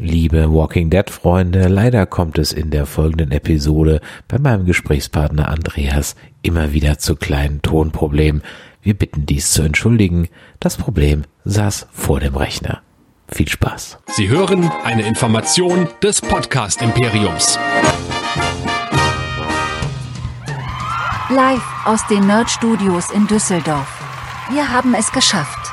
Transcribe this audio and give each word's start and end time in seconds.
Liebe 0.00 0.52
Walking 0.52 0.90
Dead 0.90 1.10
Freunde, 1.10 1.66
leider 1.66 2.06
kommt 2.06 2.38
es 2.38 2.52
in 2.52 2.70
der 2.70 2.86
folgenden 2.86 3.32
Episode 3.32 4.00
bei 4.28 4.38
meinem 4.38 4.64
Gesprächspartner 4.64 5.48
Andreas 5.48 6.14
immer 6.40 6.72
wieder 6.72 6.98
zu 6.98 7.16
kleinen 7.16 7.62
Tonproblemen. 7.62 8.42
Wir 8.80 8.94
bitten 8.94 9.26
dies 9.26 9.50
zu 9.50 9.62
entschuldigen. 9.62 10.28
Das 10.60 10.76
Problem 10.76 11.24
saß 11.44 11.88
vor 11.90 12.20
dem 12.20 12.36
Rechner. 12.36 12.80
Viel 13.26 13.48
Spaß. 13.48 13.98
Sie 14.06 14.28
hören 14.28 14.70
eine 14.84 15.02
Information 15.02 15.88
des 16.00 16.20
Podcast 16.20 16.80
Imperiums. 16.80 17.58
Live 21.28 21.66
aus 21.84 22.06
den 22.06 22.24
Nerd 22.24 22.48
Studios 22.48 23.10
in 23.10 23.26
Düsseldorf. 23.26 23.88
Wir 24.52 24.70
haben 24.70 24.94
es 24.94 25.10
geschafft. 25.10 25.72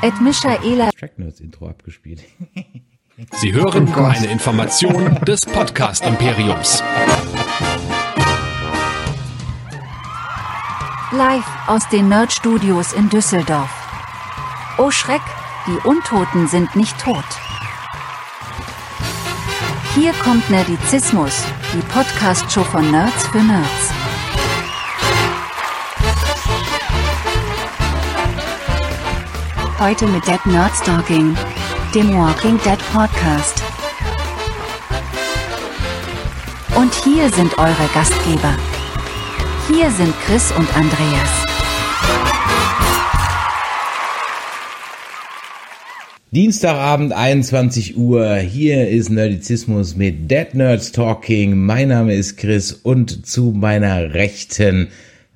Ed 0.00 0.18
Michaela 0.22 0.90
Track 0.98 1.18
Nerds 1.18 1.40
Intro 1.40 1.68
abgespielt. 1.68 2.24
Sie 3.18 3.54
hören 3.54 3.94
eine 3.94 4.26
Information 4.26 5.14
des 5.24 5.40
Podcast 5.40 6.04
Imperiums. 6.04 6.82
Live 11.12 11.46
aus 11.66 11.88
den 11.88 12.10
Nerd 12.10 12.30
Studios 12.30 12.92
in 12.92 13.08
Düsseldorf. 13.08 13.70
Oh 14.76 14.90
Schreck, 14.90 15.22
die 15.66 15.88
Untoten 15.88 16.46
sind 16.46 16.76
nicht 16.76 16.98
tot. 17.00 17.24
Hier 19.94 20.12
kommt 20.22 20.50
Nerdizismus, 20.50 21.42
die 21.72 21.86
Podcast-Show 21.94 22.64
von 22.64 22.90
Nerds 22.90 23.28
für 23.28 23.42
Nerds. 23.42 23.92
Heute 29.78 30.06
mit 30.06 30.26
Dead 30.26 30.44
Nerd 30.44 30.76
Stalking, 30.76 31.34
dem 31.96 32.12
Walking 32.12 32.58
Dead 32.62 32.78
Podcast. 32.92 33.62
Und 36.76 36.92
hier 36.92 37.30
sind 37.30 37.56
eure 37.56 37.88
Gastgeber. 37.94 38.54
Hier 39.66 39.90
sind 39.92 40.12
Chris 40.26 40.52
und 40.52 40.68
Andreas. 40.76 41.46
Dienstagabend 46.32 47.14
21 47.14 47.96
Uhr. 47.96 48.34
Hier 48.36 48.90
ist 48.90 49.08
Nerdizismus 49.08 49.96
mit 49.96 50.30
Dead 50.30 50.52
Nerds 50.52 50.92
Talking. 50.92 51.56
Mein 51.56 51.88
Name 51.88 52.14
ist 52.14 52.36
Chris 52.36 52.74
und 52.74 53.24
zu 53.24 53.52
meiner 53.56 54.12
Rechten 54.12 54.88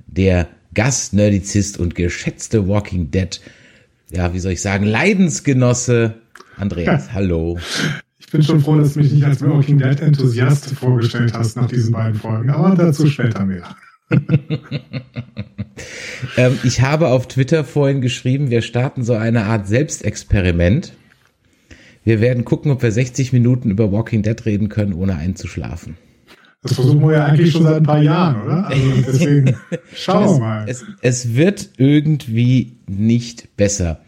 der 0.08 0.46
Gastnerdizist 0.74 1.78
und 1.78 1.94
geschätzte 1.94 2.68
Walking 2.68 3.10
Dead, 3.10 3.40
ja, 4.10 4.34
wie 4.34 4.40
soll 4.40 4.52
ich 4.52 4.60
sagen, 4.60 4.84
Leidensgenosse 4.84 6.19
Andreas. 6.60 7.12
Hallo. 7.12 7.58
Ich 8.18 8.30
bin 8.30 8.42
schon 8.42 8.60
froh, 8.60 8.76
dass 8.76 8.94
du 8.94 9.00
mich 9.00 9.12
nicht 9.12 9.24
als 9.24 9.42
Walking 9.42 9.78
Dead 9.78 10.00
Enthusiast 10.00 10.74
vorgestellt 10.74 11.32
hast 11.34 11.56
nach 11.56 11.66
diesen 11.66 11.92
beiden 11.92 12.14
Folgen, 12.14 12.50
aber 12.50 12.76
dazu 12.76 13.06
später 13.06 13.44
mehr. 13.44 13.64
ähm, 16.36 16.58
ich 16.62 16.80
habe 16.82 17.08
auf 17.08 17.28
Twitter 17.28 17.64
vorhin 17.64 18.00
geschrieben, 18.00 18.50
wir 18.50 18.62
starten 18.62 19.04
so 19.04 19.14
eine 19.14 19.44
Art 19.44 19.66
Selbstexperiment. 19.66 20.92
Wir 22.04 22.20
werden 22.20 22.44
gucken, 22.44 22.70
ob 22.72 22.82
wir 22.82 22.92
60 22.92 23.32
Minuten 23.32 23.70
über 23.70 23.90
Walking 23.92 24.22
Dead 24.22 24.44
reden 24.46 24.68
können, 24.68 24.92
ohne 24.92 25.16
einzuschlafen. 25.16 25.96
Das 26.62 26.74
versuchen 26.74 27.00
wir 27.00 27.16
ja 27.16 27.24
eigentlich 27.24 27.52
schon 27.52 27.62
seit 27.62 27.76
ein 27.76 27.84
paar 27.84 28.02
Jahren, 28.02 28.42
oder? 28.42 28.66
Also 28.66 28.92
deswegen 29.06 29.56
schauen 29.94 30.34
wir 30.34 30.38
mal. 30.40 30.64
Es, 30.68 30.84
es 31.00 31.34
wird 31.34 31.70
irgendwie 31.78 32.76
nicht 32.86 33.56
besser. 33.56 34.00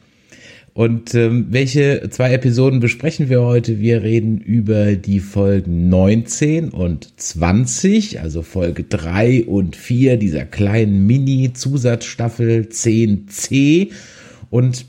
Und 0.75 1.15
ähm, 1.15 1.49
welche 1.51 2.09
zwei 2.09 2.33
Episoden 2.33 2.81
besprechen 2.81 3.29
wir 3.29 3.43
heute? 3.43 3.79
Wir 3.79 4.03
reden 4.03 4.39
über 4.39 4.97
die 4.97 5.21
Folgen 5.21 5.91
19 5.91 6.71
und 6.71 7.21
20, 7.21 8.21
also 8.21 8.41
Folge 8.41 8.85
3 8.85 9.45
und 9.45 9.77
4 9.77 10.17
dieser 10.17 10.47
kleinen 10.47 11.07
Mini-Zusatzstaffel 11.07 12.69
10c. 12.71 13.91
Und 14.49 14.87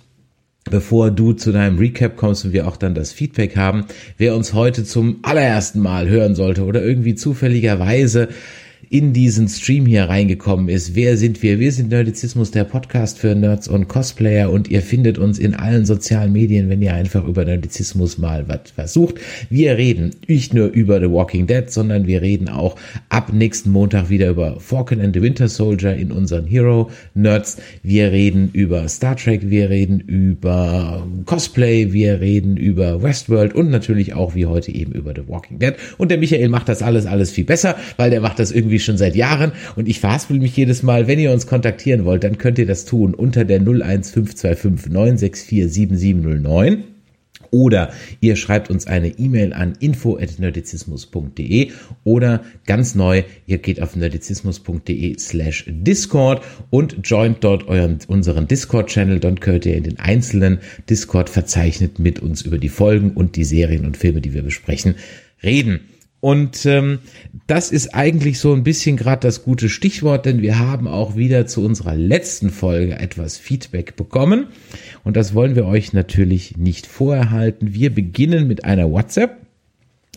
bevor 0.63 1.11
du 1.11 1.33
zu 1.33 1.51
deinem 1.51 1.77
Recap 1.77 2.15
kommst 2.15 2.45
und 2.45 2.53
wir 2.53 2.65
auch 2.65 2.77
dann 2.77 2.95
das 2.95 3.11
Feedback 3.11 3.57
haben, 3.57 3.83
wer 4.17 4.37
uns 4.37 4.53
heute 4.53 4.85
zum 4.85 5.19
allerersten 5.23 5.81
Mal 5.81 6.07
hören 6.07 6.35
sollte 6.35 6.63
oder 6.63 6.81
irgendwie 6.81 7.15
zufälligerweise 7.15 8.29
in 8.89 9.13
diesen 9.13 9.47
Stream 9.47 9.85
hier 9.85 10.05
reingekommen 10.05 10.69
ist. 10.69 10.95
Wer 10.95 11.17
sind 11.17 11.41
wir? 11.41 11.59
Wir 11.59 11.71
sind 11.71 11.89
Nerdizismus, 11.89 12.51
der 12.51 12.63
Podcast 12.63 13.19
für 13.19 13.35
Nerds 13.35 13.67
und 13.67 13.87
Cosplayer 13.87 14.51
und 14.51 14.69
ihr 14.69 14.81
findet 14.81 15.17
uns 15.17 15.39
in 15.39 15.53
allen 15.53 15.85
sozialen 15.85 16.31
Medien, 16.31 16.69
wenn 16.69 16.81
ihr 16.81 16.93
einfach 16.93 17.25
über 17.25 17.45
Nerdizismus 17.45 18.17
mal 18.17 18.47
was 18.47 18.71
versucht. 18.75 19.15
Wir 19.49 19.77
reden 19.77 20.11
nicht 20.27 20.53
nur 20.53 20.67
über 20.67 20.99
The 20.99 21.09
Walking 21.09 21.47
Dead, 21.47 21.69
sondern 21.71 22.07
wir 22.07 22.21
reden 22.21 22.49
auch 22.49 22.75
ab 23.09 23.33
nächsten 23.33 23.71
Montag 23.71 24.09
wieder 24.09 24.29
über 24.29 24.59
Falcon 24.59 25.01
and 25.01 25.15
the 25.15 25.21
Winter 25.21 25.47
Soldier 25.47 25.95
in 25.95 26.11
unseren 26.11 26.45
Hero 26.45 26.89
Nerds. 27.13 27.57
Wir 27.81 28.11
reden 28.11 28.49
über 28.53 28.87
Star 28.87 29.15
Trek, 29.15 29.49
wir 29.49 29.69
reden 29.69 29.99
über 29.99 31.07
Cosplay, 31.25 31.93
wir 31.93 32.21
reden 32.21 32.57
über 32.57 33.01
Westworld 33.01 33.53
und 33.53 33.69
natürlich 33.69 34.13
auch 34.13 34.35
wie 34.35 34.45
heute 34.45 34.71
eben 34.71 34.91
über 34.91 35.13
The 35.15 35.27
Walking 35.27 35.59
Dead. 35.59 35.73
Und 35.97 36.11
der 36.11 36.17
Michael 36.17 36.49
macht 36.49 36.69
das 36.69 36.81
alles, 36.81 37.05
alles 37.05 37.31
viel 37.31 37.45
besser, 37.45 37.75
weil 37.97 38.09
der 38.09 38.21
macht 38.21 38.39
das 38.39 38.51
irgendwie 38.51 38.72
schon 38.79 38.97
seit 38.97 39.15
Jahren 39.15 39.51
und 39.75 39.87
ich 39.87 39.99
verhaspel 39.99 40.39
mich 40.39 40.55
jedes 40.55 40.83
Mal. 40.83 41.07
Wenn 41.07 41.19
ihr 41.19 41.31
uns 41.31 41.47
kontaktieren 41.47 42.05
wollt, 42.05 42.23
dann 42.23 42.37
könnt 42.37 42.59
ihr 42.59 42.65
das 42.65 42.85
tun 42.85 43.13
unter 43.13 43.45
der 43.45 43.59
01525 43.59 44.91
964 44.91 45.71
7709. 45.71 46.83
Oder 47.53 47.93
ihr 48.19 48.35
schreibt 48.35 48.71
uns 48.71 48.87
eine 48.87 49.09
E-Mail 49.19 49.53
an 49.53 49.73
info.nerdizismus.de 49.79 51.69
oder 52.03 52.43
ganz 52.65 52.95
neu, 52.95 53.21
ihr 53.45 53.59
geht 53.59 53.79
auf 53.79 53.95
nerdizismus.de 53.95 55.19
slash 55.19 55.65
Discord 55.67 56.43
und 56.71 56.97
joint 57.03 57.43
dort 57.43 57.67
euren, 57.67 57.99
unseren 58.07 58.47
Discord-Channel. 58.47 59.19
Dann 59.19 59.39
könnt 59.39 59.67
ihr 59.67 59.75
in 59.75 59.83
den 59.83 59.99
einzelnen 59.99 60.61
Discord 60.89 61.29
verzeichnet 61.29 61.99
mit 61.99 62.19
uns 62.19 62.41
über 62.41 62.57
die 62.57 62.69
Folgen 62.69 63.11
und 63.11 63.35
die 63.35 63.43
Serien 63.43 63.85
und 63.85 63.97
Filme, 63.97 64.21
die 64.21 64.33
wir 64.33 64.41
besprechen, 64.41 64.95
reden. 65.43 65.81
Und 66.23 66.65
ähm, 66.65 66.99
das 67.47 67.69
ist 67.69 67.93
eigentlich 67.93 68.39
so 68.39 68.53
ein 68.53 68.63
bisschen 68.63 68.95
gerade 68.95 69.27
das 69.27 69.43
gute 69.43 69.67
Stichwort, 69.67 70.25
denn 70.25 70.41
wir 70.41 70.57
haben 70.57 70.87
auch 70.87 71.17
wieder 71.17 71.47
zu 71.47 71.65
unserer 71.65 71.95
letzten 71.95 72.49
Folge 72.49 72.97
etwas 72.97 73.37
Feedback 73.37 73.97
bekommen. 73.97 74.47
Und 75.03 75.17
das 75.17 75.35
wollen 75.35 75.57
wir 75.57 75.65
euch 75.65 75.91
natürlich 75.91 76.55
nicht 76.55 76.87
vorerhalten. 76.87 77.73
Wir 77.73 77.93
beginnen 77.93 78.47
mit 78.47 78.63
einer 78.63 78.89
WhatsApp. 78.89 79.35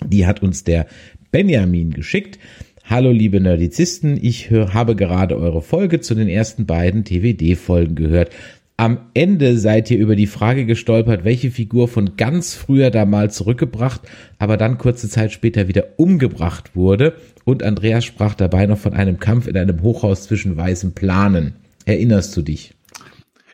Die 0.05 0.29
hat 0.29 0.45
uns 0.45 0.63
der 0.63 0.87
Benjamin 1.33 1.91
geschickt. 1.91 2.39
Hallo 2.85 3.11
liebe 3.11 3.41
Nerdizisten, 3.41 4.17
ich 4.23 4.49
hör, 4.49 4.75
habe 4.75 4.95
gerade 4.95 5.37
eure 5.37 5.61
Folge 5.61 5.99
zu 5.99 6.15
den 6.15 6.29
ersten 6.29 6.67
beiden 6.67 7.05
TWD-Folgen 7.05 7.97
gehört. 7.97 8.31
Am 8.79 8.99
Ende 9.15 9.57
seid 9.57 9.91
ihr 9.91 9.97
über 9.97 10.17
die 10.17 10.27
Frage 10.27 10.67
gestolpert, 10.67 11.25
welche 11.25 11.51
Figur 11.51 11.89
von 11.89 12.17
ganz 12.17 12.55
früher 12.55 12.91
da 12.91 13.07
mal 13.07 13.31
zurückgebracht, 13.31 14.03
aber 14.39 14.59
dann 14.59 14.77
kurze 14.77 15.09
Zeit 15.09 15.33
später 15.33 15.67
wieder 15.67 15.85
umgebracht 15.97 16.77
wurde. 16.77 17.15
Und 17.45 17.63
Andreas 17.63 18.05
sprach 18.05 18.35
dabei 18.35 18.67
noch 18.67 18.77
von 18.77 18.93
einem 18.93 19.19
Kampf 19.19 19.47
in 19.47 19.57
einem 19.57 19.81
Hochhaus 19.81 20.25
zwischen 20.25 20.59
weißen 20.59 20.93
Planen. 20.93 21.55
Erinnerst 21.87 22.37
du 22.37 22.43
dich? 22.43 22.75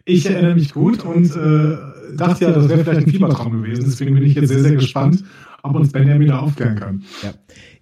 Ich 0.05 0.27
erinnere 0.29 0.57
mich 0.57 0.73
gut 0.73 1.05
und 1.05 1.31
äh, 1.37 1.77
dachte 2.17 2.47
ja, 2.47 2.51
das 2.51 2.69
wäre 2.69 2.83
vielleicht 2.83 3.07
ein 3.07 3.11
Fiebertraum 3.11 3.63
gewesen. 3.63 3.85
Deswegen 3.85 4.15
bin 4.15 4.25
ich 4.25 4.35
jetzt 4.35 4.49
sehr, 4.49 4.59
sehr 4.59 4.75
gespannt, 4.75 5.23
ob 5.63 5.77
uns 5.77 5.93
Benjamin 5.93 6.29
da 6.29 6.41
aufklären 6.41 6.75
kann. 6.75 7.05
Ja. 7.23 7.33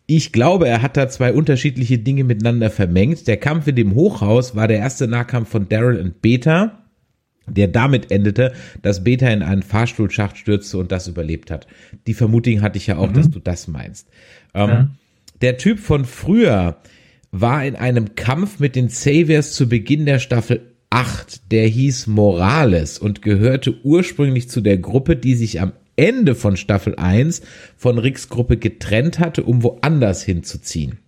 Ich 0.07 0.33
glaube, 0.33 0.69
er 0.69 0.83
hat 0.83 0.99
da 0.99 1.09
zwei 1.09 1.33
unterschiedliche 1.33 1.99
Dinge 1.99 2.25
miteinander 2.25 2.69
vermengt. 2.69 3.27
Der 3.29 3.39
Kampf 3.39 3.67
in 3.69 3.77
dem 3.77 3.95
Hochhaus 3.95 4.55
war 4.55 4.69
der 4.69 4.79
erste 4.79 5.09
Nahkampf 5.09 5.49
von 5.49 5.69
Daryl 5.71 6.01
und 6.01 6.21
Beta 6.21 6.80
der 7.51 7.69
damit 7.69 8.11
endete, 8.11 8.53
dass 8.83 9.05
Beta 9.05 9.29
in 9.29 9.43
einen 9.43 9.63
Fahrstuhlschacht 9.63 10.37
stürzte 10.37 10.79
und 10.79 10.93
das 10.93 11.09
überlebt 11.09 11.51
hat. 11.51 11.67
Die 12.07 12.15
Vermutung 12.15 12.63
hatte 12.63 12.79
ich 12.79 12.87
ja 12.87 12.97
auch, 12.97 13.09
mhm. 13.09 13.15
dass 13.15 13.31
du 13.31 13.41
das 13.41 13.69
meinst. 13.69 14.09
Ähm, 14.55 14.69
ja. 14.69 14.91
Der 15.41 15.57
Typ 15.59 15.79
von 15.79 16.05
früher 16.05 16.77
war 17.31 17.65
in 17.65 17.77
einem 17.77 18.15
Kampf 18.15 18.59
mit 18.59 18.77
den 18.77 18.89
Saviors 18.89 19.53
zu 19.53 19.69
Beginn 19.69 20.07
der 20.07 20.19
Staffel 20.19 20.63
8, 20.91 21.53
der 21.53 21.67
hieß 21.69 22.09
Morales 22.09 22.99
und 22.99 23.23
gehörte 23.23 23.77
ursprünglich 23.85 24.49
zu 24.49 24.61
der 24.61 24.79
Gruppe, 24.79 25.17
die 25.17 25.37
sich 25.37 25.61
am 25.61 25.73
Ende 25.95 26.35
von 26.35 26.57
Staffel 26.57 26.97
1 26.97 27.43
von 27.77 27.99
Ricks 27.99 28.29
Gruppe 28.29 28.57
getrennt 28.57 29.19
hatte, 29.19 29.45
um 29.45 29.63
woanders 29.63 30.23
hinzuziehen. 30.23 30.99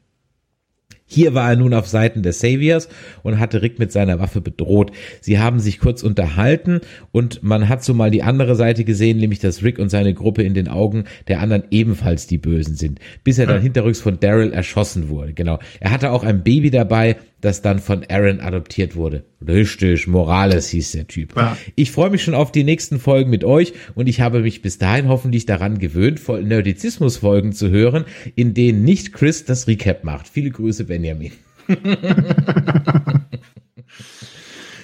Hier 1.12 1.35
war 1.35 1.50
er 1.50 1.56
nun 1.56 1.75
auf 1.75 1.87
Seiten 1.88 2.23
der 2.23 2.32
Saviors 2.32 2.88
und 3.23 3.38
hatte 3.38 3.61
Rick 3.61 3.79
mit 3.79 3.93
seiner 3.93 4.19
Waffe 4.19 4.41
bedroht. 4.41 4.93
Sie 5.20 5.38
haben 5.38 5.61
sich 5.61 5.79
kurz 5.79 6.03
unterhalten 6.03 6.81
und 7.11 7.43
man 7.43 7.69
hat 7.69 7.85
so 7.85 7.93
mal 7.93 8.11
die 8.11 8.23
andere 8.23 8.55
Seite 8.55 8.85
gesehen, 8.85 9.19
nämlich 9.19 9.38
dass 9.38 9.62
Rick 9.62 9.79
und 9.79 9.91
seine 9.91 10.14
Gruppe 10.14 10.43
in 10.43 10.55
den 10.55 10.69
Augen 10.69 11.05
der 11.29 11.41
anderen 11.41 11.64
ebenfalls 11.70 12.26
die 12.26 12.38
Bösen 12.38 12.76
sind, 12.76 12.99
bis 13.25 13.38
er 13.38 13.47
dann 13.47 13.61
hinterrücks 13.61 14.00
von 14.00 14.20
Daryl 14.20 14.53
erschossen 14.53 15.11
wurde. 15.11 15.35
Genau. 15.35 15.59
Er 15.81 15.91
hatte 15.91 16.12
auch 16.12 16.25
ein 16.25 16.43
Baby 16.43 16.70
dabei, 16.70 17.17
das 17.43 17.61
dann 17.61 17.79
von 17.81 18.05
Aaron 18.09 18.41
adoptiert 18.41 18.97
wurde. 18.97 19.25
Richtig, 19.47 20.06
Morales 20.06 20.69
hieß 20.71 20.93
der 20.93 21.06
Typ. 21.09 21.37
Ja. 21.37 21.59
Ich 21.75 21.91
freue 21.91 22.09
mich 22.09 22.23
schon 22.23 22.35
auf 22.35 22.53
die 22.53 22.65
nächsten 22.65 22.99
Folgen 22.99 23.29
mit 23.29 23.44
euch 23.44 23.75
und 23.94 24.09
ich 24.09 24.23
habe 24.23 24.41
mich 24.41 24.62
bis 24.62 24.79
dahin 24.79 25.09
hoffentlich 25.09 25.44
daran 25.44 25.79
gewöhnt, 25.79 26.21
Nerdizismus-Folgen 26.27 27.53
zu 27.53 27.69
hören, 27.69 28.06
in 28.37 28.55
denen 28.55 28.85
nicht 28.85 29.12
Chris 29.12 29.44
das 29.44 29.67
Recap 29.67 30.05
macht. 30.05 30.29
Viele 30.29 30.50
Grüße, 30.50 30.85
Benjamin. 30.85 31.33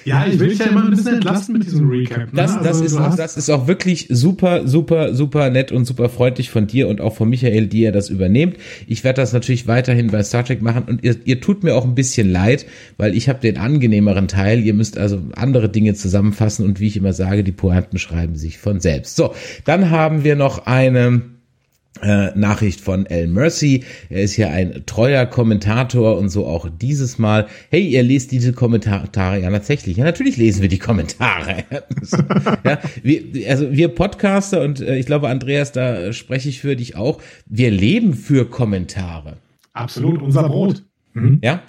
Ja, 0.08 0.26
ich 0.26 0.38
will 0.38 0.48
dich 0.48 0.58
ja 0.58 0.66
immer 0.66 0.84
ein 0.84 0.90
bisschen 0.90 1.14
entlasten 1.14 1.52
mit 1.52 1.66
diesem 1.66 1.88
Recap. 1.90 2.18
Ne? 2.18 2.26
Das, 2.32 2.54
das, 2.56 2.66
also, 2.66 2.84
ist 2.84 2.96
auch, 2.96 3.14
das 3.14 3.36
ist 3.36 3.50
auch 3.50 3.66
wirklich 3.66 4.06
super, 4.10 4.66
super, 4.66 5.14
super 5.14 5.50
nett 5.50 5.70
und 5.70 5.84
super 5.84 6.08
freundlich 6.08 6.50
von 6.50 6.66
dir 6.66 6.88
und 6.88 7.00
auch 7.00 7.14
von 7.14 7.28
Michael, 7.28 7.66
die 7.66 7.80
ihr 7.80 7.92
das 7.92 8.08
übernehmt. 8.08 8.56
Ich 8.86 9.04
werde 9.04 9.20
das 9.20 9.32
natürlich 9.32 9.66
weiterhin 9.66 10.08
bei 10.08 10.22
Star 10.22 10.44
Trek 10.44 10.62
machen 10.62 10.84
und 10.84 11.04
ihr, 11.04 11.16
ihr 11.24 11.40
tut 11.40 11.62
mir 11.62 11.74
auch 11.74 11.84
ein 11.84 11.94
bisschen 11.94 12.30
leid, 12.30 12.64
weil 12.96 13.14
ich 13.14 13.28
habe 13.28 13.40
den 13.40 13.58
angenehmeren 13.58 14.28
Teil. 14.28 14.60
Ihr 14.60 14.74
müsst 14.74 14.96
also 14.96 15.20
andere 15.34 15.68
Dinge 15.68 15.94
zusammenfassen 15.94 16.64
und 16.64 16.80
wie 16.80 16.86
ich 16.86 16.96
immer 16.96 17.12
sage, 17.12 17.44
die 17.44 17.52
Pointen 17.52 17.98
schreiben 17.98 18.36
sich 18.36 18.58
von 18.58 18.80
selbst. 18.80 19.16
So, 19.16 19.34
dann 19.64 19.90
haben 19.90 20.24
wir 20.24 20.36
noch 20.36 20.66
eine 20.66 21.37
äh, 22.02 22.38
Nachricht 22.38 22.80
von 22.80 23.06
El 23.06 23.28
Mercy. 23.28 23.84
Er 24.08 24.22
ist 24.22 24.36
ja 24.36 24.48
ein 24.48 24.82
treuer 24.86 25.26
Kommentator 25.26 26.18
und 26.18 26.28
so 26.28 26.46
auch 26.46 26.68
dieses 26.80 27.18
Mal. 27.18 27.46
Hey, 27.70 27.86
ihr 27.86 28.02
lest 28.02 28.32
diese 28.32 28.52
Kommentare 28.52 29.08
ja 29.40 29.50
tatsächlich. 29.50 29.96
Ja, 29.96 30.04
natürlich 30.04 30.36
lesen 30.36 30.62
wir 30.62 30.68
die 30.68 30.78
Kommentare. 30.78 31.64
ja, 32.64 32.78
wir, 33.02 33.50
also 33.50 33.72
wir 33.72 33.88
Podcaster 33.88 34.62
und 34.62 34.80
äh, 34.80 34.96
ich 34.96 35.06
glaube, 35.06 35.28
Andreas, 35.28 35.72
da 35.72 36.12
spreche 36.12 36.48
ich 36.48 36.60
für 36.60 36.76
dich 36.76 36.96
auch. 36.96 37.20
Wir 37.46 37.70
leben 37.70 38.14
für 38.14 38.48
Kommentare. 38.48 39.36
Absolut, 39.72 40.22
unser 40.22 40.48
Brot. 40.48 40.82
Mhm. 41.14 41.40
Ja, 41.42 41.62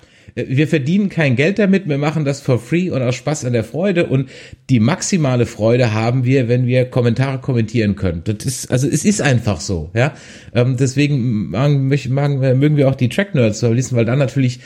wir 0.47 0.67
verdienen 0.67 1.09
kein 1.09 1.35
Geld 1.35 1.59
damit, 1.59 1.87
wir 1.87 1.97
machen 1.97 2.25
das 2.25 2.41
for 2.41 2.59
free 2.59 2.89
und 2.89 3.01
aus 3.01 3.15
Spaß 3.15 3.45
an 3.45 3.53
der 3.53 3.63
Freude 3.63 4.05
und 4.05 4.29
die 4.69 4.79
maximale 4.79 5.45
Freude 5.45 5.93
haben 5.93 6.23
wir, 6.25 6.47
wenn 6.47 6.67
wir 6.67 6.85
Kommentare 6.85 7.39
kommentieren 7.39 7.95
können. 7.95 8.21
Das 8.23 8.45
ist, 8.45 8.71
also 8.71 8.87
es 8.87 9.05
ist 9.05 9.21
einfach 9.21 9.59
so, 9.59 9.89
ja. 9.93 10.13
Ähm, 10.53 10.77
deswegen 10.77 11.49
magen, 11.49 11.87
mögen 11.87 12.77
wir 12.77 12.87
auch 12.87 12.95
die 12.95 13.09
Track 13.09 13.35
Nerds 13.35 13.59
so 13.59 13.71
lesen, 13.71 13.95
weil 13.95 14.05
dann 14.05 14.19
natürlich 14.19 14.59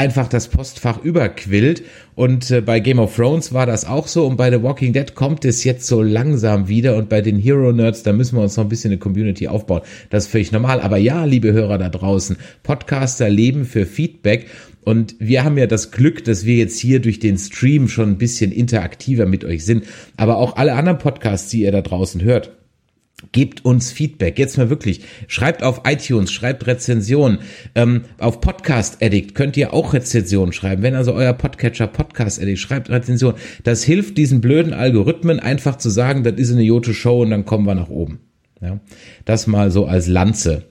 einfach 0.00 0.28
das 0.28 0.48
Postfach 0.48 1.02
überquillt. 1.04 1.82
Und 2.14 2.50
äh, 2.50 2.62
bei 2.62 2.80
Game 2.80 2.98
of 2.98 3.14
Thrones 3.14 3.52
war 3.52 3.66
das 3.66 3.84
auch 3.84 4.06
so. 4.06 4.26
Und 4.26 4.36
bei 4.36 4.50
The 4.50 4.62
Walking 4.62 4.94
Dead 4.94 5.14
kommt 5.14 5.44
es 5.44 5.62
jetzt 5.62 5.86
so 5.86 6.02
langsam 6.02 6.68
wieder. 6.68 6.96
Und 6.96 7.10
bei 7.10 7.20
den 7.20 7.38
Hero 7.38 7.70
Nerds, 7.70 8.02
da 8.02 8.14
müssen 8.14 8.36
wir 8.36 8.42
uns 8.42 8.56
noch 8.56 8.64
ein 8.64 8.70
bisschen 8.70 8.92
eine 8.92 8.98
Community 8.98 9.46
aufbauen. 9.46 9.82
Das 10.08 10.24
ist 10.24 10.30
völlig 10.30 10.52
normal. 10.52 10.80
Aber 10.80 10.96
ja, 10.96 11.26
liebe 11.26 11.52
Hörer 11.52 11.76
da 11.76 11.90
draußen, 11.90 12.36
Podcaster 12.62 13.28
leben 13.28 13.66
für 13.66 13.84
Feedback. 13.84 14.46
Und 14.82 15.14
wir 15.18 15.44
haben 15.44 15.58
ja 15.58 15.66
das 15.66 15.90
Glück, 15.90 16.24
dass 16.24 16.44
wir 16.44 16.56
jetzt 16.56 16.78
hier 16.78 17.00
durch 17.00 17.18
den 17.18 17.36
Stream 17.36 17.88
schon 17.88 18.10
ein 18.10 18.18
bisschen 18.18 18.50
interaktiver 18.50 19.26
mit 19.26 19.44
euch 19.44 19.64
sind. 19.64 19.84
Aber 20.16 20.38
auch 20.38 20.56
alle 20.56 20.74
anderen 20.74 20.98
Podcasts, 20.98 21.50
die 21.50 21.62
ihr 21.62 21.72
da 21.72 21.82
draußen 21.82 22.22
hört, 22.22 22.52
Gebt 23.32 23.64
uns 23.64 23.92
Feedback. 23.92 24.38
Jetzt 24.38 24.56
mal 24.56 24.70
wirklich. 24.70 25.02
Schreibt 25.28 25.62
auf 25.62 25.82
iTunes, 25.84 26.32
schreibt 26.32 26.66
Rezensionen. 26.66 27.40
Ähm, 27.74 28.02
auf 28.18 28.40
Podcast 28.40 29.02
Addict 29.02 29.34
könnt 29.34 29.56
ihr 29.56 29.74
auch 29.74 29.92
Rezensionen 29.92 30.52
schreiben. 30.52 30.82
Wenn 30.82 30.94
also 30.94 31.12
euer 31.12 31.34
Podcatcher 31.34 31.86
Podcast 31.86 32.40
Addict 32.40 32.58
schreibt 32.58 32.88
Rezensionen. 32.88 33.38
Das 33.62 33.84
hilft 33.84 34.16
diesen 34.16 34.40
blöden 34.40 34.72
Algorithmen 34.72 35.38
einfach 35.38 35.76
zu 35.76 35.90
sagen, 35.90 36.24
das 36.24 36.34
ist 36.34 36.52
eine 36.52 36.62
Jote 36.62 36.94
Show 36.94 37.22
und 37.22 37.30
dann 37.30 37.44
kommen 37.44 37.66
wir 37.66 37.74
nach 37.74 37.90
oben. 37.90 38.20
Ja, 38.62 38.80
das 39.24 39.46
mal 39.46 39.70
so 39.70 39.86
als 39.86 40.06
Lanze 40.06 40.69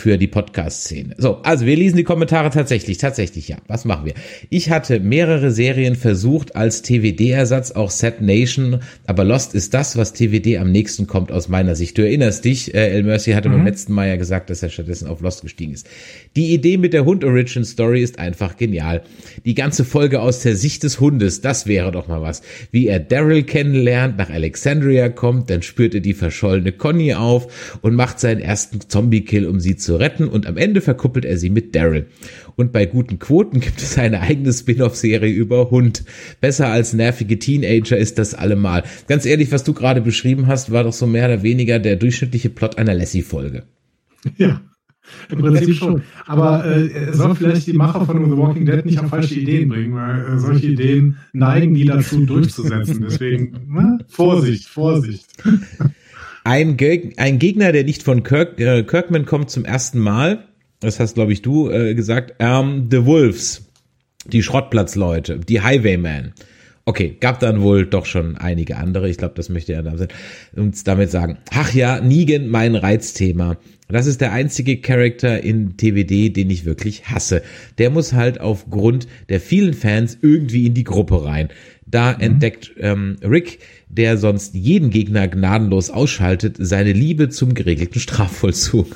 für 0.00 0.16
die 0.16 0.26
Podcast-Szene. 0.26 1.14
So, 1.18 1.42
also 1.42 1.66
wir 1.66 1.76
lesen 1.76 1.98
die 1.98 2.04
Kommentare 2.04 2.50
tatsächlich, 2.50 2.96
tatsächlich 2.98 3.48
ja. 3.48 3.58
Was 3.66 3.84
machen 3.84 4.06
wir? 4.06 4.14
Ich 4.48 4.70
hatte 4.70 4.98
mehrere 4.98 5.50
Serien 5.50 5.94
versucht 5.94 6.56
als 6.56 6.80
TWD-Ersatz, 6.82 7.72
auch 7.72 7.90
Set 7.90 8.22
Nation, 8.22 8.80
aber 9.06 9.24
Lost 9.24 9.54
ist 9.54 9.74
das, 9.74 9.98
was 9.98 10.14
TWD 10.14 10.56
am 10.56 10.72
nächsten 10.72 11.06
kommt 11.06 11.30
aus 11.30 11.48
meiner 11.48 11.76
Sicht. 11.76 11.98
Du 11.98 12.02
erinnerst 12.02 12.46
dich, 12.46 12.74
äh, 12.74 12.88
El 12.90 13.02
Mercy 13.02 13.32
hatte 13.32 13.50
mhm. 13.50 13.52
beim 13.54 13.66
letzten 13.66 13.92
Mal 13.92 14.08
ja 14.08 14.16
gesagt, 14.16 14.48
dass 14.48 14.62
er 14.62 14.70
stattdessen 14.70 15.06
auf 15.06 15.20
Lost 15.20 15.42
gestiegen 15.42 15.72
ist. 15.72 15.86
Die 16.34 16.54
Idee 16.54 16.78
mit 16.78 16.94
der 16.94 17.04
Hund-Origin 17.04 17.64
Story 17.64 18.02
ist 18.02 18.18
einfach 18.18 18.56
genial. 18.56 19.02
Die 19.44 19.54
ganze 19.54 19.84
Folge 19.84 20.20
aus 20.22 20.40
der 20.40 20.56
Sicht 20.56 20.82
des 20.82 20.98
Hundes, 20.98 21.42
das 21.42 21.66
wäre 21.66 21.92
doch 21.92 22.08
mal 22.08 22.22
was. 22.22 22.40
Wie 22.70 22.86
er 22.86 23.00
Daryl 23.00 23.42
kennenlernt, 23.42 24.16
nach 24.16 24.30
Alexandria 24.30 25.10
kommt, 25.10 25.50
dann 25.50 25.60
spürt 25.60 25.94
er 25.94 26.00
die 26.00 26.14
verschollene 26.14 26.72
Conny 26.72 27.12
auf 27.12 27.78
und 27.82 27.94
macht 27.94 28.18
seinen 28.18 28.40
ersten 28.40 28.80
Zombie-Kill, 28.80 29.46
um 29.46 29.60
sie 29.60 29.76
zu 29.76 29.89
zu 29.90 29.96
retten 29.96 30.28
und 30.28 30.46
am 30.46 30.56
Ende 30.56 30.80
verkuppelt 30.80 31.24
er 31.24 31.36
sie 31.36 31.50
mit 31.50 31.74
Daryl. 31.74 32.06
Und 32.54 32.70
bei 32.70 32.86
guten 32.86 33.18
Quoten 33.18 33.58
gibt 33.60 33.82
es 33.82 33.98
eine 33.98 34.20
eigene 34.20 34.52
Spin-off-Serie 34.52 35.32
über 35.32 35.72
Hund. 35.72 36.04
Besser 36.40 36.68
als 36.68 36.92
nervige 36.92 37.40
Teenager 37.40 37.96
ist 37.96 38.16
das 38.18 38.34
allemal. 38.34 38.84
Ganz 39.08 39.26
ehrlich, 39.26 39.50
was 39.50 39.64
du 39.64 39.72
gerade 39.72 40.00
beschrieben 40.00 40.46
hast, 40.46 40.70
war 40.70 40.84
doch 40.84 40.92
so 40.92 41.08
mehr 41.08 41.26
oder 41.26 41.42
weniger 41.42 41.80
der 41.80 41.96
durchschnittliche 41.96 42.50
Plot 42.50 42.78
einer 42.78 42.94
Lassie-Folge. 42.94 43.64
Ja. 44.36 44.60
Im 45.28 45.38
Prinzip 45.38 45.74
schon. 45.74 46.02
Aber 46.26 46.64
äh, 46.64 47.12
soll 47.12 47.34
vielleicht 47.34 47.66
die 47.66 47.72
Macher 47.72 48.06
von 48.06 48.30
The 48.30 48.36
Walking 48.36 48.66
Dead 48.66 48.84
nicht 48.84 49.00
auf 49.00 49.08
falsche 49.08 49.34
Ideen 49.34 49.70
bringen, 49.70 49.96
weil 49.96 50.36
äh, 50.36 50.38
solche 50.38 50.68
Ideen 50.68 51.16
neigen 51.32 51.74
die 51.74 51.84
dazu 51.84 52.24
durchzusetzen. 52.24 53.00
Deswegen, 53.02 53.58
ne? 53.66 53.98
Vorsicht, 54.06 54.68
Vorsicht. 54.68 55.26
Ein, 56.44 56.76
Geg 56.76 57.14
ein 57.18 57.38
Gegner, 57.38 57.72
der 57.72 57.84
nicht 57.84 58.02
von 58.02 58.22
Kirk 58.22 58.58
äh, 58.58 58.82
Kirkman 58.82 59.26
kommt 59.26 59.50
zum 59.50 59.64
ersten 59.64 59.98
Mal, 59.98 60.44
das 60.80 60.98
hast, 60.98 61.14
glaube 61.14 61.32
ich, 61.32 61.42
du 61.42 61.70
äh, 61.70 61.94
gesagt, 61.94 62.34
ähm, 62.38 62.88
The 62.90 63.04
Wolves, 63.04 63.70
die 64.26 64.42
Schrottplatzleute, 64.42 65.38
die 65.38 65.60
Highwaymen. 65.60 66.32
Okay, 66.86 67.16
gab 67.20 67.38
dann 67.40 67.60
wohl 67.60 67.86
doch 67.86 68.06
schon 68.06 68.36
einige 68.38 68.76
andere. 68.76 69.08
Ich 69.08 69.18
glaube, 69.18 69.34
das 69.36 69.48
möchte 69.50 69.74
er 69.74 69.82
damit 69.82 71.10
sagen. 71.10 71.38
Ach 71.50 71.72
ja, 71.72 72.00
Negan, 72.00 72.48
mein 72.48 72.74
Reizthema. 72.74 73.58
Das 73.88 74.06
ist 74.06 74.20
der 74.20 74.32
einzige 74.32 74.80
Charakter 74.80 75.42
in 75.42 75.76
TWD, 75.76 76.34
den 76.34 76.50
ich 76.50 76.64
wirklich 76.64 77.10
hasse. 77.10 77.42
Der 77.78 77.90
muss 77.90 78.12
halt 78.12 78.40
aufgrund 78.40 79.06
der 79.28 79.40
vielen 79.40 79.74
Fans 79.74 80.18
irgendwie 80.22 80.66
in 80.66 80.74
die 80.74 80.84
Gruppe 80.84 81.24
rein. 81.24 81.50
Da 81.86 82.14
mhm. 82.14 82.20
entdeckt 82.20 82.72
ähm, 82.78 83.16
Rick, 83.22 83.58
der 83.90 84.16
sonst 84.16 84.54
jeden 84.54 84.90
Gegner 84.90 85.28
gnadenlos 85.28 85.90
ausschaltet, 85.90 86.56
seine 86.58 86.92
Liebe 86.92 87.28
zum 87.28 87.54
geregelten 87.54 88.00
Strafvollzug. 88.00 88.86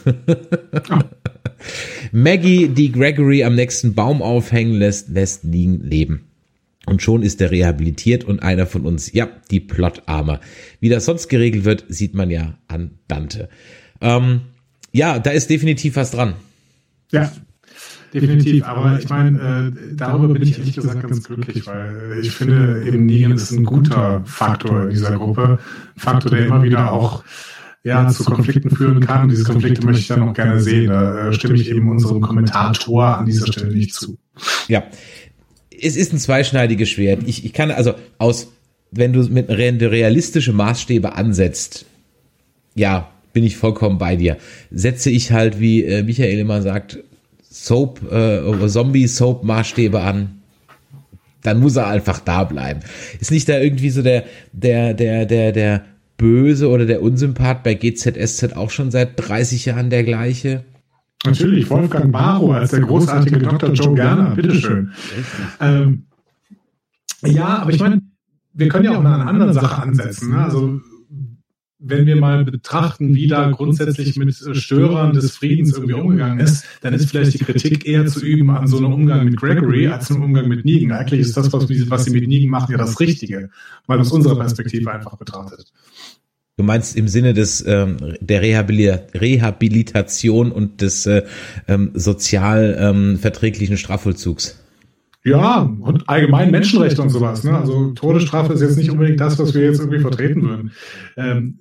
oh. 0.91 0.99
Maggie, 2.13 2.69
die 2.69 2.93
Gregory 2.93 3.43
am 3.43 3.55
nächsten 3.55 3.95
Baum 3.95 4.23
aufhängen 4.23 4.75
lässt, 4.75 5.09
lässt 5.09 5.45
liegen 5.45 5.83
leben. 5.83 6.29
Und 6.87 7.03
schon 7.03 7.23
ist 7.23 7.41
er 7.41 7.51
rehabilitiert 7.51 8.25
und 8.25 8.43
einer 8.43 8.67
von 8.67 8.85
uns, 8.85 9.13
ja, 9.13 9.29
die 9.51 9.61
Plotarme. 9.61 10.41
Wie 10.81 10.91
das 10.91 11.07
sonst 11.07 11.29
geregelt 11.29 11.65
wird, 11.65 11.85
sieht 11.89 12.15
man 12.15 12.31
ja 12.31 12.59
an 12.69 12.99
Dante. 13.09 13.49
Ähm, 14.01 14.43
ja, 14.93 15.19
da 15.19 15.31
ist 15.31 15.49
definitiv 15.49 15.97
was 15.97 16.11
dran. 16.11 16.35
Ja, 17.11 17.33
definitiv. 18.15 18.65
Aber 18.65 18.99
ich 18.99 19.09
meine, 19.09 19.73
äh, 19.75 19.95
darüber 19.95 20.33
bin 20.33 20.43
ich 20.43 20.59
ehrlich 20.59 20.75
gesagt 20.75 21.03
ganz 21.03 21.25
glücklich, 21.25 21.67
weil 21.67 22.19
ich 22.23 22.31
finde, 22.31 22.85
eben 22.87 23.07
Negan 23.07 23.33
ist 23.33 23.51
ein 23.51 23.65
guter 23.65 24.23
Faktor 24.25 24.85
in 24.85 24.91
dieser 24.91 25.17
Gruppe. 25.17 25.59
Ein 25.97 26.01
Faktor, 26.01 26.31
der 26.31 26.47
immer 26.47 26.63
wieder 26.63 26.93
auch 26.93 27.25
ja, 27.83 28.09
zu 28.09 28.25
Konflikten 28.25 28.71
führen 28.71 29.01
kann. 29.01 29.29
Diese 29.29 29.45
Konflikte 29.45 29.85
möchte 29.85 30.01
ich 30.01 30.09
dann 30.09 30.23
auch 30.23 30.33
gerne 30.33 30.61
sehen. 30.61 30.89
Da 30.89 31.29
äh, 31.29 31.33
stimme 31.35 31.55
ich 31.55 31.71
eben 31.71 31.91
unserem 31.91 32.21
Kommentator 32.23 33.19
an 33.19 33.27
dieser 33.27 33.47
Stelle 33.47 33.73
nicht 33.73 33.95
zu. 33.95 34.17
Ja, 34.69 34.85
es 35.81 35.97
ist 35.97 36.13
ein 36.13 36.19
zweischneidiges 36.19 36.89
Schwert. 36.89 37.23
Ich, 37.27 37.45
ich 37.45 37.53
kann 37.53 37.71
also 37.71 37.95
aus, 38.19 38.53
wenn 38.91 39.13
du 39.13 39.23
mit 39.25 39.49
realistische 39.51 40.53
Maßstäbe 40.53 41.15
ansetzt, 41.15 41.85
ja, 42.75 43.11
bin 43.35 43.45
ich 43.45 43.57
vollkommen 43.57 43.99
bei 43.99 44.17
dir. 44.17 44.39
Setze 44.71 45.11
ich 45.11 45.33
halt, 45.33 45.61
wie 45.61 45.85
äh, 45.85 46.03
Michael 46.03 46.39
immer 46.39 46.63
sagt, 46.63 47.01
Soap, 47.55 48.01
äh, 48.11 48.69
Zombie-Soap-Maßstäbe 48.69 50.01
an, 50.01 50.43
dann 51.43 51.61
muss 51.61 51.77
er 51.77 51.87
einfach 51.87 52.19
da 52.19 52.43
bleiben. 52.43 52.81
Ist 53.21 53.31
nicht 53.31 53.49
da 53.49 53.61
irgendwie 53.61 53.91
so 53.91 54.03
der, 54.03 54.25
der, 54.53 54.93
der, 54.93 55.25
der, 55.25 55.53
der 55.53 55.85
Böse 56.17 56.69
oder 56.69 56.85
der 56.85 57.01
Unsympath 57.01 57.63
bei 57.63 57.75
GZSZ 57.75 58.57
auch 58.57 58.71
schon 58.71 58.91
seit 58.91 59.13
30 59.17 59.67
Jahren 59.67 59.89
der 59.89 60.03
gleiche? 60.03 60.65
Natürlich, 61.25 61.71
Wolfgang 61.71 62.11
Barrow 62.11 62.51
als 62.55 62.73
der 62.73 62.81
großartige 62.81 63.39
Dr. 63.39 63.73
Joe 63.73 63.95
Gerner, 63.95 64.35
bitteschön. 64.35 64.93
Ähm, 65.61 66.07
ja, 67.23 67.59
aber 67.59 67.71
ich 67.71 67.79
meine, 67.79 68.03
wir 68.53 68.69
können 68.69 68.85
ja 68.85 68.99
auch 68.99 69.03
mal 69.03 69.21
eine 69.21 69.31
andere 69.31 69.55
Sache 69.55 69.81
ansetzen. 69.81 70.33
Ne? 70.33 70.45
Also 70.45 70.81
wenn 71.87 72.07
wir 72.07 72.17
mal 72.17 72.45
betrachten, 72.45 73.15
wie 73.15 73.27
da 73.27 73.51
grundsätzlich 73.51 74.17
mit 74.17 74.35
Störern 74.35 75.13
des 75.13 75.33
Friedens 75.33 75.75
irgendwie 75.75 75.95
umgegangen 75.95 76.41
ist, 76.41 76.65
dann 76.81 76.95
ist 76.95 77.11
vielleicht 77.11 77.35
die 77.35 77.45
Kritik 77.45 77.87
eher 77.87 78.07
zu 78.07 78.25
üben 78.25 78.51
an 78.51 78.67
so 78.67 78.79
einem 78.79 78.93
Umgang 78.93 79.25
mit 79.25 79.37
Gregory 79.37 79.89
als 79.89 80.11
einem 80.11 80.23
Umgang 80.23 80.49
mit 80.49 80.65
Negan. 80.65 80.93
Eigentlich 80.93 81.21
ist 81.21 81.37
das, 81.37 81.53
was, 81.53 81.69
was 81.69 82.05
sie 82.05 82.11
mit 82.11 82.27
Negan 82.27 82.51
machen, 82.51 82.73
ja 82.73 82.79
das 82.79 82.99
Richtige, 83.01 83.51
weil 83.87 84.01
aus 84.01 84.13
unserer 84.13 84.37
Perspektive 84.37 84.91
einfach 84.91 85.17
betrachtet. 85.17 85.73
Du 86.57 86.63
meinst 86.63 86.97
im 86.97 87.09
Sinne 87.09 87.35
des 87.35 87.65
ähm, 87.67 87.97
der 88.21 88.41
Rehabilitation 88.41 90.53
und 90.53 90.81
des 90.81 91.05
äh, 91.07 91.25
ähm, 91.67 91.91
sozial 91.95 92.77
ähm, 92.79 93.19
verträglichen 93.19 93.77
Strafvollzugs? 93.77 94.61
Ja, 95.25 95.63
und 95.81 96.09
allgemein 96.09 96.51
Menschenrechte 96.51 97.01
und 97.01 97.09
sowas. 97.09 97.45
Ne? 97.45 97.57
Also 97.57 97.93
Todesstrafe 97.93 98.53
ist 98.53 98.61
jetzt 98.61 98.77
nicht 98.77 98.91
unbedingt 98.91 99.21
das, 99.21 99.39
was 99.39 99.55
wir 99.55 99.65
jetzt 99.65 99.81
irgendwie 99.81 100.01
vertreten 100.01 100.43
würden. 100.43 100.73
Ähm, 101.17 101.59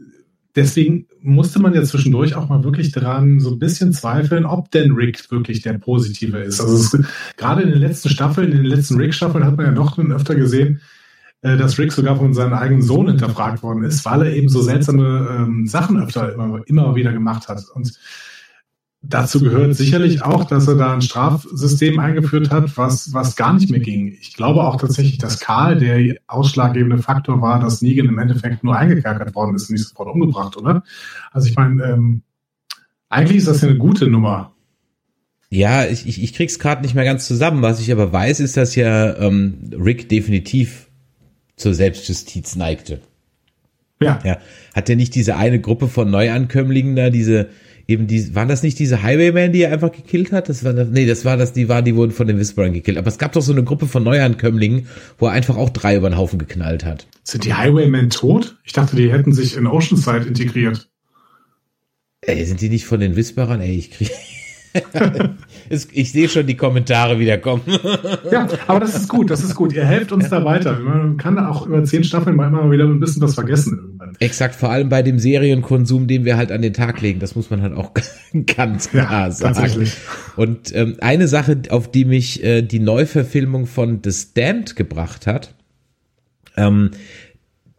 deswegen 0.55 1.07
musste 1.21 1.59
man 1.59 1.73
ja 1.73 1.83
zwischendurch 1.83 2.35
auch 2.35 2.49
mal 2.49 2.63
wirklich 2.63 2.91
dran 2.91 3.39
so 3.39 3.51
ein 3.51 3.59
bisschen 3.59 3.93
zweifeln, 3.93 4.45
ob 4.45 4.71
denn 4.71 4.93
Rick 4.93 5.31
wirklich 5.31 5.61
der 5.61 5.73
Positive 5.73 6.37
ist. 6.37 6.61
Also 6.61 6.75
es, 6.75 7.07
gerade 7.37 7.63
in 7.63 7.69
den 7.69 7.79
letzten 7.79 8.09
Staffeln, 8.09 8.51
in 8.51 8.57
den 8.57 8.65
letzten 8.65 8.97
Rick-Staffeln 8.97 9.45
hat 9.45 9.57
man 9.57 9.65
ja 9.67 9.71
noch 9.71 9.97
öfter 9.97 10.35
gesehen, 10.35 10.81
äh, 11.41 11.57
dass 11.57 11.77
Rick 11.77 11.91
sogar 11.91 12.17
von 12.17 12.33
seinem 12.33 12.53
eigenen 12.53 12.81
Sohn 12.81 13.07
hinterfragt 13.07 13.63
worden 13.63 13.83
ist, 13.83 14.05
weil 14.05 14.21
er 14.21 14.33
eben 14.33 14.49
so 14.49 14.61
seltsame 14.61 15.27
ähm, 15.29 15.67
Sachen 15.67 16.01
öfter 16.01 16.33
immer, 16.33 16.61
immer 16.67 16.95
wieder 16.95 17.13
gemacht 17.13 17.47
hat. 17.47 17.63
Und 17.73 17.93
dazu 19.03 19.41
gehört 19.41 19.75
sicherlich 19.75 20.23
auch, 20.23 20.45
dass 20.45 20.67
er 20.67 20.75
da 20.75 20.93
ein 20.93 21.01
Strafsystem 21.01 21.99
eingeführt 21.99 22.49
hat, 22.49 22.77
was, 22.77 23.13
was 23.13 23.35
gar 23.35 23.53
nicht 23.53 23.69
mehr 23.69 23.81
ging. 23.81 24.17
Ich 24.19 24.33
glaube 24.33 24.63
auch 24.63 24.77
tatsächlich, 24.77 25.17
dass 25.17 25.39
Karl 25.39 25.77
der 25.77 26.17
ausschlaggebende 26.27 26.97
Faktor 27.03 27.41
war, 27.41 27.59
dass 27.59 27.81
Negan 27.81 28.07
im 28.07 28.17
Endeffekt 28.17 28.63
nur 28.63 28.75
eingekerkert 28.75 29.35
worden 29.35 29.55
ist 29.55 29.69
und 29.69 29.73
nicht 29.73 29.87
sofort 29.87 30.09
umgebracht, 30.09 30.57
oder? 30.57 30.83
Also 31.31 31.49
ich 31.49 31.55
meine, 31.55 31.83
ähm, 31.83 32.21
eigentlich 33.09 33.37
ist 33.37 33.47
das 33.47 33.61
ja 33.61 33.69
eine 33.69 33.77
gute 33.77 34.07
Nummer. 34.07 34.53
Ja, 35.49 35.85
ich, 35.85 36.07
ich, 36.07 36.23
ich 36.23 36.33
krieg's 36.33 36.57
gerade 36.57 36.81
nicht 36.81 36.95
mehr 36.95 37.05
ganz 37.05 37.27
zusammen. 37.27 37.61
Was 37.61 37.79
ich 37.79 37.91
aber 37.91 38.11
weiß, 38.11 38.39
ist, 38.39 38.57
dass 38.57 38.75
ja 38.75 39.15
ähm, 39.17 39.69
Rick 39.71 40.09
definitiv 40.09 40.87
zur 41.57 41.75
Selbstjustiz 41.75 42.55
neigte. 42.55 43.01
Ja. 44.01 44.19
ja. 44.23 44.37
Hat 44.73 44.89
er 44.89 44.95
nicht 44.95 45.13
diese 45.13 45.35
eine 45.35 45.61
Gruppe 45.61 45.89
von 45.89 46.09
Neuankömmlingen 46.09 46.95
da, 46.95 47.09
diese, 47.11 47.49
eben 47.87 48.07
die, 48.07 48.33
waren 48.35 48.47
das 48.47 48.63
nicht 48.63 48.79
diese 48.79 49.03
Highwaymen, 49.03 49.51
die 49.51 49.61
er 49.61 49.73
einfach 49.73 49.91
gekillt 49.91 50.31
hat? 50.31 50.49
Das 50.49 50.63
war 50.63 50.73
nee, 50.73 51.05
das 51.05 51.25
war 51.25 51.37
das, 51.37 51.53
die 51.53 51.69
waren, 51.69 51.85
die 51.85 51.95
wurden 51.95 52.11
von 52.11 52.27
den 52.27 52.39
Whisperern 52.39 52.73
gekillt. 52.73 52.97
Aber 52.97 53.07
es 53.07 53.17
gab 53.17 53.33
doch 53.33 53.41
so 53.41 53.51
eine 53.51 53.63
Gruppe 53.63 53.87
von 53.87 54.03
Neuankömmlingen, 54.03 54.87
wo 55.17 55.27
er 55.27 55.33
einfach 55.33 55.57
auch 55.57 55.69
drei 55.69 55.95
über 55.95 56.09
den 56.09 56.17
Haufen 56.17 56.39
geknallt 56.39 56.85
hat. 56.85 57.07
Sind 57.23 57.45
die 57.45 57.53
Highwaymen 57.53 58.09
tot? 58.09 58.57
Ich 58.63 58.73
dachte, 58.73 58.95
die 58.95 59.11
hätten 59.11 59.33
sich 59.33 59.57
in 59.57 59.67
Oceanside 59.67 60.25
integriert. 60.25 60.89
Ey, 62.21 62.45
sind 62.45 62.61
die 62.61 62.69
nicht 62.69 62.85
von 62.85 62.99
den 62.99 63.15
Whisperern? 63.15 63.59
Ey, 63.59 63.75
ich 63.75 63.91
krieg, 63.91 64.11
ich 65.69 66.11
sehe 66.11 66.29
schon 66.29 66.47
die 66.47 66.55
Kommentare 66.55 67.19
wieder 67.19 67.37
kommen. 67.37 67.63
ja, 68.31 68.47
aber 68.67 68.79
das 68.79 68.95
ist 68.95 69.09
gut, 69.09 69.29
das 69.29 69.43
ist 69.43 69.55
gut. 69.55 69.73
Ihr 69.73 69.85
helft 69.85 70.11
uns 70.11 70.29
da 70.29 70.45
weiter. 70.45 70.79
Man 70.79 71.17
kann 71.17 71.37
auch 71.37 71.67
über 71.67 71.83
zehn 71.83 72.03
Staffeln 72.03 72.35
mal 72.35 72.47
immer 72.47 72.71
wieder 72.71 72.85
ein 72.85 72.99
bisschen 72.99 73.21
was 73.21 73.35
vergessen 73.35 73.92
irgendwann. 74.13 74.27
Exakt, 74.27 74.55
vor 74.55 74.71
allem 74.71 74.89
bei 74.89 75.03
dem 75.03 75.19
Serienkonsum, 75.19 76.07
den 76.07 76.25
wir 76.25 76.37
halt 76.37 76.51
an 76.51 76.61
den 76.61 76.73
Tag 76.73 77.01
legen. 77.01 77.19
Das 77.19 77.35
muss 77.35 77.49
man 77.49 77.61
halt 77.61 77.73
auch 77.73 77.91
ganz 78.55 78.89
klar 78.89 79.27
ja, 79.27 79.31
sagen. 79.31 79.89
Und 80.35 80.75
ähm, 80.75 80.97
eine 81.01 81.27
Sache, 81.27 81.61
auf 81.69 81.91
die 81.91 82.05
mich 82.05 82.41
äh, 82.43 82.61
die 82.61 82.79
Neuverfilmung 82.79 83.65
von 83.67 83.99
The 84.03 84.11
Stand 84.11 84.75
gebracht 84.75 85.27
hat, 85.27 85.53
ähm, 86.57 86.91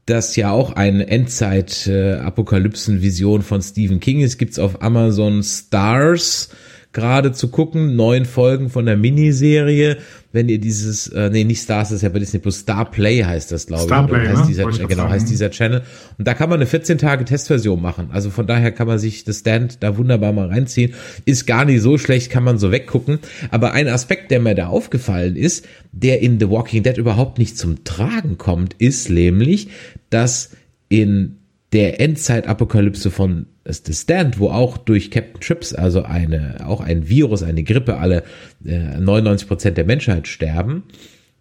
das 0.07 0.37
ja 0.37 0.51
auch 0.51 0.73
eine 0.73 1.09
Endzeit-Apokalypsen-Vision 1.09 3.41
äh, 3.41 3.45
von 3.45 3.63
Stephen 3.63 4.01
King 4.01 4.21
ist, 4.21 4.37
gibt's 4.39 4.59
auf 4.59 4.83
Amazon 4.83 5.43
Stars 5.43 6.51
gerade 6.95 7.33
zu 7.33 7.49
gucken, 7.49 7.97
neun 7.97 8.25
Folgen 8.25 8.71
von 8.71 8.87
der 8.87 8.97
Miniserie. 8.97 9.99
Wenn 10.33 10.49
ihr 10.49 10.59
dieses, 10.59 11.09
äh, 11.09 11.29
nee, 11.31 11.45
nicht 11.45 11.63
Stars, 11.63 11.91
das 11.91 11.97
ist 11.97 12.03
ja 12.03 12.09
bei 12.09 12.19
Disney 12.19 12.41
Plus, 12.41 12.61
Star 12.61 12.91
Play 12.91 13.23
heißt 13.23 13.53
das, 13.53 13.67
glaube 13.67 13.85
Star 13.85 14.05
ich. 14.05 14.11
Play, 14.11 14.27
heißt 14.27 14.41
ne? 14.41 14.47
dieser, 14.49 14.65
genau, 14.89 15.09
heißt 15.09 15.29
dieser 15.29 15.51
Channel. 15.51 15.83
Und 16.19 16.27
da 16.27 16.35
kann 16.35 16.49
man 16.49 16.59
eine 16.59 16.67
14 16.67 16.97
Tage 16.99 17.25
Testversion 17.25 17.83
machen. 17.83 18.09
Also 18.13 18.31
von 18.31 18.47
daher 18.47 18.73
kann 18.73 18.87
man 18.87 18.99
sich 18.99 19.25
das 19.25 19.41
Stand 19.41 19.83
da 19.83 19.97
wunderbar 19.97 20.33
mal 20.33 20.49
reinziehen. 20.49 20.95
Ist 21.25 21.47
gar 21.47 21.65
nicht 21.65 21.83
so 21.83 21.99
schlecht, 21.99 22.31
kann 22.31 22.45
man 22.45 22.59
so 22.59 22.73
weggucken. 22.73 23.19
Aber 23.51 23.73
ein 23.73 23.89
Aspekt, 23.89 24.31
der 24.31 24.41
mir 24.41 24.55
da 24.55 24.69
aufgefallen 24.69 25.37
ist, 25.37 25.67
der 25.93 26.23
in 26.23 26.41
The 26.41 26.49
Walking 26.49 26.83
Dead 26.83 26.97
überhaupt 26.97 27.39
nicht 27.39 27.59
zum 27.59 27.85
Tragen 27.85 28.39
kommt, 28.39 28.75
ist 28.75 29.11
nämlich, 29.11 29.69
dass 30.11 30.51
in 30.89 31.39
der 31.75 32.01
Endzeit-Apokalypse 32.01 33.11
von 33.11 33.47
The 33.65 33.93
Stand, 33.93 34.39
wo 34.39 34.49
auch 34.49 34.79
durch 34.79 35.11
Captain 35.11 35.41
Trips, 35.41 35.75
also 35.75 36.05
eine, 36.05 36.65
auch 36.65 36.81
ein 36.81 37.09
Virus, 37.09 37.43
eine 37.43 37.65
Grippe, 37.65 37.99
alle 37.99 38.23
äh, 38.65 38.99
99 38.99 39.49
Prozent 39.49 39.77
der 39.77 39.85
Menschheit 39.85 40.29
sterben, 40.29 40.85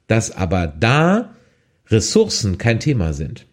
dass 0.07 0.35
aber 0.35 0.67
da 0.67 1.35
Ressourcen 1.87 2.57
kein 2.57 2.79
Thema 2.79 3.13
sind. 3.13 3.45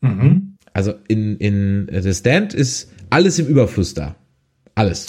Mhm. 0.00 0.56
Also 0.72 0.94
in, 1.06 1.36
in 1.36 1.90
The 1.92 2.14
Stand 2.14 2.54
ist 2.54 2.90
alles 3.10 3.38
im 3.38 3.46
Überfluss 3.46 3.92
da. 3.92 4.16
Alles. 4.74 5.08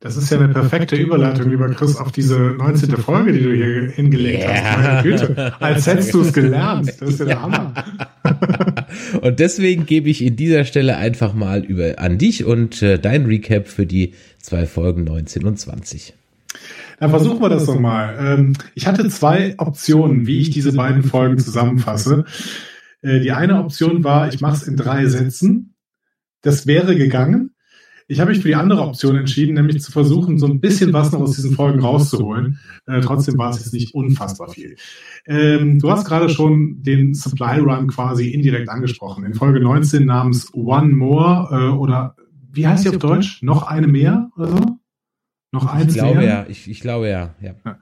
Das 0.00 0.16
ist 0.16 0.30
ja 0.30 0.38
eine 0.38 0.52
perfekte 0.52 0.96
Überleitung, 0.96 1.48
lieber 1.48 1.70
Chris, 1.70 1.96
auf 1.96 2.12
diese 2.12 2.36
19. 2.36 2.96
Folge, 2.98 3.32
die 3.32 3.42
du 3.42 3.54
hier 3.54 3.88
hingelegt 3.88 4.42
yeah. 4.42 4.64
hast. 4.64 4.78
Meine 4.78 5.02
Güte, 5.02 5.62
als 5.62 5.86
hättest 5.86 6.12
du 6.12 6.20
es 6.22 6.32
gelernt. 6.32 6.92
Das 7.00 7.08
ist 7.08 7.20
ja 7.20 7.24
der 7.24 7.40
Hammer. 7.40 7.72
und 9.20 9.38
deswegen 9.38 9.86
gebe 9.86 10.08
ich 10.08 10.22
in 10.22 10.36
dieser 10.36 10.64
Stelle 10.64 10.96
einfach 10.96 11.34
mal 11.34 11.64
über 11.64 11.98
an 11.98 12.18
dich 12.18 12.44
und 12.44 12.82
äh, 12.82 12.98
dein 12.98 13.26
Recap 13.26 13.68
für 13.68 13.86
die 13.86 14.14
zwei 14.38 14.66
Folgen 14.66 15.04
19 15.04 15.44
und 15.44 15.58
20. 15.58 16.14
Dann 16.98 17.10
versuchen 17.10 17.40
wir 17.40 17.48
das 17.48 17.66
doch 17.66 17.80
mal. 17.80 18.16
Ähm, 18.20 18.52
ich 18.74 18.86
hatte 18.86 19.08
zwei 19.08 19.54
Optionen, 19.58 20.26
wie 20.26 20.40
ich 20.40 20.50
diese 20.50 20.72
beiden 20.72 21.02
Folgen 21.02 21.38
zusammenfasse. 21.38 22.24
Äh, 23.02 23.20
die 23.20 23.32
eine 23.32 23.58
Option 23.58 24.04
war, 24.04 24.28
ich 24.28 24.40
mache 24.40 24.56
es 24.56 24.68
in 24.68 24.76
drei 24.76 25.06
Sätzen. 25.06 25.74
Das 26.42 26.66
wäre 26.66 26.94
gegangen. 26.96 27.54
Ich 28.12 28.20
habe 28.20 28.30
mich 28.30 28.40
für 28.40 28.48
die 28.48 28.56
andere 28.56 28.82
Option 28.82 29.16
entschieden, 29.16 29.54
nämlich 29.54 29.80
zu 29.80 29.90
versuchen, 29.90 30.38
so 30.38 30.46
ein 30.46 30.60
bisschen 30.60 30.92
was 30.92 31.12
noch 31.12 31.20
aus 31.20 31.34
diesen 31.34 31.54
Folgen 31.54 31.80
rauszuholen. 31.80 32.58
Äh, 32.86 33.00
trotzdem 33.00 33.38
war 33.38 33.50
es 33.50 33.60
jetzt 33.60 33.72
nicht 33.72 33.94
unfassbar 33.94 34.50
viel. 34.50 34.76
Ähm, 35.24 35.78
du 35.78 35.90
hast 35.90 36.04
gerade 36.04 36.28
schon 36.28 36.82
den 36.82 37.14
Supply 37.14 37.58
Run 37.58 37.88
quasi 37.88 38.28
indirekt 38.28 38.68
angesprochen. 38.68 39.24
In 39.24 39.32
Folge 39.32 39.60
19 39.60 40.04
namens 40.04 40.52
One 40.52 40.88
More 40.94 41.48
äh, 41.50 41.74
oder 41.74 42.14
wie 42.52 42.66
heißt 42.66 42.82
sie 42.82 42.90
auf 42.90 42.98
Deutsch? 42.98 43.42
Noch 43.42 43.62
eine 43.62 43.86
mehr 43.86 44.28
oder 44.36 44.48
so? 44.48 44.78
Noch 45.50 45.72
eins 45.72 45.94
ich 45.94 46.00
glaube 46.02 46.18
mehr? 46.18 46.28
ja, 46.28 46.46
ich, 46.50 46.68
ich 46.68 46.80
glaube 46.80 47.08
ja. 47.08 47.34
ja. 47.40 47.54
ja. 47.64 47.78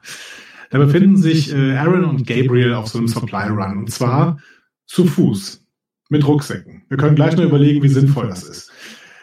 Da 0.71 0.79
befinden 0.79 1.17
sich 1.17 1.53
äh, 1.53 1.77
Aaron 1.77 2.05
und 2.05 2.25
Gabriel 2.25 2.75
auf 2.75 2.87
so 2.87 2.99
einem 2.99 3.09
Supply 3.09 3.49
Run 3.49 3.79
und 3.79 3.91
zwar 3.91 4.39
zu 4.87 5.07
Fuß 5.07 5.67
mit 6.09 6.25
Rucksäcken. 6.25 6.85
Wir 6.89 6.99
können 6.99 7.17
gleich 7.17 7.37
mal 7.37 7.47
überlegen, 7.47 7.83
wie 7.83 7.89
sinnvoll 7.89 8.29
das 8.29 8.45
ist. 8.45 8.70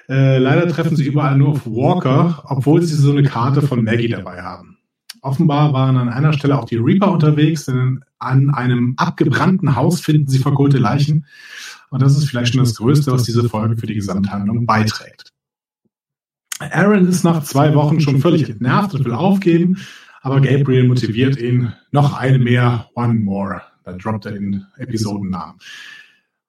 Äh, 0.09 0.37
leider 0.37 0.67
treffen 0.69 0.95
sie 0.95 1.05
überall 1.05 1.37
nur 1.37 1.49
auf 1.49 1.65
Walker, 1.65 2.43
obwohl 2.45 2.81
sie 2.81 2.95
so 2.95 3.11
eine 3.11 3.23
Karte 3.23 3.61
von 3.61 3.83
Maggie 3.83 4.07
dabei 4.07 4.41
haben. 4.41 4.77
Offenbar 5.21 5.73
waren 5.73 5.97
an 5.97 6.09
einer 6.09 6.33
Stelle 6.33 6.57
auch 6.57 6.65
die 6.65 6.77
Reaper 6.77 7.11
unterwegs, 7.11 7.65
denn 7.65 8.03
an 8.19 8.49
einem 8.49 8.93
abgebrannten 8.97 9.75
Haus 9.75 9.99
finden 9.99 10.27
sie 10.27 10.39
verkohlte 10.39 10.77
Leichen. 10.77 11.25
Und 11.89 12.01
das 12.01 12.17
ist 12.17 12.29
vielleicht 12.29 12.53
schon 12.53 12.63
das 12.63 12.75
Größte, 12.75 13.11
was 13.11 13.23
diese 13.23 13.47
Folge 13.49 13.77
für 13.77 13.87
die 13.87 13.95
Gesamthandlung 13.95 14.65
beiträgt. 14.65 15.33
Aaron 16.59 17.07
ist 17.07 17.23
nach 17.23 17.43
zwei 17.43 17.75
Wochen 17.75 17.99
schon 17.99 18.19
völlig 18.19 18.49
entnervt 18.49 18.93
und 18.95 19.05
will 19.05 19.13
aufgeben, 19.13 19.77
aber 20.21 20.41
Gabriel 20.41 20.87
motiviert 20.87 21.37
ihn 21.37 21.73
noch 21.91 22.17
eine 22.17 22.39
mehr, 22.39 22.89
one 22.95 23.13
more. 23.15 23.61
Da 23.83 23.93
droppt 23.93 24.25
er 24.25 24.33
den 24.33 24.65
Episodennamen. 24.77 25.55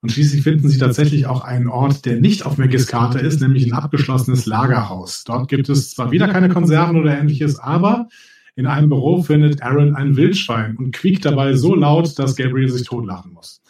Und 0.01 0.11
schließlich 0.11 0.43
finden 0.43 0.69
sie 0.69 0.77
tatsächlich 0.77 1.27
auch 1.27 1.41
einen 1.41 1.67
Ort, 1.67 2.05
der 2.05 2.21
nicht 2.21 2.45
auf 2.45 2.57
Maggis 2.57 2.87
Karte 2.87 3.19
ist, 3.19 3.41
nämlich 3.41 3.65
ein 3.65 3.73
abgeschlossenes 3.73 4.45
Lagerhaus. 4.45 5.25
Dort 5.25 5.49
gibt 5.49 5.67
es 5.67 5.91
zwar 5.91 6.11
wieder 6.11 6.29
keine 6.29 6.47
Konserven 6.49 6.97
oder 6.97 7.17
ähnliches, 7.17 7.59
aber 7.59 8.07
in 8.55 8.65
einem 8.65 8.89
Büro 8.89 9.21
findet 9.21 9.61
Aaron 9.61 9.95
ein 9.95 10.15
Wildschwein 10.15 10.77
und 10.77 10.93
quiekt 10.93 11.25
dabei 11.25 11.53
so 11.53 11.75
laut, 11.75 12.17
dass 12.17 12.35
Gabriel 12.35 12.69
sich 12.69 12.87
totlachen 12.87 13.33
muss. 13.33 13.61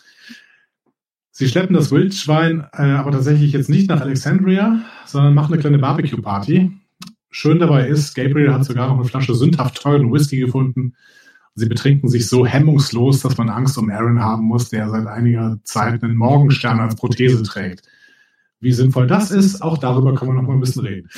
Sie 1.32 1.48
schleppen 1.48 1.76
das 1.76 1.92
Wildschwein 1.92 2.68
äh, 2.74 2.82
aber 2.82 3.12
tatsächlich 3.12 3.54
jetzt 3.54 3.70
nicht 3.70 3.90
nach 3.90 4.02
Alexandria, 4.02 4.82
sondern 5.06 5.34
machen 5.34 5.54
eine 5.54 5.62
kleine 5.62 5.80
Barbecue-Party. 5.80 6.72
Schön 7.32 7.60
dabei 7.60 7.88
ist, 7.88 8.14
Gabriel 8.14 8.54
hat 8.54 8.66
sogar 8.66 8.88
noch 8.88 8.96
eine 8.96 9.06
Flasche 9.06 9.34
sündhaft 9.34 9.82
teuren 9.82 10.12
Whisky 10.12 10.38
gefunden 10.38 10.96
Sie 11.60 11.68
betrinken 11.68 12.08
sich 12.08 12.30
so 12.30 12.46
hemmungslos, 12.46 13.20
dass 13.20 13.38
man 13.38 13.50
Angst 13.50 13.78
um 13.78 13.90
Aaron 13.90 14.22
haben 14.22 14.46
muss, 14.46 14.70
der 14.70 14.90
seit 14.90 15.08
einiger 15.08 15.60
Zeit 15.64 16.02
einen 16.02 16.16
Morgenstern 16.16 16.80
als 16.80 16.96
Prothese 16.96 17.44
trägt. 17.44 17.84
Wie 18.62 18.72
sinnvoll 18.72 19.08
das 19.08 19.30
ist, 19.30 19.62
auch 19.62 19.78
darüber 19.78 20.16
kann 20.16 20.30
man 20.30 20.38
noch 20.38 20.44
mal 20.44 20.54
ein 20.54 20.62
bisschen 20.62 20.86
reden. 20.86 21.10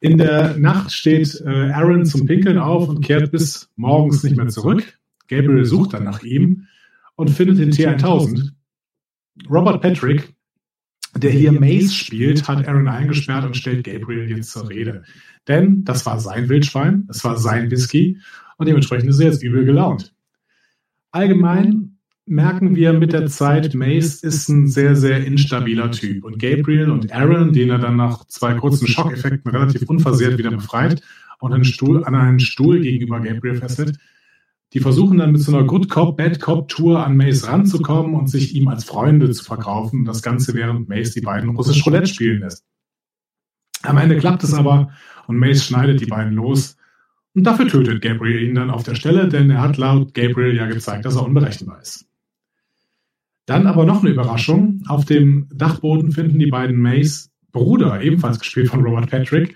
In 0.00 0.18
der 0.18 0.56
Nacht 0.58 0.92
steht 0.92 1.40
äh, 1.46 1.70
Aaron 1.70 2.04
zum 2.04 2.26
Pinkeln 2.26 2.58
auf 2.58 2.88
und 2.88 3.04
kehrt 3.04 3.30
bis 3.30 3.70
morgens 3.76 4.24
nicht 4.24 4.36
mehr 4.36 4.48
zurück. 4.48 4.98
Gabriel 5.28 5.64
sucht 5.64 5.92
dann 5.92 6.04
nach 6.04 6.22
ihm 6.24 6.66
und 7.14 7.30
findet 7.30 7.58
den 7.58 7.70
T1000. 7.70 8.50
Robert 9.48 9.80
Patrick, 9.80 10.34
der 11.16 11.30
hier 11.30 11.52
Mace 11.52 11.94
spielt, 11.94 12.48
hat 12.48 12.66
Aaron 12.66 12.88
eingesperrt 12.88 13.44
und 13.44 13.56
stellt 13.56 13.84
Gabriel 13.84 14.28
jetzt 14.28 14.50
zur 14.50 14.68
Rede. 14.68 15.04
Denn 15.46 15.84
das 15.84 16.04
war 16.04 16.18
sein 16.18 16.48
Wildschwein, 16.48 17.06
es 17.08 17.22
war 17.22 17.36
sein 17.36 17.70
Whisky 17.70 18.18
und 18.58 18.68
dementsprechend 18.68 19.08
ist 19.08 19.20
er 19.20 19.26
jetzt 19.28 19.42
übel 19.42 19.64
gelaunt. 19.64 20.14
Allgemein 21.10 21.96
merken 22.26 22.76
wir 22.76 22.92
mit 22.92 23.14
der 23.14 23.26
Zeit, 23.28 23.74
Mace 23.74 24.22
ist 24.22 24.48
ein 24.50 24.68
sehr, 24.68 24.94
sehr 24.94 25.24
instabiler 25.24 25.90
Typ. 25.90 26.24
Und 26.24 26.38
Gabriel 26.38 26.90
und 26.90 27.10
Aaron, 27.10 27.54
den 27.54 27.70
er 27.70 27.78
dann 27.78 27.96
nach 27.96 28.26
zwei 28.26 28.52
kurzen 28.54 28.86
Schockeffekten 28.86 29.50
relativ 29.50 29.88
unversehrt 29.88 30.36
wieder 30.36 30.50
befreit 30.50 31.00
und 31.40 31.54
einen 31.54 31.64
Stuhl, 31.64 32.04
an 32.04 32.14
einen 32.14 32.40
Stuhl 32.40 32.80
gegenüber 32.80 33.20
Gabriel 33.20 33.56
fesselt, 33.56 33.98
Die 34.74 34.80
versuchen 34.80 35.16
dann 35.16 35.32
mit 35.32 35.40
so 35.40 35.56
einer 35.56 35.66
Good 35.66 35.88
Cop, 35.88 36.18
Bad 36.18 36.40
Cop 36.40 36.68
Tour 36.68 37.04
an 37.04 37.16
Mace 37.16 37.46
ranzukommen 37.46 38.14
und 38.14 38.28
sich 38.28 38.54
ihm 38.54 38.68
als 38.68 38.84
Freunde 38.84 39.30
zu 39.30 39.42
verkaufen. 39.42 40.04
Das 40.04 40.22
Ganze 40.22 40.52
während 40.54 40.88
Mace 40.88 41.12
die 41.12 41.22
beiden 41.22 41.56
russisch 41.56 41.86
Roulette 41.86 42.06
spielen 42.06 42.40
lässt. 42.40 42.64
Am 43.82 43.96
Ende 43.96 44.18
klappt 44.18 44.44
es 44.44 44.52
aber 44.52 44.90
und 45.26 45.38
Mace 45.38 45.64
schneidet 45.64 46.00
die 46.00 46.06
beiden 46.06 46.34
los. 46.34 46.76
Und 47.38 47.44
dafür 47.44 47.68
tötet 47.68 48.02
Gabriel 48.02 48.48
ihn 48.48 48.56
dann 48.56 48.68
auf 48.68 48.82
der 48.82 48.96
Stelle, 48.96 49.28
denn 49.28 49.48
er 49.48 49.60
hat 49.60 49.76
laut 49.76 50.12
Gabriel 50.12 50.56
ja 50.56 50.66
gezeigt, 50.66 51.04
dass 51.04 51.14
er 51.14 51.22
unberechenbar 51.22 51.80
ist. 51.80 52.04
Dann 53.46 53.68
aber 53.68 53.84
noch 53.84 54.02
eine 54.02 54.10
Überraschung. 54.10 54.82
Auf 54.88 55.04
dem 55.04 55.46
Dachboden 55.54 56.10
finden 56.10 56.40
die 56.40 56.50
beiden 56.50 56.80
Mays 56.80 57.30
Bruder, 57.52 58.02
ebenfalls 58.02 58.40
gespielt 58.40 58.70
von 58.70 58.82
Robert 58.82 59.08
Patrick, 59.08 59.54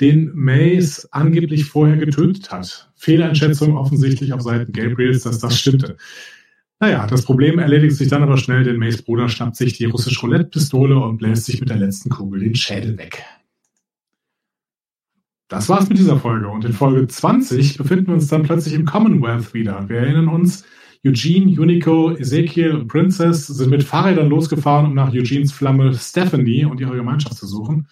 den 0.00 0.32
Mays 0.34 1.06
angeblich 1.12 1.66
vorher 1.66 1.98
getötet 1.98 2.50
hat. 2.50 2.90
Fehleinschätzung 2.96 3.76
offensichtlich 3.76 4.32
auf 4.32 4.40
Seiten 4.40 4.72
Gabriels, 4.72 5.24
dass 5.24 5.38
das 5.38 5.60
stimmte. 5.60 5.98
Naja, 6.80 7.06
das 7.06 7.26
Problem 7.26 7.58
erledigt 7.58 7.96
sich 7.96 8.08
dann 8.08 8.22
aber 8.22 8.38
schnell, 8.38 8.64
denn 8.64 8.78
Mays 8.78 9.02
Bruder 9.02 9.28
schnappt 9.28 9.56
sich 9.56 9.74
die 9.74 9.84
russische 9.84 10.20
Roulette-Pistole 10.22 10.98
und 10.98 11.18
bläst 11.18 11.44
sich 11.44 11.60
mit 11.60 11.68
der 11.68 11.76
letzten 11.76 12.08
Kugel 12.08 12.40
den 12.40 12.54
Schädel 12.54 12.96
weg. 12.96 13.22
Das 15.48 15.70
war's 15.70 15.88
mit 15.88 15.98
dieser 15.98 16.18
Folge. 16.18 16.48
Und 16.48 16.66
in 16.66 16.74
Folge 16.74 17.06
20 17.06 17.78
befinden 17.78 18.08
wir 18.08 18.14
uns 18.14 18.28
dann 18.28 18.42
plötzlich 18.42 18.74
im 18.74 18.84
Commonwealth 18.84 19.54
wieder. 19.54 19.88
Wir 19.88 20.00
erinnern 20.00 20.28
uns, 20.28 20.64
Eugene, 21.06 21.58
Unico, 21.58 22.10
Ezekiel 22.12 22.72
und 22.72 22.88
Princess 22.88 23.46
sind 23.46 23.70
mit 23.70 23.82
Fahrrädern 23.82 24.28
losgefahren, 24.28 24.86
um 24.86 24.94
nach 24.94 25.12
Eugenes 25.12 25.52
Flamme 25.52 25.94
Stephanie 25.94 26.66
und 26.66 26.80
ihre 26.80 26.96
Gemeinschaft 26.96 27.36
zu 27.36 27.46
suchen. 27.46 27.88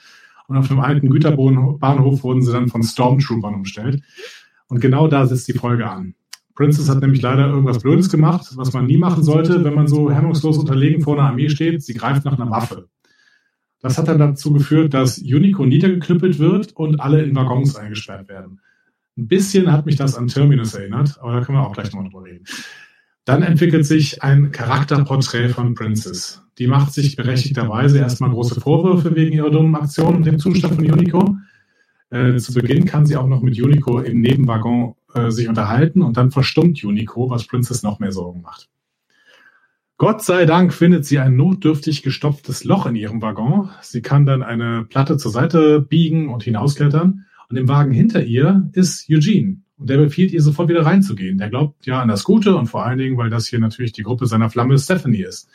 Und 0.48 0.56
auf 0.58 0.70
einem 0.70 0.80
alten 0.80 1.08
Güterbahnhof 1.08 2.22
wurden 2.22 2.42
sie 2.42 2.52
dann 2.52 2.68
von 2.68 2.82
Stormtroopern 2.82 3.54
umstellt. 3.54 4.02
Und 4.68 4.80
genau 4.80 5.08
da 5.08 5.24
setzt 5.26 5.48
die 5.48 5.54
Folge 5.54 5.88
an. 5.88 6.14
Princess 6.54 6.90
hat 6.90 7.00
nämlich 7.00 7.22
leider 7.22 7.48
irgendwas 7.48 7.78
Blödes 7.78 8.10
gemacht, 8.10 8.50
was 8.56 8.72
man 8.72 8.86
nie 8.86 8.98
machen 8.98 9.22
sollte, 9.22 9.64
wenn 9.64 9.74
man 9.74 9.88
so 9.88 10.10
hemmungslos 10.10 10.58
unterlegen 10.58 11.02
vor 11.02 11.18
einer 11.18 11.30
Armee 11.30 11.48
steht. 11.48 11.82
Sie 11.82 11.94
greift 11.94 12.24
nach 12.24 12.38
einer 12.38 12.50
Waffe. 12.50 12.88
Das 13.80 13.98
hat 13.98 14.08
dann 14.08 14.18
dazu 14.18 14.52
geführt, 14.52 14.94
dass 14.94 15.18
Unico 15.18 15.66
niedergeknüppelt 15.66 16.38
wird 16.38 16.72
und 16.74 17.00
alle 17.00 17.22
in 17.22 17.36
Waggons 17.36 17.76
eingesperrt 17.76 18.28
werden. 18.28 18.60
Ein 19.16 19.28
bisschen 19.28 19.72
hat 19.72 19.86
mich 19.86 19.96
das 19.96 20.14
an 20.14 20.28
Terminus 20.28 20.74
erinnert, 20.74 21.18
aber 21.20 21.32
da 21.32 21.40
können 21.40 21.58
wir 21.58 21.66
auch 21.66 21.72
gleich 21.72 21.92
nochmal 21.92 22.10
drüber 22.10 22.24
reden. 22.24 22.44
Dann 23.24 23.42
entwickelt 23.42 23.86
sich 23.86 24.22
ein 24.22 24.52
Charakterporträt 24.52 25.48
von 25.48 25.74
Princess. 25.74 26.42
Die 26.58 26.66
macht 26.66 26.92
sich 26.92 27.16
berechtigterweise 27.16 27.98
erstmal 27.98 28.30
große 28.30 28.60
Vorwürfe 28.60 29.14
wegen 29.16 29.32
ihrer 29.32 29.50
dummen 29.50 29.74
Aktion 29.74 30.16
und 30.16 30.26
dem 30.26 30.38
Zustand 30.38 30.76
von 30.76 30.90
Unico. 30.90 31.36
Äh, 32.10 32.36
zu 32.36 32.54
Beginn 32.54 32.84
kann 32.84 33.04
sie 33.04 33.16
auch 33.16 33.26
noch 33.26 33.42
mit 33.42 33.60
Unico 33.60 34.00
im 34.00 34.20
Nebenwaggon 34.20 34.94
äh, 35.14 35.30
sich 35.30 35.48
unterhalten 35.48 36.02
und 36.02 36.16
dann 36.16 36.30
verstummt 36.30 36.82
Unico, 36.84 37.28
was 37.28 37.46
Princess 37.46 37.82
noch 37.82 37.98
mehr 37.98 38.12
Sorgen 38.12 38.42
macht. 38.42 38.68
Gott 39.98 40.22
sei 40.22 40.44
Dank 40.44 40.74
findet 40.74 41.06
sie 41.06 41.18
ein 41.18 41.36
notdürftig 41.36 42.02
gestopftes 42.02 42.64
Loch 42.64 42.84
in 42.84 42.96
ihrem 42.96 43.22
Waggon. 43.22 43.70
Sie 43.80 44.02
kann 44.02 44.26
dann 44.26 44.42
eine 44.42 44.84
Platte 44.84 45.16
zur 45.16 45.30
Seite 45.30 45.80
biegen 45.80 46.28
und 46.28 46.42
hinausklettern. 46.42 47.24
Und 47.48 47.56
im 47.56 47.66
Wagen 47.66 47.92
hinter 47.92 48.22
ihr 48.22 48.68
ist 48.72 49.08
Eugene. 49.08 49.62
Und 49.78 49.88
der 49.88 49.96
befiehlt 49.96 50.32
ihr 50.32 50.42
sofort 50.42 50.68
wieder 50.68 50.84
reinzugehen. 50.84 51.38
Der 51.38 51.48
glaubt 51.48 51.86
ja 51.86 52.02
an 52.02 52.08
das 52.08 52.24
Gute 52.24 52.56
und 52.56 52.66
vor 52.66 52.84
allen 52.84 52.98
Dingen, 52.98 53.16
weil 53.16 53.30
das 53.30 53.46
hier 53.46 53.58
natürlich 53.58 53.92
die 53.92 54.02
Gruppe 54.02 54.26
seiner 54.26 54.50
Flamme 54.50 54.78
Stephanie 54.78 55.22
ist. 55.22 55.48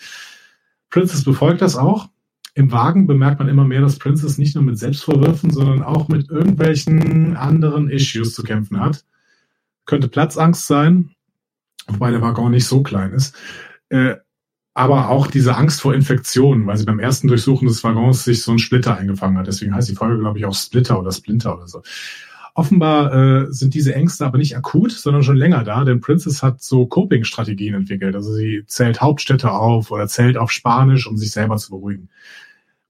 Princess 0.89 1.23
befolgt 1.23 1.61
das 1.61 1.75
auch. 1.75 2.09
Im 2.55 2.71
Wagen 2.71 3.07
bemerkt 3.07 3.39
man 3.39 3.47
immer 3.47 3.65
mehr, 3.65 3.81
dass 3.81 3.99
Princess 3.99 4.37
nicht 4.37 4.55
nur 4.55 4.63
mit 4.63 4.77
Selbstvorwürfen, 4.77 5.51
sondern 5.51 5.83
auch 5.83 6.07
mit 6.07 6.29
irgendwelchen 6.29 7.37
anderen 7.37 7.89
Issues 7.89 8.33
zu 8.33 8.43
kämpfen 8.43 8.79
hat. 8.79 9.05
Könnte 9.85 10.07
Platzangst 10.07 10.67
sein, 10.67 11.11
wobei 11.87 12.11
der 12.11 12.21
Waggon 12.21 12.51
nicht 12.51 12.65
so 12.65 12.83
klein 12.83 13.13
ist. 13.13 13.35
Äh, 13.89 14.15
aber 14.73 15.09
auch 15.09 15.27
diese 15.27 15.55
Angst 15.57 15.81
vor 15.81 15.93
Infektionen, 15.93 16.65
weil 16.65 16.77
sie 16.77 16.85
beim 16.85 16.99
ersten 16.99 17.27
Durchsuchen 17.27 17.67
des 17.67 17.83
Waggons 17.83 18.23
sich 18.23 18.41
so 18.41 18.51
ein 18.53 18.59
Splitter 18.59 18.97
eingefangen 18.97 19.37
hat. 19.37 19.47
Deswegen 19.47 19.75
heißt 19.75 19.89
die 19.89 19.95
Folge, 19.95 20.19
glaube 20.19 20.39
ich, 20.39 20.45
auch 20.45 20.53
Splitter 20.53 20.99
oder 20.99 21.11
Splinter 21.11 21.57
oder 21.57 21.67
so. 21.67 21.81
Offenbar 22.53 23.13
äh, 23.13 23.51
sind 23.51 23.73
diese 23.73 23.95
Ängste 23.95 24.25
aber 24.25 24.37
nicht 24.37 24.57
akut, 24.57 24.91
sondern 24.91 25.23
schon 25.23 25.37
länger 25.37 25.63
da, 25.63 25.85
denn 25.85 26.01
Princess 26.01 26.43
hat 26.43 26.61
so 26.61 26.85
Coping-Strategien 26.85 27.73
entwickelt. 27.75 28.13
Also 28.15 28.33
sie 28.33 28.63
zählt 28.67 29.01
Hauptstädte 29.01 29.51
auf 29.51 29.91
oder 29.91 30.07
zählt 30.07 30.37
auf 30.37 30.51
Spanisch, 30.51 31.07
um 31.07 31.17
sich 31.17 31.31
selber 31.31 31.57
zu 31.57 31.71
beruhigen. 31.71 32.09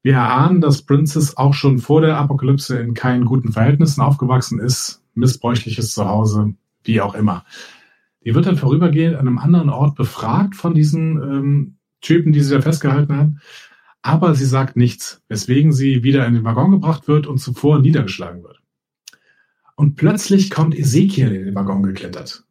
Wir 0.03 0.13
erahnen, 0.13 0.61
dass 0.61 0.81
Princess 0.81 1.37
auch 1.37 1.53
schon 1.53 1.77
vor 1.77 2.01
der 2.01 2.17
Apokalypse 2.17 2.77
in 2.79 2.95
keinen 2.95 3.25
guten 3.25 3.51
Verhältnissen 3.51 4.01
aufgewachsen 4.01 4.59
ist, 4.59 5.03
missbräuchliches 5.13 5.93
Zuhause, 5.93 6.53
wie 6.83 7.01
auch 7.01 7.13
immer. 7.13 7.45
Die 8.25 8.33
wird 8.33 8.47
dann 8.47 8.57
vorübergehend 8.57 9.15
an 9.15 9.27
einem 9.27 9.37
anderen 9.37 9.69
Ort 9.69 9.95
befragt 9.95 10.55
von 10.55 10.73
diesen 10.73 11.21
ähm, 11.21 11.77
Typen, 12.01 12.33
die 12.33 12.41
sie 12.41 12.53
da 12.53 12.61
festgehalten 12.61 13.15
haben. 13.15 13.41
Aber 14.01 14.33
sie 14.35 14.45
sagt 14.45 14.75
nichts, 14.75 15.21
weswegen 15.27 15.73
sie 15.73 16.03
wieder 16.03 16.25
in 16.25 16.33
den 16.33 16.43
Waggon 16.43 16.71
gebracht 16.71 17.07
wird 17.07 17.27
und 17.27 17.37
zuvor 17.37 17.79
niedergeschlagen 17.79 18.43
wird. 18.43 18.61
Und 19.75 19.95
plötzlich 19.95 20.49
kommt 20.49 20.77
Ezekiel 20.77 21.31
in 21.31 21.45
den 21.45 21.55
Waggon 21.55 21.83
geklettert. 21.83 22.43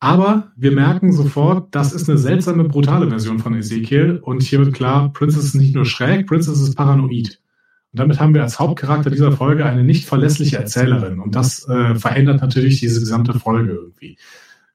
Aber 0.00 0.52
wir 0.56 0.72
merken 0.72 1.12
sofort, 1.12 1.74
das 1.74 1.92
ist 1.92 2.08
eine 2.08 2.18
seltsame, 2.18 2.64
brutale 2.64 3.08
Version 3.08 3.40
von 3.40 3.54
Ezekiel. 3.54 4.20
Und 4.22 4.42
hier 4.42 4.60
wird 4.60 4.74
klar, 4.74 5.12
Princess 5.12 5.44
ist 5.44 5.54
nicht 5.54 5.74
nur 5.74 5.84
schräg, 5.84 6.26
Princess 6.26 6.60
ist 6.60 6.74
paranoid. 6.76 7.40
Und 7.92 8.00
damit 8.00 8.20
haben 8.20 8.34
wir 8.34 8.42
als 8.42 8.60
Hauptcharakter 8.60 9.10
dieser 9.10 9.32
Folge 9.32 9.64
eine 9.64 9.82
nicht 9.82 10.06
verlässliche 10.06 10.58
Erzählerin. 10.58 11.18
Und 11.18 11.34
das 11.34 11.68
äh, 11.68 11.94
verändert 11.96 12.40
natürlich 12.40 12.78
diese 12.80 13.00
gesamte 13.00 13.38
Folge 13.38 13.72
irgendwie. 13.72 14.18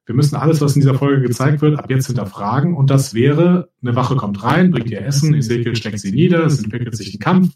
Wir 0.05 0.15
müssen 0.15 0.35
alles, 0.35 0.59
was 0.59 0.75
in 0.75 0.81
dieser 0.81 0.95
Folge 0.95 1.25
gezeigt 1.25 1.61
wird, 1.61 1.79
ab 1.79 1.89
jetzt 1.89 2.07
hinterfragen. 2.07 2.75
Und 2.75 2.89
das 2.89 3.13
wäre, 3.13 3.69
eine 3.81 3.95
Wache 3.95 4.15
kommt 4.15 4.43
rein, 4.43 4.71
bringt 4.71 4.89
ihr 4.89 5.01
Essen, 5.01 5.33
Ezekiel 5.33 5.75
steckt 5.75 5.99
sie 5.99 6.11
nieder, 6.11 6.45
es 6.45 6.61
entwickelt 6.61 6.95
sich 6.95 7.13
ein 7.13 7.19
Kampf, 7.19 7.53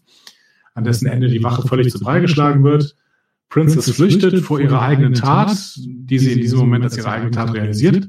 an 0.74 0.84
dessen 0.84 1.06
Ende 1.06 1.28
die 1.28 1.42
Wache 1.42 1.66
völlig 1.68 1.90
zu 1.92 2.00
Brei 2.00 2.20
geschlagen 2.20 2.64
wird. 2.64 2.96
Princess 3.50 3.90
flüchtet 3.90 4.40
vor 4.40 4.60
ihrer 4.60 4.82
eigenen 4.82 5.14
Tat, 5.14 5.56
die 5.76 6.18
sie 6.18 6.32
in 6.32 6.40
diesem 6.40 6.58
Moment 6.58 6.84
als 6.84 6.96
ihre 6.96 7.10
eigene 7.10 7.30
Tat 7.30 7.52
realisiert. 7.52 8.08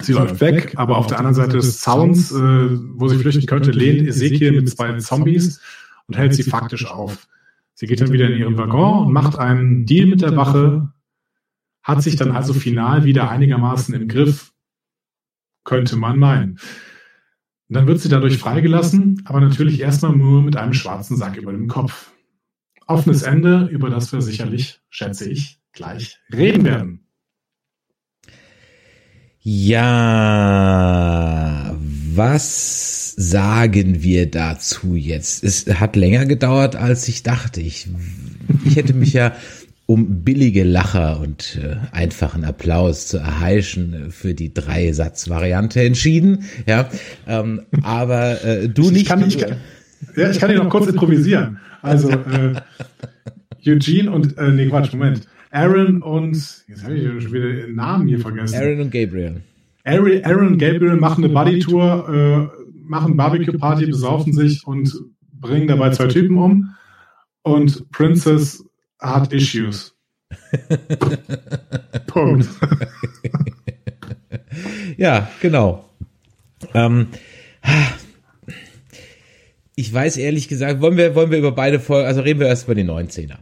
Sie 0.00 0.12
läuft 0.12 0.40
weg, 0.40 0.74
aber 0.76 0.98
auf 0.98 1.06
der 1.06 1.18
anderen 1.18 1.34
Seite 1.34 1.56
des 1.56 1.80
Zauns, 1.80 2.30
äh, 2.30 2.36
wo 2.36 3.08
sie 3.08 3.18
flüchten 3.18 3.46
könnte, 3.46 3.70
lehnt 3.70 4.06
Ezekiel 4.06 4.52
mit 4.52 4.68
zwei 4.68 4.98
Zombies 4.98 5.60
und 6.06 6.16
hält 6.16 6.34
sie 6.34 6.42
faktisch 6.42 6.86
auf. 6.86 7.26
Sie 7.74 7.86
geht 7.86 8.00
dann 8.00 8.12
wieder 8.12 8.28
in 8.28 8.38
ihren 8.38 8.58
Waggon 8.58 9.06
und 9.06 9.12
macht 9.12 9.38
einen 9.38 9.86
Deal 9.86 10.06
mit 10.06 10.20
der 10.20 10.36
Wache, 10.36 10.92
hat 11.86 12.02
sich 12.02 12.16
dann 12.16 12.32
also 12.32 12.52
final 12.52 13.04
wieder 13.04 13.30
einigermaßen 13.30 13.94
im 13.94 14.08
Griff, 14.08 14.52
könnte 15.62 15.94
man 15.94 16.18
meinen. 16.18 16.58
Und 17.68 17.76
dann 17.76 17.86
wird 17.86 18.00
sie 18.00 18.08
dadurch 18.08 18.38
freigelassen, 18.38 19.22
aber 19.24 19.40
natürlich 19.40 19.80
erstmal 19.80 20.16
nur 20.16 20.42
mit 20.42 20.56
einem 20.56 20.72
schwarzen 20.72 21.16
Sack 21.16 21.36
über 21.36 21.52
dem 21.52 21.68
Kopf. 21.68 22.10
Offenes 22.88 23.22
Ende, 23.22 23.68
über 23.70 23.88
das 23.88 24.12
wir 24.12 24.20
sicherlich, 24.20 24.80
schätze 24.90 25.30
ich, 25.30 25.60
gleich 25.72 26.18
reden 26.32 26.64
werden. 26.64 27.06
Ja, 29.38 30.16
was 32.14 33.12
sagen 33.12 34.02
wir 34.02 34.28
dazu 34.28 34.96
jetzt? 34.96 35.44
Es 35.44 35.66
hat 35.68 35.94
länger 35.94 36.26
gedauert, 36.26 36.74
als 36.74 37.06
ich 37.06 37.22
dachte. 37.22 37.60
Ich, 37.60 37.86
ich 38.64 38.74
hätte 38.74 38.92
mich 38.92 39.12
ja 39.12 39.36
um 39.86 40.24
billige 40.24 40.64
Lacher 40.64 41.20
und 41.20 41.60
äh, 41.62 41.76
einfachen 41.92 42.44
Applaus 42.44 43.06
zu 43.06 43.18
erheischen 43.18 43.94
äh, 43.94 44.10
für 44.10 44.34
die 44.34 44.52
Drei-Satz-Variante 44.52 45.80
entschieden. 45.82 46.44
Ja, 46.66 46.90
ähm, 47.26 47.62
aber 47.82 48.44
äh, 48.44 48.68
du 48.68 48.90
nicht. 48.90 49.02
Ich 49.02 49.08
kann, 49.08 49.26
ich 49.26 49.38
kann, 49.38 49.56
ja, 50.16 50.30
ich 50.30 50.38
kann 50.40 50.50
dir 50.50 50.62
noch 50.62 50.68
kurz 50.68 50.88
improvisieren. 50.88 51.58
Also 51.82 52.10
äh, 52.10 52.54
Eugene 53.64 54.10
und 54.10 54.36
äh, 54.38 54.50
nee, 54.50 54.68
Quatsch, 54.68 54.92
Moment. 54.92 55.22
Aaron 55.50 56.02
und 56.02 56.34
jetzt 56.68 56.84
habe 56.84 56.94
ich 56.94 57.22
schon 57.22 57.32
wieder 57.32 57.52
den 57.52 57.76
Namen 57.76 58.08
hier 58.08 58.18
vergessen. 58.18 58.56
Aaron 58.56 58.80
und 58.80 58.90
Gabriel. 58.90 59.40
Aaron, 59.84 60.24
Aaron 60.24 60.46
und 60.48 60.58
Gabriel 60.58 60.96
machen 60.96 61.24
eine 61.24 61.32
Buddy-Tour, 61.32 62.50
äh, 62.52 62.66
machen 62.84 63.16
Barbecue-Party, 63.16 63.86
besaufen 63.86 64.32
sich 64.32 64.66
und 64.66 64.92
bringen 65.32 65.68
dabei 65.68 65.90
zwei 65.90 66.08
Typen 66.08 66.36
um. 66.38 66.74
Und 67.42 67.88
Princess 67.92 68.65
hat 68.98 69.32
Issues. 69.32 69.94
Punkt. 72.06 72.48
ja, 74.96 75.28
genau. 75.40 75.88
Ähm, 76.74 77.08
ich 79.74 79.92
weiß 79.92 80.16
ehrlich 80.16 80.48
gesagt, 80.48 80.80
wollen 80.80 80.96
wir, 80.96 81.14
wollen 81.14 81.30
wir 81.30 81.38
über 81.38 81.52
beide 81.52 81.80
Folgen, 81.80 82.06
also 82.06 82.22
reden 82.22 82.40
wir 82.40 82.46
erst 82.46 82.64
über 82.64 82.74
die 82.74 82.84
19er. 82.84 83.36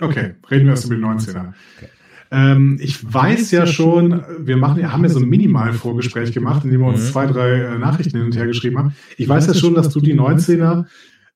Okay, 0.00 0.34
reden 0.50 0.66
wir 0.66 0.70
erst 0.70 0.86
über 0.86 0.94
die 0.94 1.02
19er. 1.02 1.52
Okay. 1.76 1.88
Ähm, 2.32 2.78
ich 2.80 3.12
weiß 3.12 3.50
ja 3.50 3.66
schon, 3.66 4.22
wir 4.38 4.56
machen, 4.56 4.92
haben 4.92 5.02
ja 5.02 5.08
so 5.08 5.18
ein 5.18 5.28
Minimal-Vorgespräch 5.28 6.32
gemacht, 6.32 6.64
in 6.64 6.70
dem 6.70 6.80
wir 6.80 6.86
uns 6.86 7.00
mhm. 7.00 7.06
zwei, 7.06 7.26
drei 7.26 7.50
äh, 7.50 7.78
Nachrichten 7.78 8.16
hin 8.16 8.26
und 8.26 8.36
her 8.36 8.46
geschrieben 8.46 8.78
haben. 8.78 8.94
Ich 9.16 9.28
weiß 9.28 9.48
ja 9.48 9.54
schon, 9.54 9.74
dass 9.74 9.88
du 9.88 10.00
die 10.00 10.14
19er 10.14 10.86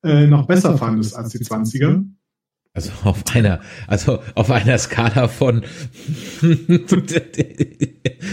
äh, 0.04 0.26
noch 0.28 0.46
besser 0.46 0.78
fandest 0.78 1.16
als 1.16 1.30
die 1.30 1.38
20er. 1.38 2.04
Also 2.74 2.90
auf 3.04 3.22
einer, 3.32 3.60
also 3.86 4.18
auf 4.34 4.50
einer 4.50 4.76
Skala 4.78 5.28
von 5.28 5.62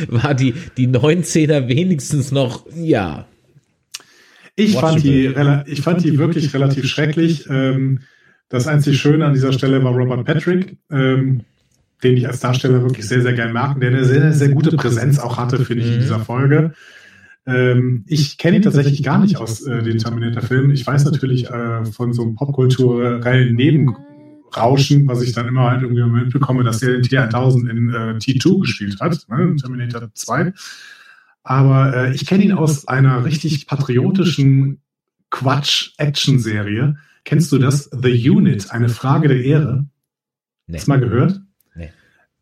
war 0.08 0.34
die, 0.34 0.56
die 0.78 0.88
19er 0.88 1.68
wenigstens 1.68 2.32
noch, 2.32 2.66
ja. 2.76 3.28
Ich 4.56 4.76
fand 4.76 5.04
die, 5.04 5.34
ich 5.68 5.82
fand 5.82 6.04
die 6.04 6.18
wirklich 6.18 6.54
relativ 6.54 6.86
schrecklich. 6.86 7.48
Ähm, 7.50 8.00
das 8.50 8.68
einzig 8.68 9.00
Schöne 9.00 9.26
an 9.26 9.34
dieser 9.34 9.54
Stelle 9.54 9.82
war 9.84 9.94
Robert 9.94 10.26
Patrick, 10.26 10.76
ähm, 10.92 11.46
den 12.04 12.18
ich 12.18 12.28
als 12.28 12.42
Darsteller 12.42 12.82
wirklich 12.82 13.08
sehr, 13.08 13.22
sehr 13.22 13.32
gern 13.34 13.54
mag, 13.54 13.80
der 13.80 13.92
eine 13.92 14.04
sehr, 14.04 14.34
sehr 14.34 14.50
gute 14.50 14.76
Präsenz 14.76 15.20
auch 15.20 15.38
hatte, 15.38 15.64
finde 15.64 15.84
ich, 15.86 15.94
in 15.94 16.00
dieser 16.00 16.20
Folge. 16.20 16.74
Ähm, 17.46 18.04
ich 18.08 18.38
kenne 18.38 18.58
ihn 18.58 18.62
tatsächlich 18.62 19.04
gar 19.04 19.20
nicht 19.20 19.38
aus 19.38 19.66
äh, 19.66 19.82
den 19.82 19.98
Terminator-Filmen. 19.98 20.72
Ich 20.72 20.86
weiß 20.86 21.06
natürlich 21.06 21.50
äh, 21.50 21.86
von 21.86 22.14
so 22.14 22.24
einem 22.24 22.36
popkulturellen 22.36 23.56
Nebenrauschen, 24.52 25.08
was 25.08 25.22
ich 25.22 25.34
dann 25.34 25.48
immer 25.48 25.72
halt 25.72 25.82
irgendwie 25.82 26.04
mitbekomme, 26.04 26.64
dass 26.64 26.82
er 26.82 26.94
den 26.94 27.04
T1000 27.04 27.70
in 27.70 27.90
äh, 27.90 28.18
T2 28.18 28.62
gespielt 28.62 29.00
hat, 29.00 29.26
ne, 29.30 29.56
Terminator 29.56 30.10
2. 30.14 30.54
Aber 31.44 31.96
äh, 31.96 32.14
ich 32.14 32.26
kenne 32.26 32.44
ihn 32.44 32.52
aus 32.52 32.88
einer 32.88 33.26
richtig 33.26 33.66
patriotischen 33.68 34.82
Quatsch-Action-Serie. 35.32 36.98
Kennst 37.24 37.52
du 37.52 37.58
das? 37.58 37.90
The 37.92 38.30
Unit, 38.30 38.72
eine 38.72 38.90
Frage 38.90 39.28
der 39.28 39.44
Ehre. 39.44 39.86
Nee. 40.68 40.78
Hast 40.78 40.88
du 40.88 40.92
mal 40.92 41.00
gehört? 41.00 41.42
Nee, 41.76 41.92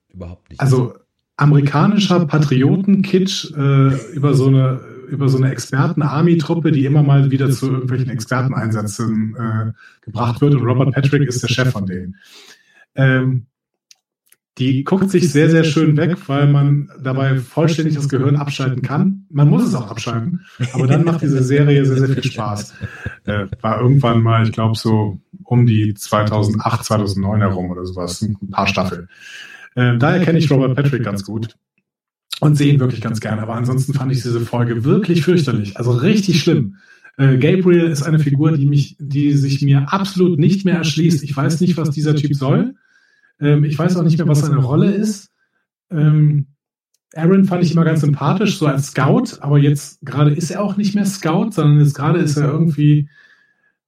überhaupt 0.09 0.49
nicht. 0.49 0.59
Also 0.59 0.95
amerikanischer 1.37 2.25
Patriotenkitsch 2.25 3.51
äh, 3.55 4.11
über 4.13 4.33
so 4.33 4.47
eine 4.47 4.81
über 5.09 5.29
so 5.29 5.37
eine 5.37 5.51
Experten-Army-Truppe, 5.51 6.71
die 6.71 6.85
immer 6.85 7.03
mal 7.03 7.31
wieder 7.31 7.49
zu 7.49 7.71
irgendwelchen 7.71 8.09
Experteneinsätzen 8.09 9.35
äh, 9.35 9.71
gebracht 10.01 10.41
wird. 10.41 10.55
Und 10.55 10.65
Robert 10.65 10.93
Patrick 10.93 11.27
ist 11.27 11.43
der 11.43 11.49
Chef 11.49 11.71
von 11.71 11.85
denen. 11.85 12.15
Ähm, 12.95 13.45
die 14.57 14.83
guckt 14.83 15.09
sich 15.09 15.31
sehr, 15.31 15.49
sehr 15.49 15.63
schön 15.63 15.95
weg, 15.95 16.17
weil 16.27 16.47
man 16.47 16.91
dabei 17.01 17.37
vollständig 17.37 17.95
das 17.95 18.09
Gehirn 18.09 18.35
abschalten 18.35 18.81
kann. 18.81 19.25
Man 19.29 19.49
muss 19.49 19.63
es 19.63 19.73
auch 19.73 19.89
abschalten, 19.89 20.45
aber 20.73 20.85
dann 20.85 21.05
macht 21.05 21.21
diese 21.21 21.41
Serie 21.43 21.85
sehr, 21.85 21.97
sehr 21.97 22.09
viel 22.09 22.31
Spaß. 22.31 22.73
Äh, 23.23 23.47
war 23.61 23.79
irgendwann 23.79 24.21
mal, 24.21 24.43
ich 24.43 24.51
glaube, 24.51 24.77
so 24.77 25.21
um 25.45 25.65
die 25.65 25.93
2008, 25.93 26.83
2009 26.83 27.39
herum 27.39 27.69
oder 27.71 27.85
sowas, 27.85 28.21
ein 28.21 28.49
paar 28.51 28.67
Staffeln. 28.67 29.07
Äh, 29.75 29.97
daher 29.97 30.25
kenne 30.25 30.39
ich 30.39 30.51
Robert 30.51 30.75
Patrick 30.75 31.03
ganz 31.03 31.23
gut 31.23 31.55
und 32.39 32.55
sehe 32.55 32.73
ihn 32.73 32.79
wirklich 32.79 33.01
ganz 33.01 33.19
gerne. 33.19 33.41
Aber 33.41 33.55
ansonsten 33.55 33.93
fand 33.93 34.11
ich 34.11 34.21
diese 34.21 34.39
Folge 34.41 34.83
wirklich 34.83 35.23
fürchterlich, 35.23 35.77
also 35.77 35.91
richtig 35.91 36.41
schlimm. 36.41 36.75
Äh, 37.17 37.37
Gabriel 37.37 37.85
ist 37.85 38.03
eine 38.03 38.19
Figur, 38.19 38.53
die 38.53 38.65
mich, 38.65 38.95
die 38.99 39.33
sich 39.33 39.61
mir 39.61 39.91
absolut 39.91 40.39
nicht 40.39 40.65
mehr 40.65 40.75
erschließt. 40.75 41.23
Ich 41.23 41.35
weiß 41.35 41.59
nicht, 41.61 41.75
was 41.75 41.89
dieser 41.89 42.15
Typ 42.15 42.33
soll. 42.33 42.75
Ähm, 43.39 43.63
ich 43.65 43.77
weiß 43.77 43.97
auch 43.97 44.03
nicht 44.03 44.17
mehr, 44.17 44.27
was 44.27 44.41
seine 44.41 44.57
Rolle 44.57 44.91
ist. 44.91 45.29
Ähm, 45.91 46.47
Aaron 47.15 47.45
fand 47.45 47.63
ich 47.63 47.73
immer 47.73 47.83
ganz 47.83 48.01
sympathisch, 48.01 48.57
so 48.57 48.67
als 48.67 48.87
Scout, 48.87 49.39
aber 49.41 49.57
jetzt 49.57 49.99
gerade 50.05 50.31
ist 50.31 50.51
er 50.51 50.63
auch 50.63 50.77
nicht 50.77 50.95
mehr 50.95 51.05
Scout, 51.05 51.51
sondern 51.51 51.79
jetzt 51.79 51.95
gerade 51.95 52.19
ist 52.19 52.37
er 52.37 52.49
irgendwie 52.51 53.09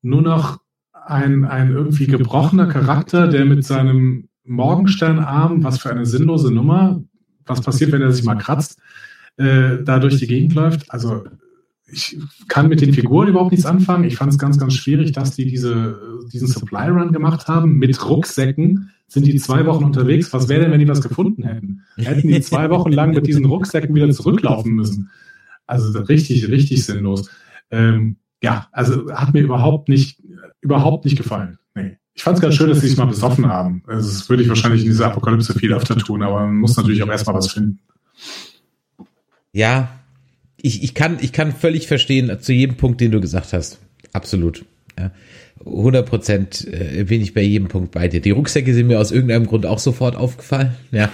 nur 0.02 0.24
noch 0.24 0.60
ein, 0.92 1.46
ein 1.46 1.72
irgendwie 1.72 2.08
gebrochener 2.08 2.68
Charakter, 2.68 3.28
der 3.28 3.46
mit 3.46 3.64
seinem 3.64 4.28
Morgensternarm, 4.44 5.64
was 5.64 5.80
für 5.80 5.92
eine 5.92 6.06
sinnlose 6.06 6.52
Nummer, 6.52 7.04
was 7.45 7.62
passiert, 7.62 7.91
wenn 7.91 8.01
er 8.01 8.12
sich 8.12 8.25
mal 8.25 8.36
kratzt, 8.36 8.80
äh, 9.38 9.77
da 9.84 9.99
durch 9.99 10.17
die 10.17 10.27
Gegend 10.27 10.54
läuft. 10.54 10.91
Also 10.91 11.23
ich 11.91 12.17
kann 12.47 12.69
mit 12.69 12.82
den 12.82 12.93
Figuren 12.93 13.27
überhaupt 13.27 13.51
nichts 13.51 13.65
anfangen. 13.65 14.06
Ich 14.06 14.15
fand 14.15 14.32
es 14.32 14.39
ganz, 14.39 14.58
ganz 14.58 14.73
schwierig, 14.73 15.12
dass 15.12 15.36
die 15.36 15.45
diese, 15.45 15.99
diesen 16.32 16.47
Supply 16.47 16.88
Run 16.89 17.12
gemacht 17.12 17.47
haben 17.47 17.77
mit 17.77 18.08
Rucksäcken. 18.08 18.91
Sind 19.08 19.27
die 19.27 19.38
zwei 19.38 19.65
Wochen 19.65 19.84
unterwegs? 19.84 20.32
Was 20.32 20.47
wäre 20.47 20.62
denn, 20.62 20.71
wenn 20.71 20.80
die 20.80 20.88
was 20.88 21.01
gefunden 21.01 21.43
hätten? 21.43 21.82
Hätten 21.97 22.30
die 22.30 22.41
zwei 22.41 22.69
Wochen 22.69 22.91
lang 22.91 23.12
mit 23.12 23.27
diesen 23.27 23.45
Rucksäcken 23.45 23.93
wieder 23.93 24.10
zurücklaufen 24.12 24.73
müssen? 24.73 25.10
Also 25.67 25.99
richtig, 25.99 26.47
richtig 26.47 26.86
sinnlos. 26.86 27.30
Ähm, 27.71 28.17
ja, 28.41 28.67
also 28.71 29.12
hat 29.12 29.34
mir 29.34 29.41
überhaupt 29.41 29.89
nicht, 29.89 30.21
überhaupt 30.62 31.06
nicht 31.06 31.17
gefallen. 31.17 31.58
Ich 32.21 32.23
fand 32.23 32.38
es 32.38 32.41
ganz 32.43 32.53
schön, 32.53 32.69
dass 32.69 32.81
sie 32.81 32.88
sich 32.88 32.97
mal 32.99 33.05
besoffen 33.05 33.47
haben. 33.47 33.81
Also 33.88 34.07
das 34.07 34.29
würde 34.29 34.43
ich 34.43 34.49
wahrscheinlich 34.49 34.84
in 34.84 34.89
dieser 34.89 35.07
Apokalypse 35.07 35.57
viel 35.57 35.73
öfter 35.73 35.97
tun, 35.97 36.21
aber 36.21 36.41
man 36.41 36.57
muss 36.57 36.77
natürlich 36.77 37.01
auch 37.01 37.07
erstmal 37.07 37.36
was 37.36 37.51
finden. 37.51 37.79
Ja, 39.53 39.89
ich, 40.55 40.84
ich, 40.84 40.93
kann, 40.93 41.17
ich 41.19 41.31
kann 41.31 41.51
völlig 41.51 41.88
verstehen, 41.88 42.31
zu 42.39 42.53
jedem 42.53 42.77
Punkt, 42.77 43.01
den 43.01 43.10
du 43.10 43.21
gesagt 43.21 43.53
hast. 43.53 43.79
Absolut. 44.13 44.65
Ja. 44.99 45.10
100 45.65 46.07
Prozent 46.07 46.67
äh, 46.71 47.05
bin 47.05 47.21
ich 47.21 47.34
bei 47.34 47.41
jedem 47.41 47.69
Punkt 47.69 47.91
bei 47.91 48.07
dir. 48.07 48.21
Die 48.21 48.29
Rucksäcke 48.29 48.71
sind 48.75 48.86
mir 48.86 48.99
aus 48.99 49.12
irgendeinem 49.12 49.47
Grund 49.47 49.65
auch 49.65 49.79
sofort 49.79 50.15
aufgefallen. 50.15 50.75
Ja. 50.91 51.10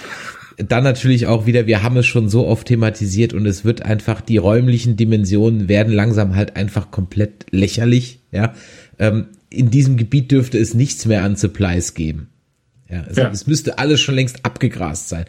Dann 0.57 0.83
natürlich 0.83 1.25
auch 1.27 1.45
wieder, 1.45 1.67
wir 1.67 1.83
haben 1.83 1.95
es 1.95 2.05
schon 2.05 2.27
so 2.27 2.45
oft 2.45 2.67
thematisiert 2.67 3.33
und 3.33 3.45
es 3.45 3.63
wird 3.63 3.81
einfach, 3.81 4.19
die 4.19 4.35
räumlichen 4.35 4.97
Dimensionen 4.97 5.69
werden 5.69 5.93
langsam 5.93 6.35
halt 6.35 6.57
einfach 6.57 6.91
komplett 6.91 7.45
lächerlich. 7.51 8.19
Ja. 8.33 8.53
Ähm, 8.99 9.27
in 9.49 9.69
diesem 9.69 9.97
Gebiet 9.97 10.31
dürfte 10.31 10.57
es 10.57 10.73
nichts 10.73 11.05
mehr 11.05 11.23
an 11.23 11.35
Supplies 11.35 11.93
geben. 11.93 12.29
Ja, 12.89 13.05
es, 13.09 13.17
ja. 13.17 13.29
es 13.29 13.47
müsste 13.47 13.79
alles 13.79 13.99
schon 13.99 14.15
längst 14.15 14.45
abgegrast 14.45 15.09
sein. 15.09 15.25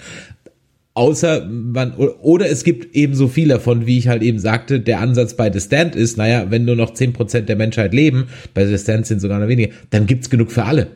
Außer 0.94 1.46
man, 1.46 1.92
oder 1.94 2.48
es 2.50 2.64
gibt 2.64 2.96
eben 2.96 3.14
so 3.14 3.28
viel 3.28 3.48
davon, 3.48 3.86
wie 3.86 3.98
ich 3.98 4.08
halt 4.08 4.22
eben 4.22 4.40
sagte, 4.40 4.80
der 4.80 5.00
Ansatz 5.00 5.34
bei 5.34 5.52
The 5.52 5.60
Stand 5.60 5.94
ist, 5.94 6.16
naja, 6.16 6.50
wenn 6.50 6.64
nur 6.64 6.74
noch 6.74 6.94
zehn 6.94 7.12
Prozent 7.12 7.48
der 7.48 7.54
Menschheit 7.56 7.94
leben, 7.94 8.26
bei 8.52 8.66
The 8.66 8.78
Stand 8.78 9.06
sind 9.06 9.20
sogar 9.20 9.38
noch 9.38 9.46
weniger, 9.46 9.72
dann 9.90 10.06
gibt's 10.06 10.28
genug 10.28 10.50
für 10.50 10.64
alle. 10.64 10.88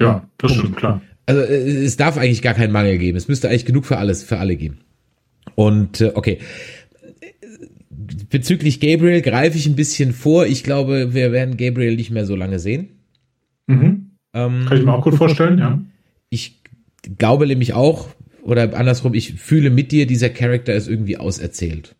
Ja, 0.00 0.26
das 0.38 0.54
stimmt, 0.54 0.76
klar. 0.76 1.02
Also 1.26 1.42
äh, 1.42 1.84
es 1.84 1.96
darf 1.98 2.16
eigentlich 2.16 2.40
gar 2.40 2.54
keinen 2.54 2.72
Mangel 2.72 2.96
geben. 2.96 3.18
Es 3.18 3.28
müsste 3.28 3.48
eigentlich 3.48 3.66
genug 3.66 3.84
für 3.84 3.98
alles, 3.98 4.22
für 4.22 4.38
alle 4.38 4.56
geben. 4.56 4.78
Und 5.54 6.00
äh, 6.00 6.12
okay. 6.14 6.38
Bezüglich 8.30 8.80
Gabriel 8.80 9.22
greife 9.22 9.56
ich 9.58 9.66
ein 9.66 9.76
bisschen 9.76 10.12
vor. 10.12 10.46
Ich 10.46 10.64
glaube, 10.64 11.14
wir 11.14 11.32
werden 11.32 11.56
Gabriel 11.56 11.96
nicht 11.96 12.10
mehr 12.10 12.26
so 12.26 12.36
lange 12.36 12.58
sehen. 12.58 12.88
Mhm. 13.66 14.10
Ähm, 14.34 14.66
Kann 14.66 14.78
ich 14.78 14.84
mir 14.84 14.92
auch 14.92 15.04
gut 15.04 15.14
vorstellen, 15.14 15.58
ja. 15.58 15.80
Ich 16.30 16.60
glaube 17.18 17.46
nämlich 17.46 17.74
auch, 17.74 18.08
oder 18.42 18.76
andersrum, 18.76 19.14
ich 19.14 19.34
fühle 19.34 19.70
mit 19.70 19.92
dir, 19.92 20.06
dieser 20.06 20.30
Charakter 20.30 20.74
ist 20.74 20.88
irgendwie 20.88 21.16
auserzählt. 21.16 21.94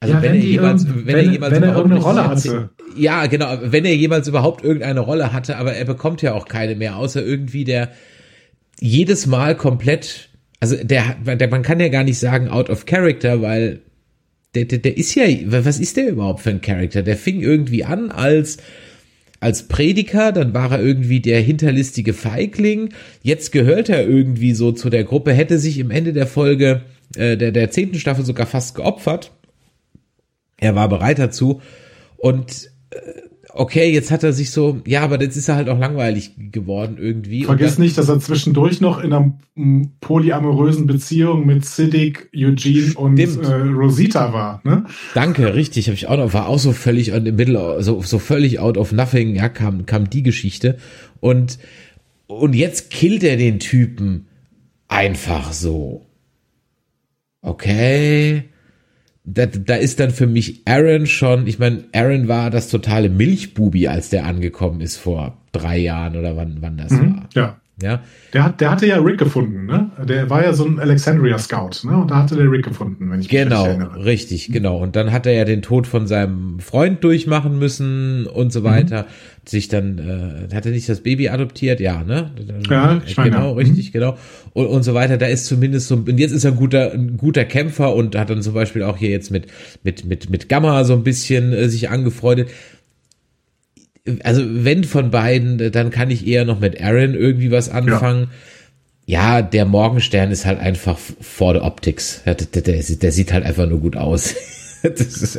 Also 0.00 0.14
ja, 0.14 0.22
wenn, 0.22 0.32
wenn, 0.32 0.40
er 0.40 0.46
jemals, 0.46 0.86
wenn, 0.86 1.06
wenn, 1.06 1.16
er 1.16 1.22
jemals 1.22 1.54
wenn 1.54 1.62
er 1.62 1.76
irgendeine 1.76 2.02
Rolle 2.02 2.28
hatte. 2.28 2.70
Ja, 2.96 3.26
genau, 3.26 3.58
wenn 3.62 3.84
er 3.84 3.96
jemals 3.96 4.28
überhaupt 4.28 4.62
irgendeine 4.62 5.00
Rolle 5.00 5.32
hatte, 5.32 5.56
aber 5.56 5.74
er 5.74 5.84
bekommt 5.84 6.20
ja 6.22 6.34
auch 6.34 6.46
keine 6.46 6.74
mehr, 6.74 6.96
außer 6.96 7.24
irgendwie 7.24 7.64
der 7.64 7.92
jedes 8.80 9.26
Mal 9.26 9.56
komplett, 9.56 10.28
also 10.60 10.76
der, 10.82 11.16
der 11.24 11.48
man 11.48 11.62
kann 11.62 11.80
ja 11.80 11.88
gar 11.88 12.04
nicht 12.04 12.18
sagen 12.18 12.48
out 12.48 12.68
of 12.68 12.84
character, 12.84 13.40
weil 13.40 13.80
der, 14.54 14.64
der, 14.64 14.78
der 14.78 14.96
ist 14.96 15.14
ja, 15.14 15.24
was 15.46 15.80
ist 15.80 15.96
der 15.96 16.08
überhaupt 16.08 16.40
für 16.40 16.50
ein 16.50 16.60
Charakter? 16.60 17.02
Der 17.02 17.16
fing 17.16 17.40
irgendwie 17.40 17.84
an 17.84 18.10
als 18.10 18.58
als 19.40 19.68
Prediger, 19.68 20.32
dann 20.32 20.54
war 20.54 20.72
er 20.72 20.82
irgendwie 20.82 21.20
der 21.20 21.38
hinterlistige 21.38 22.14
Feigling, 22.14 22.94
jetzt 23.22 23.52
gehört 23.52 23.90
er 23.90 24.08
irgendwie 24.08 24.54
so 24.54 24.72
zu 24.72 24.88
der 24.88 25.04
Gruppe, 25.04 25.34
hätte 25.34 25.58
sich 25.58 25.78
im 25.78 25.90
Ende 25.90 26.14
der 26.14 26.26
Folge 26.26 26.80
äh, 27.14 27.36
der, 27.36 27.52
der 27.52 27.70
zehnten 27.70 27.98
Staffel 27.98 28.24
sogar 28.24 28.46
fast 28.46 28.74
geopfert. 28.74 29.32
Er 30.56 30.74
war 30.74 30.88
bereit 30.88 31.18
dazu 31.18 31.60
und 32.16 32.70
äh, 32.88 32.96
okay, 33.56 33.92
jetzt 33.92 34.10
hat 34.10 34.24
er 34.24 34.32
sich 34.32 34.50
so, 34.50 34.80
ja, 34.84 35.02
aber 35.02 35.20
jetzt 35.20 35.36
ist 35.36 35.48
er 35.48 35.54
halt 35.54 35.68
auch 35.68 35.78
langweilig 35.78 36.32
geworden 36.50 36.96
irgendwie. 36.98 37.44
Vergiss 37.44 37.78
nicht, 37.78 37.96
dass 37.96 38.08
er 38.08 38.18
zwischendurch 38.18 38.80
noch 38.80 39.02
in 39.02 39.12
einer 39.12 39.38
polyamorösen 40.00 40.86
Beziehung 40.86 41.46
mit 41.46 41.64
Siddiq, 41.64 42.28
Eugene 42.34 42.94
und 42.96 43.18
äh, 43.18 43.54
Rosita 43.54 44.32
war. 44.32 44.60
Ne? 44.64 44.84
Danke, 45.14 45.54
richtig, 45.54 45.86
habe 45.86 45.94
ich 45.94 46.08
auch 46.08 46.16
noch, 46.16 46.32
war 46.32 46.48
auch 46.48 46.58
so 46.58 46.72
völlig 46.72 47.12
on 47.12 47.24
the 47.24 47.32
middle, 47.32 47.82
so, 47.82 48.02
so 48.02 48.18
völlig 48.18 48.58
out 48.58 48.76
of 48.76 48.92
nothing, 48.92 49.36
ja, 49.36 49.48
kam, 49.48 49.86
kam 49.86 50.10
die 50.10 50.24
Geschichte. 50.24 50.76
Und, 51.20 51.58
und 52.26 52.54
jetzt 52.54 52.90
killt 52.90 53.22
er 53.22 53.36
den 53.36 53.60
Typen 53.60 54.26
einfach 54.88 55.52
so. 55.52 56.04
Okay 57.40 58.44
da, 59.24 59.46
da 59.46 59.74
ist 59.74 60.00
dann 60.00 60.10
für 60.10 60.26
mich 60.26 60.62
Aaron 60.66 61.06
schon, 61.06 61.46
ich 61.46 61.58
meine, 61.58 61.84
Aaron 61.92 62.28
war 62.28 62.50
das 62.50 62.68
totale 62.68 63.08
Milchbubi, 63.08 63.88
als 63.88 64.10
der 64.10 64.26
angekommen 64.26 64.80
ist 64.80 64.96
vor 64.96 65.38
drei 65.52 65.78
Jahren 65.78 66.16
oder 66.16 66.36
wann, 66.36 66.58
wann 66.60 66.76
das 66.76 66.92
mhm, 66.92 67.16
war. 67.16 67.28
Ja. 67.34 67.60
Ja. 67.82 68.02
Der, 68.32 68.44
hat, 68.44 68.60
der 68.60 68.70
hatte 68.70 68.86
ja 68.86 68.98
Rick 68.98 69.18
gefunden, 69.18 69.66
ne? 69.66 69.90
Der 70.06 70.30
war 70.30 70.44
ja 70.44 70.52
so 70.52 70.64
ein 70.64 70.78
Alexandria 70.78 71.38
Scout, 71.38 71.84
ne? 71.84 71.96
Und 71.96 72.10
da 72.10 72.22
hatte 72.22 72.36
der 72.36 72.48
Rick 72.48 72.64
gefunden, 72.64 73.10
wenn 73.10 73.20
ich 73.20 73.26
mich 73.26 73.28
genau, 73.28 73.66
erinnere. 73.66 74.04
Richtig, 74.04 74.52
genau. 74.52 74.78
Und 74.78 74.94
dann 74.94 75.10
hat 75.10 75.26
er 75.26 75.32
ja 75.32 75.44
den 75.44 75.60
Tod 75.60 75.88
von 75.88 76.06
seinem 76.06 76.60
Freund 76.60 77.02
durchmachen 77.02 77.58
müssen 77.58 78.26
und 78.26 78.52
so 78.52 78.62
weiter. 78.62 79.02
Mhm. 79.02 79.48
Sich 79.48 79.68
dann, 79.68 79.98
äh, 80.50 80.54
hat 80.54 80.66
er 80.66 80.72
nicht 80.72 80.88
das 80.88 81.00
Baby 81.00 81.28
adoptiert? 81.28 81.80
Ja, 81.80 82.04
ne? 82.04 82.30
Ja, 82.70 83.02
ich 83.04 83.16
meine, 83.16 83.30
Genau, 83.30 83.48
ja. 83.48 83.56
richtig, 83.56 83.88
mhm. 83.88 83.92
genau. 83.92 84.18
Und, 84.52 84.66
und 84.66 84.82
so 84.84 84.94
weiter. 84.94 85.18
Da 85.18 85.26
ist 85.26 85.46
zumindest 85.46 85.88
so, 85.88 85.96
und 85.96 86.18
jetzt 86.18 86.32
ist 86.32 86.44
er 86.44 86.52
ein 86.52 86.56
guter, 86.56 86.92
ein 86.92 87.16
guter 87.16 87.44
Kämpfer 87.44 87.94
und 87.94 88.14
hat 88.16 88.30
dann 88.30 88.40
zum 88.42 88.54
Beispiel 88.54 88.84
auch 88.84 88.96
hier 88.96 89.10
jetzt 89.10 89.32
mit, 89.32 89.48
mit, 89.82 90.04
mit, 90.04 90.30
mit 90.30 90.48
Gamma 90.48 90.84
so 90.84 90.92
ein 90.92 91.02
bisschen 91.02 91.52
äh, 91.52 91.68
sich 91.68 91.90
angefreundet 91.90 92.48
also 94.22 94.42
wenn 94.46 94.84
von 94.84 95.10
beiden, 95.10 95.72
dann 95.72 95.90
kann 95.90 96.10
ich 96.10 96.26
eher 96.26 96.44
noch 96.44 96.60
mit 96.60 96.80
Aaron 96.80 97.14
irgendwie 97.14 97.50
was 97.50 97.70
anfangen. 97.70 98.28
Ja, 99.06 99.42
der 99.42 99.64
Morgenstern 99.64 100.30
ist 100.30 100.46
halt 100.46 100.58
einfach 100.58 100.98
for 100.98 101.54
the 101.54 101.60
optics. 101.60 102.22
Der, 102.24 102.34
der, 102.34 102.62
der, 102.62 102.82
der 102.82 103.12
sieht 103.12 103.32
halt 103.32 103.44
einfach 103.44 103.68
nur 103.68 103.80
gut 103.80 103.96
aus. 103.96 104.34
ist, 104.82 105.38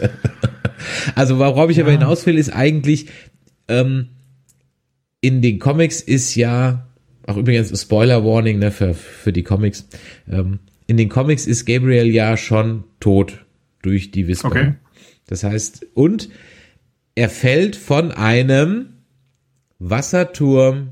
also 1.16 1.38
worauf 1.38 1.70
ich 1.70 1.78
ja. 1.78 1.84
aber 1.84 1.92
hinaus 1.92 2.26
will, 2.26 2.38
ist 2.38 2.50
eigentlich, 2.50 3.08
ähm, 3.68 4.10
in 5.22 5.42
den 5.42 5.60
Comics 5.60 6.02
ist 6.02 6.36
ja, 6.36 6.88
auch 7.26 7.38
übrigens 7.38 7.80
Spoiler 7.80 8.24
Warning 8.24 8.60
ne, 8.60 8.72
für, 8.72 8.94
für 8.94 9.34
die 9.34 9.44
Comics, 9.44 9.88
ähm, 10.32 10.60
in 10.88 10.98
den 10.98 11.10
Comics 11.10 11.48
ist 11.48 11.66
Gabriel 11.66 12.08
ja 12.08 12.38
schon 12.38 12.84
tot 13.00 13.46
durch 13.82 14.12
die 14.12 14.28
Whisper. 14.28 14.48
Okay. 14.50 14.74
Das 15.28 15.44
heißt, 15.44 15.88
und 15.96 16.30
er 17.16 17.30
fällt 17.30 17.78
von 17.78 18.12
einem 18.12 18.96
Wasserturm. 19.80 20.90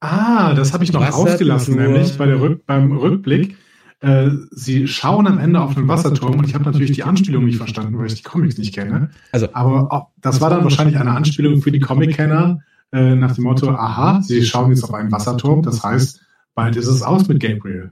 Ah, 0.00 0.54
das 0.54 0.72
habe 0.72 0.84
ich 0.84 0.92
noch 0.92 1.04
ausgelassen, 1.04 1.76
nämlich 1.76 2.16
bei 2.16 2.26
der 2.26 2.40
Rück 2.40 2.64
beim 2.66 2.92
Rückblick. 2.96 3.56
Äh, 4.00 4.30
sie 4.50 4.86
schauen 4.86 5.26
am 5.26 5.38
Ende 5.38 5.60
auf 5.60 5.74
den 5.74 5.88
Wasserturm 5.88 6.38
und 6.38 6.46
ich 6.46 6.54
habe 6.54 6.64
natürlich 6.64 6.92
die 6.92 7.02
Anspielung 7.02 7.46
nicht 7.46 7.56
verstanden, 7.56 7.98
weil 7.98 8.06
ich 8.06 8.14
die 8.14 8.22
Comics 8.22 8.58
nicht 8.58 8.74
kenne. 8.74 9.10
Also, 9.32 9.48
aber 9.52 9.88
oh, 9.90 10.12
das 10.20 10.40
war 10.40 10.50
dann 10.50 10.62
wahrscheinlich 10.64 10.98
eine 10.98 11.12
Anspielung 11.12 11.62
für 11.62 11.72
die 11.72 11.80
Comic-Kenner 11.80 12.60
äh, 12.92 13.14
nach 13.14 13.34
dem 13.34 13.44
Motto: 13.44 13.70
Aha, 13.70 14.20
sie 14.22 14.44
schauen 14.44 14.70
jetzt 14.70 14.84
auf 14.84 14.92
einen 14.92 15.10
Wasserturm, 15.10 15.62
das 15.62 15.82
heißt, 15.82 16.20
bald 16.54 16.76
ist 16.76 16.86
es 16.86 17.02
aus 17.02 17.26
mit 17.26 17.40
Gabriel. 17.40 17.90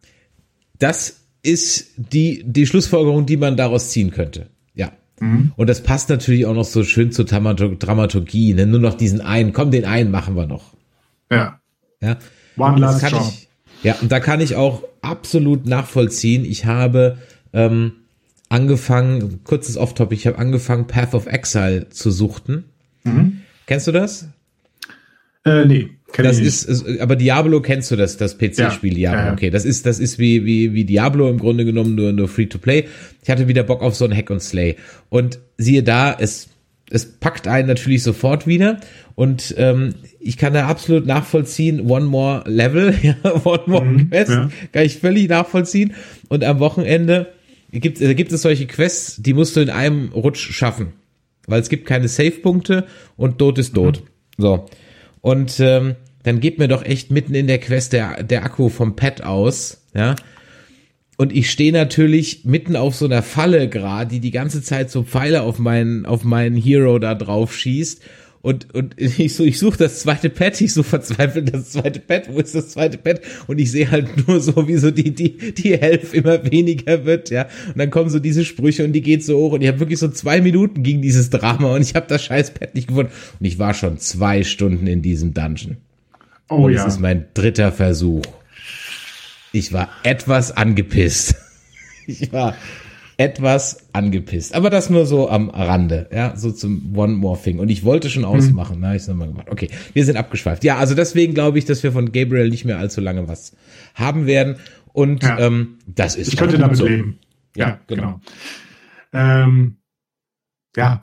Das 0.79 1.25
ist 1.43 1.95
die, 1.97 2.45
die 2.47 2.67
Schlussfolgerung, 2.67 3.25
die 3.27 3.39
man 3.39 3.57
daraus 3.57 3.91
ziehen 3.91 4.11
könnte. 4.11 4.51
Mhm. 5.21 5.53
Und 5.57 5.69
das 5.69 5.83
passt 5.83 6.09
natürlich 6.09 6.47
auch 6.47 6.55
noch 6.55 6.65
so 6.65 6.85
schön 6.85 7.13
zur 7.13 7.25
Dramaturgie. 7.25 8.55
Ne? 8.55 8.67
Nur 8.67 8.81
noch 8.81 8.95
diesen 8.95 9.21
einen, 9.21 9.53
komm, 9.53 9.71
den 9.71 9.85
einen 9.85 10.11
machen 10.11 10.37
wir 10.37 10.47
noch. 10.47 10.75
Ja. 11.31 11.61
Ja. 12.01 12.17
One 12.57 12.81
last 12.81 13.03
job. 13.11 13.23
Ich, 13.29 13.49
ja, 13.83 13.97
und 14.01 14.11
da 14.11 14.21
kann 14.21 14.41
ich 14.41 14.57
auch 14.57 14.83
absolut 15.03 15.67
nachvollziehen. 15.67 16.45
Ich 16.45 16.65
habe 16.65 17.19
ähm, 17.53 17.93
angefangen, 18.49 19.45
kurzes 19.45 19.77
Off-Topic, 19.77 20.15
ich 20.15 20.27
habe 20.27 20.39
angefangen, 20.39 20.87
Path 20.87 21.15
of 21.15 21.27
Exile 21.27 21.89
zu 21.91 22.11
suchten. 22.11 22.65
Mhm. 23.05 23.43
Kennst 23.67 23.87
du 23.87 23.93
das? 23.93 24.29
Äh, 25.45 25.65
nee. 25.67 25.91
Kenn 26.15 26.27
das 26.27 26.39
ist, 26.39 27.01
aber 27.01 27.17
Diablo 27.17 27.61
kennst 27.61 27.91
du 27.91 27.97
das, 27.97 28.17
das 28.17 28.39
PC-Spiel 28.39 28.97
ja, 28.97 29.11
Diablo. 29.11 29.27
Ja. 29.27 29.33
Okay, 29.33 29.51
das 29.51 29.65
ist, 29.65 29.85
das 29.85 29.99
ist 29.99 30.21
wie, 30.21 30.45
wie, 30.45 30.73
wie 30.73 30.85
Diablo 30.85 31.29
im 31.29 31.39
Grunde 31.39 31.65
genommen 31.65 31.97
nur, 31.97 32.13
nur 32.13 32.29
free 32.29 32.47
to 32.47 32.59
play. 32.59 32.85
Ich 33.25 33.31
hatte 33.31 33.49
wieder 33.49 33.65
Bock 33.65 33.83
auf 33.83 33.97
so 33.97 34.05
ein 34.05 34.15
Hack 34.15 34.31
und 34.31 34.41
Slay. 34.41 34.77
Und 35.09 35.41
siehe 35.59 35.83
da, 35.83 36.17
es, 36.17 36.51
es 36.89 37.05
packt 37.05 37.49
einen 37.49 37.67
natürlich 37.67 38.05
sofort 38.05 38.47
wieder. 38.47 38.79
Und 39.17 39.57
ähm, 39.59 39.97
ich 40.21 40.37
kann 40.37 40.53
da 40.55 40.69
absolut 40.69 41.05
nachvollziehen, 41.05 41.81
one 41.81 42.05
more 42.05 42.45
level, 42.47 42.95
one 43.43 43.63
more 43.67 43.85
mhm, 43.85 44.09
quest, 44.09 44.31
ja. 44.31 44.51
kann 44.71 44.85
ich 44.85 44.99
völlig 44.99 45.29
nachvollziehen. 45.29 45.95
Und 46.29 46.45
am 46.45 46.61
Wochenende 46.61 47.33
gibt, 47.73 48.01
äh, 48.01 48.15
gibt 48.15 48.31
es 48.31 48.43
solche 48.43 48.69
Quests, 48.69 49.17
die 49.21 49.35
musst 49.35 49.57
du 49.57 49.61
in 49.63 49.71
einem 49.71 50.13
Rutsch 50.13 50.53
schaffen. 50.53 50.93
Weil 51.49 51.61
es 51.61 51.69
gibt 51.69 51.87
keine 51.87 52.07
Save-Punkte 52.07 52.87
und 53.17 53.39
Tod 53.39 53.59
ist 53.59 53.75
tot. 53.75 54.05
Mhm. 54.39 54.43
So. 54.43 54.67
Und 55.21 55.59
ähm, 55.59 55.97
dann 56.25 56.41
geht 56.41 56.59
mir 56.59 56.69
doch 56.69 56.85
echt 56.85 57.11
mitten 57.11 57.35
in 57.35 57.47
der 57.47 57.59
Quest 57.59 57.93
der, 57.93 58.23
der 58.23 58.45
Akku 58.45 58.69
vom 58.69 58.97
Pad 58.97 59.23
aus, 59.23 59.83
ja. 59.95 60.17
Und 61.17 61.33
ich 61.33 61.49
stehe 61.49 61.73
natürlich 61.73 62.45
mitten 62.45 62.75
auf 62.75 62.97
so 62.97 63.05
einer 63.05 63.23
Falle 63.23 63.69
gerade, 63.69 64.11
die 64.11 64.21
die 64.21 64.33
ganze 64.33 64.63
Zeit 64.63 64.91
so 64.91 65.05
Pfeile 65.05 65.43
auf 65.43 65.61
meinen, 65.61 66.07
auf 66.07 66.25
meinen 66.25 66.57
Hero 66.57 66.99
da 66.99 67.15
drauf 67.15 67.55
schießt. 67.55 68.03
Und, 68.43 68.75
und 68.75 68.95
ich 69.01 69.35
so, 69.35 69.45
ich 69.45 69.59
suche 69.59 69.79
das 69.79 70.01
zweite 70.01 70.29
Pad, 70.29 70.61
ich 70.61 70.75
so 70.75 70.83
verzweifelt 70.83 71.55
das 71.55 71.71
zweite 71.71 72.01
Pad, 72.01 72.29
wo 72.33 72.41
ist 72.41 72.55
das 72.55 72.71
zweite 72.71 72.99
Pad? 72.99 73.21
Und 73.47 73.59
ich 73.59 73.71
sehe 73.71 73.91
halt 73.91 74.27
nur 74.27 74.41
so, 74.41 74.67
wie 74.67 74.77
so 74.77 74.91
die, 74.91 75.15
die, 75.15 75.55
die 75.55 75.77
Health 75.77 76.13
immer 76.13 76.51
weniger 76.51 77.05
wird, 77.05 77.31
ja. 77.31 77.49
Und 77.69 77.79
dann 77.79 77.91
kommen 77.91 78.11
so 78.11 78.19
diese 78.19 78.45
Sprüche 78.45 78.85
und 78.85 78.93
die 78.93 79.03
geht 79.03 79.25
so 79.25 79.39
hoch 79.39 79.53
und 79.53 79.63
ich 79.63 79.69
habe 79.69 79.81
wirklich 79.81 79.99
so 79.99 80.09
zwei 80.09 80.41
Minuten 80.41 80.83
gegen 80.83 81.01
dieses 81.01 81.31
Drama 81.31 81.75
und 81.75 81.83
ich 81.83 81.95
habe 81.95 82.07
das 82.09 82.25
scheiß 82.25 82.55
Pad 82.55 82.75
nicht 82.75 82.89
gefunden. 82.89 83.13
Und 83.39 83.47
ich 83.47 83.59
war 83.59 83.73
schon 83.73 83.99
zwei 83.99 84.43
Stunden 84.43 84.89
in 84.89 85.01
diesem 85.01 85.33
Dungeon. 85.33 85.77
Oh 86.49 86.65
und 86.65 86.73
ja. 86.73 86.85
Das 86.85 86.95
ist 86.95 87.01
mein 87.01 87.27
dritter 87.35 87.73
Versuch. 87.73 88.23
Ich 89.53 89.73
war 89.73 89.89
etwas 90.03 90.57
angepisst. 90.57 91.37
Ich 92.07 92.35
war 92.35 92.55
etwas 93.17 93.89
angepisst. 93.95 94.55
Aber 94.55 94.69
das 94.71 94.91
nur 94.91 95.07
so 95.07 95.31
am 95.31 95.49
Rande, 95.49 96.09
ja, 96.13 96.37
so 96.37 96.51
zum 96.53 96.95
One 96.95 97.15
More 97.15 97.41
Thing. 97.41 97.59
Und 97.59 97.71
ich 97.71 97.85
wollte 97.85 98.11
schon 98.11 98.27
ausmachen, 98.27 98.75
hm. 98.75 98.81
na, 98.81 98.95
ich 98.95 99.07
nochmal 99.07 99.29
gemacht. 99.29 99.49
Okay, 99.51 99.71
wir 99.93 100.05
sind 100.05 100.19
abgeschweift. 100.19 100.65
Ja, 100.65 100.77
also 100.77 100.95
deswegen 100.95 101.33
glaube 101.33 101.59
ich, 101.59 101.65
dass 101.65 101.83
wir 101.83 101.93
von 101.93 102.13
Gabriel 102.13 102.51
nicht 102.51 102.65
mehr 102.65 102.79
allzu 102.79 103.01
lange 103.01 103.29
was 103.29 103.57
haben 103.95 104.27
werden. 104.27 104.57
Und 104.93 105.23
ja. 105.23 105.39
ähm, 105.39 105.79
das 105.87 106.17
ist. 106.17 106.29
Ich 106.29 106.37
könnte 106.37 106.59
damit 106.59 106.77
so. 106.77 106.87
leben. 106.87 107.19
Ja, 107.57 107.69
ja 107.69 107.81
genau. 107.87 108.21
genau. 109.13 109.45
Ähm, 109.45 109.77
ja, 110.77 111.01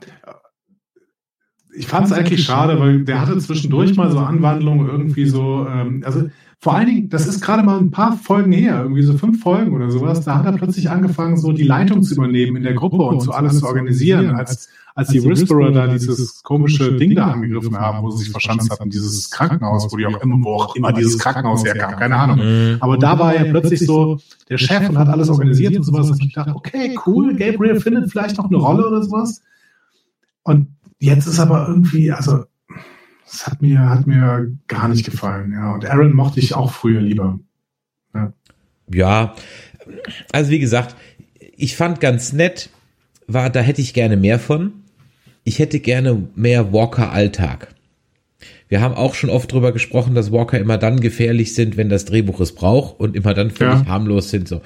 ich 1.74 1.86
fand 1.86 2.06
es 2.06 2.12
eigentlich 2.12 2.44
schade, 2.44 2.78
weil 2.78 3.04
der 3.04 3.20
hatte 3.20 3.38
zwischendurch 3.38 3.96
mal 3.96 4.10
so 4.10 4.18
Anwandlungen 4.18 4.88
irgendwie 4.88 5.26
so, 5.26 5.66
ähm, 5.68 6.02
also 6.04 6.28
vor 6.58 6.74
allen 6.74 6.86
Dingen, 6.86 7.08
das 7.08 7.26
ist 7.26 7.40
gerade 7.40 7.64
mal 7.64 7.78
ein 7.78 7.90
paar 7.90 8.16
Folgen 8.16 8.52
her, 8.52 8.82
irgendwie 8.82 9.02
so 9.02 9.18
fünf 9.18 9.42
Folgen 9.42 9.72
oder 9.72 9.90
sowas, 9.90 10.24
da 10.24 10.36
hat 10.36 10.46
er 10.46 10.52
plötzlich 10.52 10.90
angefangen, 10.90 11.36
so 11.36 11.50
die 11.50 11.64
Leitung 11.64 12.04
zu 12.04 12.14
übernehmen 12.14 12.56
in 12.56 12.62
der 12.62 12.74
Gruppe 12.74 13.02
und 13.02 13.20
so 13.20 13.32
alles 13.32 13.58
zu 13.58 13.66
organisieren, 13.66 14.30
als, 14.30 14.68
als 14.94 15.08
die 15.08 15.24
Whisperer 15.24 15.72
da 15.72 15.88
dieses 15.88 16.44
komische 16.44 16.96
Ding 16.96 17.16
da 17.16 17.32
angegriffen 17.32 17.76
haben, 17.76 18.02
wo 18.02 18.12
sie 18.12 18.24
sich 18.24 18.30
verschanzt 18.30 18.70
hatten, 18.70 18.90
dieses 18.90 19.30
Krankenhaus, 19.30 19.90
wo 19.90 19.96
die 19.96 20.06
auch 20.06 20.22
immer, 20.22 20.36
wo 20.40 20.54
auch 20.54 20.76
immer 20.76 20.92
dieses 20.92 21.18
Krankenhaus 21.18 21.64
herkam, 21.64 21.96
keine 21.96 22.14
Ahnung. 22.14 22.38
Mhm. 22.38 22.76
Aber 22.78 22.96
da 22.96 23.18
war 23.18 23.34
er 23.34 23.44
plötzlich 23.46 23.84
so 23.84 24.20
der 24.48 24.58
Chef 24.58 24.88
und 24.88 24.98
hat 24.98 25.08
alles 25.08 25.30
organisiert 25.30 25.76
und 25.76 25.82
sowas, 25.82 26.10
und 26.10 26.22
ich 26.22 26.32
dachte, 26.32 26.54
okay, 26.54 26.96
cool, 27.06 27.34
Gabriel 27.34 27.80
findet 27.80 28.08
vielleicht 28.08 28.38
noch 28.38 28.48
eine 28.48 28.58
Rolle 28.58 28.86
oder 28.86 29.02
sowas. 29.02 29.42
Und 30.44 30.68
Jetzt 31.02 31.26
ist 31.26 31.40
aber 31.40 31.66
irgendwie, 31.66 32.12
also 32.12 32.44
es 33.26 33.44
hat 33.44 33.60
mir, 33.60 33.80
hat 33.90 34.06
mir 34.06 34.56
gar 34.68 34.86
nicht 34.86 35.04
gefallen, 35.04 35.52
ja. 35.52 35.74
Und 35.74 35.84
Aaron 35.84 36.14
mochte 36.14 36.38
ich 36.38 36.54
auch 36.54 36.72
früher 36.72 37.00
lieber. 37.00 37.40
Ja. 38.14 38.32
ja, 38.94 39.34
also 40.30 40.52
wie 40.52 40.60
gesagt, 40.60 40.94
ich 41.56 41.76
fand 41.76 41.98
ganz 41.98 42.32
nett, 42.32 42.70
war, 43.26 43.50
da 43.50 43.58
hätte 43.58 43.80
ich 43.80 43.94
gerne 43.94 44.16
mehr 44.16 44.38
von. 44.38 44.74
Ich 45.42 45.58
hätte 45.58 45.80
gerne 45.80 46.28
mehr 46.36 46.72
Walker-Alltag. 46.72 47.74
Wir 48.68 48.80
haben 48.80 48.94
auch 48.94 49.16
schon 49.16 49.28
oft 49.28 49.50
drüber 49.50 49.72
gesprochen, 49.72 50.14
dass 50.14 50.30
Walker 50.30 50.60
immer 50.60 50.78
dann 50.78 51.00
gefährlich 51.00 51.56
sind, 51.56 51.76
wenn 51.76 51.88
das 51.88 52.04
Drehbuch 52.04 52.38
es 52.38 52.54
braucht 52.54 53.00
und 53.00 53.16
immer 53.16 53.34
dann 53.34 53.50
völlig 53.50 53.80
ja. 53.80 53.86
harmlos 53.86 54.30
sind. 54.30 54.46
So 54.46 54.62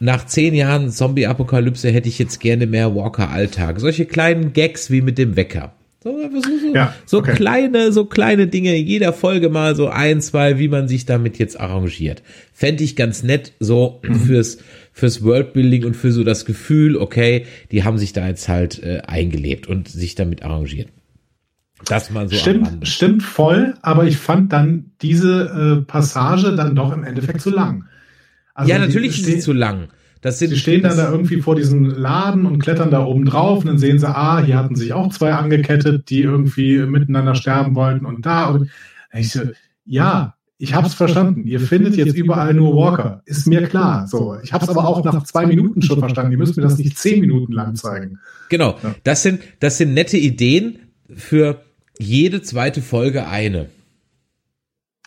nach 0.00 0.24
zehn 0.24 0.54
Jahren 0.54 0.90
Zombie-Apokalypse 0.90 1.90
hätte 1.90 2.08
ich 2.08 2.18
jetzt 2.18 2.40
gerne 2.40 2.66
mehr 2.66 2.94
Walker-Alltag. 2.94 3.80
Solche 3.80 4.06
kleinen 4.06 4.54
Gags 4.54 4.90
wie 4.90 5.02
mit 5.02 5.18
dem 5.18 5.36
Wecker. 5.36 5.74
So, 6.02 6.18
so, 6.32 6.74
ja, 6.74 6.94
so 7.04 7.18
okay. 7.18 7.34
kleine, 7.34 7.92
so 7.92 8.06
kleine 8.06 8.46
Dinge, 8.46 8.74
in 8.74 8.86
jeder 8.86 9.12
Folge 9.12 9.50
mal 9.50 9.76
so 9.76 9.88
ein, 9.88 10.22
zwei, 10.22 10.58
wie 10.58 10.68
man 10.68 10.88
sich 10.88 11.04
damit 11.04 11.38
jetzt 11.38 11.60
arrangiert. 11.60 12.22
Fände 12.54 12.82
ich 12.82 12.96
ganz 12.96 13.22
nett, 13.22 13.52
so 13.60 14.00
mhm. 14.02 14.14
fürs, 14.14 14.58
fürs 14.94 15.22
Worldbuilding 15.22 15.84
und 15.84 15.94
für 15.94 16.12
so 16.12 16.24
das 16.24 16.46
Gefühl, 16.46 16.96
okay, 16.96 17.44
die 17.70 17.84
haben 17.84 17.98
sich 17.98 18.14
da 18.14 18.26
jetzt 18.26 18.48
halt 18.48 18.82
äh, 18.82 19.02
eingelebt 19.06 19.66
und 19.66 19.88
sich 19.88 20.14
damit 20.14 20.42
arrangiert. 20.42 20.88
Das 21.84 22.10
mal 22.10 22.28
so 22.28 22.36
stimmt, 22.36 22.88
stimmt 22.88 23.22
voll, 23.22 23.74
aber 23.82 24.04
ich 24.04 24.16
fand 24.16 24.54
dann 24.54 24.92
diese 25.02 25.80
äh, 25.80 25.84
Passage 25.84 26.56
dann 26.56 26.74
doch 26.74 26.94
im 26.94 27.04
Endeffekt 27.04 27.42
zu 27.42 27.50
lang. 27.50 27.84
Also 28.54 28.70
ja, 28.70 28.78
natürlich 28.78 29.18
ist 29.18 29.26
sie 29.26 29.38
zu 29.38 29.52
lang. 29.52 29.88
Das 30.20 30.38
sind, 30.38 30.50
sie 30.50 30.58
stehen 30.58 30.82
dann 30.82 30.98
da 30.98 31.10
irgendwie 31.10 31.40
vor 31.40 31.56
diesem 31.56 31.86
Laden 31.86 32.44
und 32.44 32.58
klettern 32.58 32.90
da 32.90 33.04
oben 33.04 33.24
drauf 33.24 33.60
und 33.60 33.66
dann 33.66 33.78
sehen 33.78 33.98
sie, 33.98 34.06
ah, 34.06 34.42
hier 34.42 34.58
hatten 34.58 34.76
sich 34.76 34.92
auch 34.92 35.10
zwei 35.10 35.32
angekettet, 35.32 36.10
die 36.10 36.20
irgendwie 36.20 36.78
miteinander 36.80 37.34
sterben 37.34 37.74
wollten 37.74 38.04
und 38.04 38.26
da. 38.26 38.50
Und 38.50 38.70
ich 39.14 39.30
so, 39.30 39.40
ja, 39.86 40.34
ich 40.58 40.74
hab's 40.74 40.92
verstanden. 40.92 41.46
Ihr 41.46 41.58
findet 41.58 41.96
jetzt 41.96 42.14
überall 42.14 42.52
nur 42.52 42.76
Walker. 42.76 43.22
Ist 43.24 43.46
mir 43.46 43.66
klar. 43.66 44.06
So, 44.06 44.36
ich 44.42 44.52
hab's 44.52 44.68
aber 44.68 44.86
auch 44.86 45.02
nach 45.02 45.24
zwei 45.24 45.46
Minuten 45.46 45.80
schon 45.80 46.00
verstanden. 46.00 46.32
Ihr 46.32 46.38
müsst 46.38 46.54
mir 46.58 46.62
das 46.62 46.76
nicht 46.76 46.98
zehn 46.98 47.20
Minuten 47.20 47.54
lang 47.54 47.76
zeigen. 47.76 48.18
Genau. 48.50 48.78
Das 49.02 49.22
sind, 49.22 49.40
das 49.60 49.78
sind 49.78 49.94
nette 49.94 50.18
Ideen 50.18 50.80
für 51.14 51.62
jede 51.98 52.42
zweite 52.42 52.82
Folge 52.82 53.26
eine. 53.26 53.70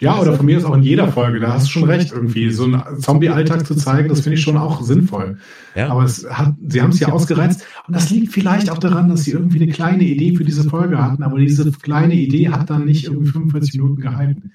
Ja, 0.01 0.19
oder 0.19 0.34
von 0.34 0.45
mir 0.45 0.58
ist 0.58 0.65
auch 0.65 0.75
in 0.75 0.82
jeder 0.82 1.08
Folge, 1.12 1.39
da 1.39 1.53
hast 1.53 1.67
du 1.67 1.71
schon 1.71 1.84
recht, 1.84 2.12
irgendwie 2.12 2.51
so 2.51 2.63
einen 2.63 2.82
Zombie-Alltag 2.99 3.65
zu 3.65 3.75
zeigen, 3.75 4.10
das 4.10 4.21
finde 4.21 4.38
ich 4.38 4.43
schon 4.43 4.58
auch 4.58 4.82
sinnvoll. 4.82 5.38
Ja. 5.75 5.89
Aber 5.89 6.03
es 6.03 6.27
hat, 6.29 6.56
sie 6.67 6.82
haben 6.82 6.89
es 6.89 6.99
ja 6.99 7.10
ausgereizt 7.10 7.63
und 7.88 7.95
das 7.95 8.10
liegt 8.10 8.34
vielleicht 8.34 8.71
auch 8.71 8.79
daran, 8.79 9.08
dass 9.08 9.23
sie 9.23 9.32
irgendwie 9.32 9.62
eine 9.62 9.71
kleine 9.71 10.03
Idee 10.03 10.36
für 10.36 10.43
diese 10.43 10.63
Folge 10.63 10.97
hatten, 10.97 11.21
aber 11.21 11.38
diese 11.38 11.71
kleine 11.71 12.15
Idee 12.15 12.49
hat 12.49 12.69
dann 12.69 12.86
nicht 12.86 13.06
irgendwie 13.06 13.29
45 13.29 13.75
Minuten 13.75 14.01
gehalten. 14.01 14.51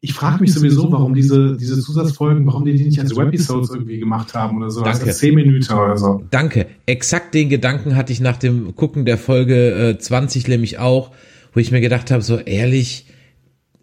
ich 0.00 0.14
frage 0.14 0.40
mich 0.40 0.54
sowieso, 0.54 0.90
warum 0.90 1.14
diese, 1.14 1.56
diese 1.56 1.80
Zusatzfolgen, 1.80 2.46
warum 2.46 2.64
die 2.64 2.74
die 2.74 2.84
nicht 2.84 3.00
als 3.00 3.14
Webisodes 3.16 3.70
irgendwie 3.70 3.98
gemacht 3.98 4.34
haben 4.34 4.56
oder 4.56 4.70
so, 4.70 4.82
Danke. 4.82 5.06
als 5.06 5.18
10 5.18 5.34
Minuten 5.34 5.72
oder 5.72 5.98
so. 5.98 6.24
Danke. 6.30 6.66
Exakt 6.86 7.34
den 7.34 7.48
Gedanken 7.50 7.94
hatte 7.94 8.12
ich 8.12 8.20
nach 8.20 8.36
dem 8.36 8.74
Gucken 8.74 9.04
der 9.04 9.18
Folge 9.18 9.90
äh, 9.90 9.98
20 9.98 10.48
nämlich 10.48 10.78
auch, 10.78 11.10
wo 11.52 11.60
ich 11.60 11.72
mir 11.72 11.80
gedacht 11.80 12.10
habe, 12.10 12.22
so 12.22 12.38
ehrlich, 12.38 13.07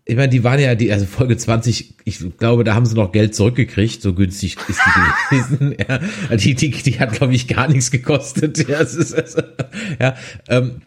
ich 0.07 0.15
meine, 0.15 0.29
die 0.29 0.43
waren 0.43 0.59
ja, 0.59 0.75
die, 0.75 0.91
also 0.91 1.05
Folge 1.05 1.35
20, 1.35 1.95
ich 2.03 2.37
glaube, 2.37 2.63
da 2.63 2.75
haben 2.75 2.85
sie 2.85 2.95
noch 2.95 3.11
Geld 3.11 3.33
zurückgekriegt, 3.33 4.03
so 4.03 4.13
günstig 4.13 4.55
ist 4.67 4.79
die 4.79 5.35
gewesen. 5.35 5.75
ja, 6.29 6.35
die, 6.37 6.53
die, 6.53 6.69
die 6.69 6.99
hat, 6.99 7.13
glaube 7.13 7.33
ich, 7.33 7.47
gar 7.47 7.67
nichts 7.67 7.89
gekostet. 7.89 8.65
Ja, 8.69 8.81
es 8.81 8.95
ist, 8.95 9.13
also, 9.13 9.41
ja, 9.99 10.15
ähm, 10.47 10.81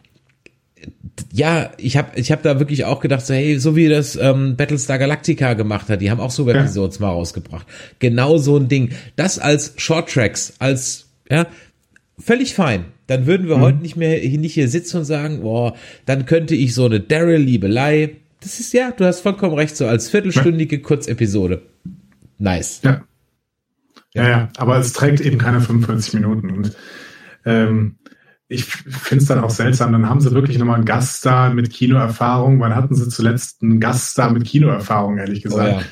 ja, 1.33 1.71
ich 1.77 1.97
habe 1.97 2.17
ich 2.19 2.31
hab 2.31 2.43
da 2.43 2.59
wirklich 2.59 2.85
auch 2.85 3.01
gedacht, 3.01 3.25
so, 3.25 3.33
hey, 3.33 3.59
so 3.59 3.75
wie 3.75 3.89
das 3.89 4.15
ähm, 4.15 4.55
Battlestar 4.55 4.97
Galactica 4.97 5.53
gemacht 5.53 5.89
hat, 5.89 6.01
die 6.01 6.11
haben 6.11 6.19
auch 6.19 6.31
so 6.31 6.49
Episodes 6.49 6.99
ja. 6.99 7.05
mal 7.05 7.11
rausgebracht. 7.11 7.67
Genau 7.99 8.37
so 8.37 8.57
ein 8.57 8.69
Ding. 8.69 8.91
Das 9.15 9.37
als 9.37 9.73
Short 9.77 10.09
Tracks, 10.09 10.53
als, 10.59 11.09
ja, 11.29 11.47
völlig 12.17 12.53
fein. 12.53 12.85
Dann 13.07 13.25
würden 13.25 13.47
wir 13.49 13.57
mhm. 13.57 13.61
heute 13.61 13.77
nicht 13.79 13.95
mehr 13.95 14.19
nicht 14.19 14.53
hier 14.53 14.69
sitzen 14.69 14.97
und 14.97 15.05
sagen, 15.05 15.41
boah, 15.41 15.75
dann 16.05 16.25
könnte 16.25 16.55
ich 16.55 16.73
so 16.73 16.85
eine 16.85 16.99
Daryl-Liebelei, 16.99 18.11
das 18.41 18.59
ist 18.59 18.73
ja, 18.73 18.91
du 18.91 19.05
hast 19.05 19.21
vollkommen 19.21 19.55
recht, 19.55 19.75
so 19.75 19.87
als 19.87 20.09
viertelstündige 20.09 20.79
Kurzepisode. 20.81 21.61
Nice. 22.37 22.81
Ja. 22.83 23.03
Ja, 24.13 24.27
ja, 24.27 24.49
aber 24.57 24.77
es 24.77 24.93
trägt 24.93 25.21
eben 25.21 25.37
keine 25.37 25.61
45 25.61 26.15
Minuten 26.15 26.49
und 26.49 26.75
ähm, 27.45 27.97
ich 28.47 28.65
finde 28.65 29.21
es 29.21 29.27
dann 29.27 29.39
auch 29.39 29.51
seltsam, 29.51 29.91
dann 29.91 30.09
haben 30.09 30.21
sie 30.21 30.31
wirklich 30.31 30.57
nochmal 30.57 30.77
einen 30.77 30.85
Gaststar 30.85 31.53
mit 31.53 31.69
Kinoerfahrung. 31.69 32.59
Wann 32.59 32.75
hatten 32.75 32.95
sie 32.95 33.07
zuletzt 33.07 33.61
einen 33.61 33.79
Gaststar 33.79 34.31
mit 34.31 34.45
Kinoerfahrung, 34.45 35.19
ehrlich 35.19 35.43
gesagt? 35.43 35.85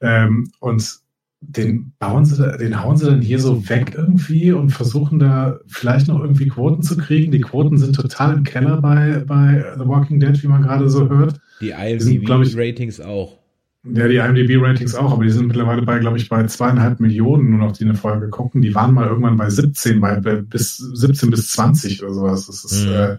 Oh, 0.00 0.04
ja. 0.04 0.24
ähm, 0.24 0.50
und 0.58 0.98
den 1.40 1.92
bauen 1.98 2.24
sie, 2.24 2.56
den 2.58 2.82
hauen 2.82 2.96
sie 2.96 3.06
dann 3.06 3.20
hier 3.20 3.38
so 3.38 3.68
weg 3.68 3.94
irgendwie 3.96 4.52
und 4.52 4.70
versuchen 4.70 5.18
da 5.18 5.58
vielleicht 5.66 6.08
noch 6.08 6.20
irgendwie 6.20 6.48
Quoten 6.48 6.82
zu 6.82 6.96
kriegen. 6.96 7.30
Die 7.30 7.40
Quoten 7.40 7.78
sind 7.78 7.94
total 7.94 8.34
im 8.34 8.42
Keller 8.42 8.80
bei, 8.80 9.22
bei 9.26 9.64
The 9.78 9.86
Walking 9.86 10.18
Dead, 10.18 10.42
wie 10.42 10.48
man 10.48 10.62
gerade 10.62 10.88
so 10.88 11.08
hört. 11.08 11.40
Die 11.60 11.70
IMDb-Ratings 11.70 13.00
auch. 13.00 13.38
Ja, 13.84 14.08
die 14.08 14.16
IMDb-Ratings 14.16 14.96
auch, 14.96 15.12
aber 15.12 15.24
die 15.24 15.30
sind 15.30 15.46
mittlerweile 15.46 15.82
bei, 15.82 16.00
glaube 16.00 16.16
ich, 16.16 16.28
bei 16.28 16.44
zweieinhalb 16.44 16.98
Millionen 16.98 17.50
nur 17.50 17.60
noch, 17.60 17.72
die 17.72 17.84
eine 17.84 17.94
Folge 17.94 18.28
gucken. 18.28 18.60
Die 18.60 18.74
waren 18.74 18.92
mal 18.92 19.06
irgendwann 19.06 19.36
bei 19.36 19.48
17, 19.48 20.00
bei, 20.00 20.16
bis 20.16 20.76
17 20.76 21.30
bis 21.30 21.52
20 21.52 22.02
oder 22.02 22.12
sowas. 22.12 22.46
Das 22.46 22.64
ist 22.64 22.84
mhm. 22.84 22.92
äh, 22.92 23.16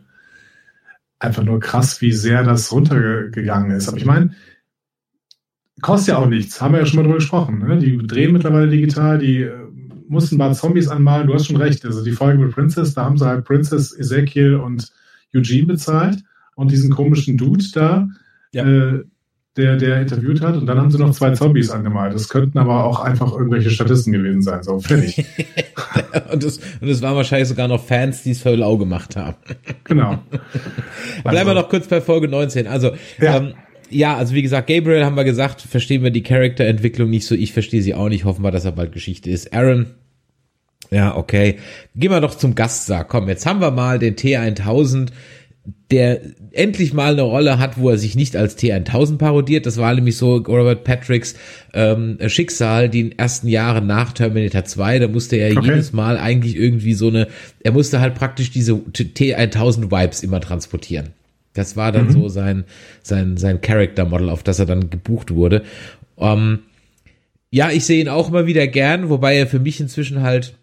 einfach 1.19 1.43
nur 1.43 1.59
krass, 1.61 2.01
wie 2.01 2.11
sehr 2.11 2.43
das 2.43 2.71
runtergegangen 2.71 3.71
ist. 3.71 3.87
Aber 3.87 3.97
ich 3.97 4.05
meine, 4.05 4.31
kostet 5.81 6.09
ja 6.09 6.17
auch 6.17 6.27
nichts, 6.27 6.61
haben 6.61 6.73
wir 6.73 6.79
ja 6.79 6.85
schon 6.85 6.97
mal 6.97 7.03
drüber 7.03 7.17
gesprochen. 7.17 7.59
Ne? 7.59 7.79
Die 7.79 7.97
drehen 8.05 8.33
mittlerweile 8.33 8.69
digital, 8.69 9.19
die 9.19 9.43
äh, 9.43 9.51
mussten 10.07 10.37
mal 10.37 10.53
Zombies 10.53 10.87
anmalen, 10.87 11.27
du 11.27 11.33
hast 11.33 11.47
schon 11.47 11.57
recht. 11.57 11.85
Also 11.85 12.03
die 12.03 12.11
Folge 12.11 12.43
mit 12.43 12.53
Princess, 12.53 12.93
da 12.93 13.05
haben 13.05 13.17
sie 13.17 13.25
halt 13.25 13.45
Princess, 13.45 13.97
Ezekiel 13.97 14.55
und 14.55 14.91
Eugene 15.35 15.67
bezahlt 15.67 16.23
und 16.55 16.71
diesen 16.71 16.89
komischen 16.89 17.37
Dude 17.37 17.65
da. 17.73 18.07
Ja. 18.51 18.65
Äh, 18.65 19.03
der, 19.59 19.75
der 19.75 20.01
interviewt 20.01 20.41
hat. 20.41 20.55
Und 20.55 20.65
dann 20.67 20.77
haben 20.77 20.89
sie 20.89 20.97
noch 20.97 21.11
zwei 21.11 21.31
Zombies 21.31 21.69
angemalt. 21.69 22.13
Das 22.13 22.29
könnten 22.29 22.57
aber 22.57 22.85
auch 22.85 23.01
einfach 23.01 23.33
irgendwelche 23.33 23.69
Statisten 23.69 24.13
gewesen 24.13 24.41
sein. 24.41 24.63
So, 24.63 24.79
fertig. 24.79 25.25
und, 26.31 26.43
das, 26.43 26.59
und 26.79 26.89
das 26.89 27.01
waren 27.01 27.15
wahrscheinlich 27.15 27.49
sogar 27.49 27.67
noch 27.67 27.83
Fans, 27.83 28.23
die 28.23 28.31
es 28.31 28.41
für 28.41 28.55
lau 28.55 28.77
gemacht 28.77 29.15
haben. 29.17 29.35
genau. 29.83 30.19
Bleiben 31.23 31.37
also. 31.37 31.47
wir 31.47 31.53
noch 31.55 31.69
kurz 31.69 31.87
bei 31.87 31.99
Folge 31.99 32.27
19. 32.29 32.67
Also, 32.67 32.91
ja. 33.19 33.37
Ähm, 33.37 33.53
ja, 33.89 34.15
also 34.15 34.33
wie 34.33 34.41
gesagt, 34.41 34.67
Gabriel 34.67 35.05
haben 35.05 35.15
wir 35.15 35.23
gesagt, 35.23 35.61
verstehen 35.61 36.03
wir 36.03 36.11
die 36.11 36.23
Charakterentwicklung 36.23 37.09
nicht 37.09 37.25
so. 37.25 37.35
Ich 37.35 37.53
verstehe 37.53 37.81
sie 37.81 37.93
auch 37.93 38.09
nicht. 38.09 38.25
Hoffen 38.25 38.43
wir, 38.43 38.51
dass 38.51 38.65
er 38.65 38.71
bald 38.71 38.91
Geschichte 38.91 39.29
ist. 39.29 39.53
Aaron, 39.53 39.87
ja, 40.91 41.15
okay. 41.15 41.57
Gehen 41.95 42.11
wir 42.11 42.21
doch 42.21 42.35
zum 42.35 42.55
Gaststar. 42.55 43.05
Komm, 43.05 43.27
jetzt 43.27 43.45
haben 43.45 43.61
wir 43.61 43.71
mal 43.71 43.99
den 43.99 44.15
T1000 44.15 45.09
der 45.91 46.21
endlich 46.51 46.93
mal 46.93 47.13
eine 47.13 47.23
Rolle 47.23 47.57
hat, 47.57 47.77
wo 47.77 47.89
er 47.89 47.97
sich 47.97 48.15
nicht 48.15 48.35
als 48.35 48.57
T1000 48.57 49.17
parodiert. 49.17 49.65
Das 49.65 49.77
war 49.77 49.93
nämlich 49.93 50.17
so 50.17 50.37
Robert 50.37 50.83
Patricks 50.83 51.35
ähm, 51.73 52.17
Schicksal, 52.27 52.89
die 52.89 53.17
ersten 53.17 53.47
Jahre 53.47 53.81
nach 53.81 54.13
Terminator 54.13 54.65
2. 54.65 54.99
Da 54.99 55.07
musste 55.07 55.35
er 55.35 55.55
okay. 55.57 55.67
jedes 55.67 55.93
Mal 55.93 56.17
eigentlich 56.17 56.55
irgendwie 56.55 56.93
so 56.93 57.07
eine, 57.07 57.27
er 57.61 57.71
musste 57.71 57.99
halt 57.99 58.15
praktisch 58.15 58.51
diese 58.51 58.73
T1000 58.73 59.91
Vibes 59.91 60.23
immer 60.23 60.39
transportieren. 60.41 61.09
Das 61.59 61.75
war 61.75 61.91
dann 61.91 62.07
mhm. 62.07 62.11
so 62.11 62.29
sein, 62.29 62.63
sein, 63.03 63.35
sein 63.35 63.59
Character 63.59 64.05
Model, 64.05 64.29
auf 64.29 64.43
das 64.43 64.59
er 64.59 64.65
dann 64.65 64.89
gebucht 64.89 65.31
wurde. 65.31 65.63
Ähm, 66.17 66.59
ja, 67.51 67.69
ich 67.69 67.83
sehe 67.83 67.99
ihn 67.99 68.07
auch 68.07 68.29
immer 68.29 68.45
wieder 68.45 68.65
gern, 68.67 69.09
wobei 69.09 69.35
er 69.35 69.45
für 69.45 69.59
mich 69.59 69.81
inzwischen 69.81 70.21
halt 70.21 70.53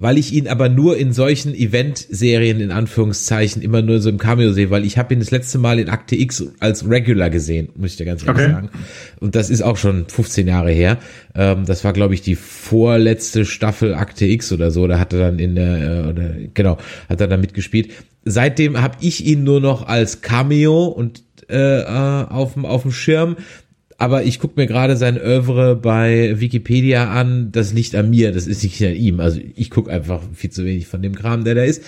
weil 0.00 0.16
ich 0.16 0.32
ihn 0.32 0.48
aber 0.48 0.70
nur 0.70 0.96
in 0.96 1.12
solchen 1.12 1.54
Event-Serien 1.54 2.58
in 2.58 2.70
Anführungszeichen 2.70 3.60
immer 3.60 3.82
nur 3.82 4.00
so 4.00 4.08
im 4.08 4.16
Cameo 4.16 4.50
sehe, 4.52 4.70
weil 4.70 4.86
ich 4.86 4.96
habe 4.96 5.12
ihn 5.12 5.20
das 5.20 5.30
letzte 5.30 5.58
Mal 5.58 5.78
in 5.78 5.90
Akte 5.90 6.16
X 6.16 6.42
als 6.58 6.88
Regular 6.88 7.28
gesehen, 7.28 7.68
muss 7.76 7.92
ich 7.92 7.96
dir 7.98 8.06
ganz 8.06 8.26
ehrlich 8.26 8.44
okay. 8.44 8.52
sagen. 8.52 8.70
Und 9.20 9.34
das 9.34 9.50
ist 9.50 9.60
auch 9.60 9.76
schon 9.76 10.06
15 10.08 10.48
Jahre 10.48 10.72
her. 10.72 10.98
Ähm, 11.34 11.66
das 11.66 11.84
war, 11.84 11.92
glaube 11.92 12.14
ich, 12.14 12.22
die 12.22 12.34
vorletzte 12.34 13.44
Staffel 13.44 13.94
Akte 13.94 14.24
X 14.24 14.52
oder 14.52 14.70
so. 14.70 14.86
Da 14.86 14.98
hat 14.98 15.12
er 15.12 15.18
dann 15.18 15.38
in 15.38 15.54
der, 15.54 16.04
äh, 16.06 16.08
oder, 16.08 16.30
genau, 16.54 16.78
hat 17.10 17.20
er 17.20 17.28
dann 17.28 17.42
mitgespielt. 17.42 17.90
Seitdem 18.24 18.80
habe 18.80 18.96
ich 19.02 19.26
ihn 19.26 19.44
nur 19.44 19.60
noch 19.60 19.86
als 19.86 20.22
Cameo 20.22 20.86
und 20.86 21.22
äh, 21.50 21.80
äh 21.80 21.84
auf 21.84 22.54
dem 22.54 22.64
auf 22.64 22.82
dem 22.82 22.92
Schirm 22.92 23.36
aber 24.00 24.24
ich 24.24 24.38
gucke 24.38 24.58
mir 24.58 24.66
gerade 24.66 24.96
sein 24.96 25.18
Övre 25.18 25.76
bei 25.76 26.40
Wikipedia 26.40 27.12
an. 27.12 27.52
Das 27.52 27.74
liegt 27.74 27.94
an 27.94 28.08
mir, 28.08 28.32
das 28.32 28.46
ist 28.46 28.62
nicht 28.62 28.82
an 28.82 28.94
ihm. 28.94 29.20
Also 29.20 29.40
ich 29.54 29.68
gucke 29.68 29.92
einfach 29.92 30.22
viel 30.32 30.48
zu 30.48 30.64
wenig 30.64 30.86
von 30.86 31.02
dem 31.02 31.14
Kram, 31.14 31.44
der 31.44 31.54
da 31.54 31.64
ist. 31.64 31.82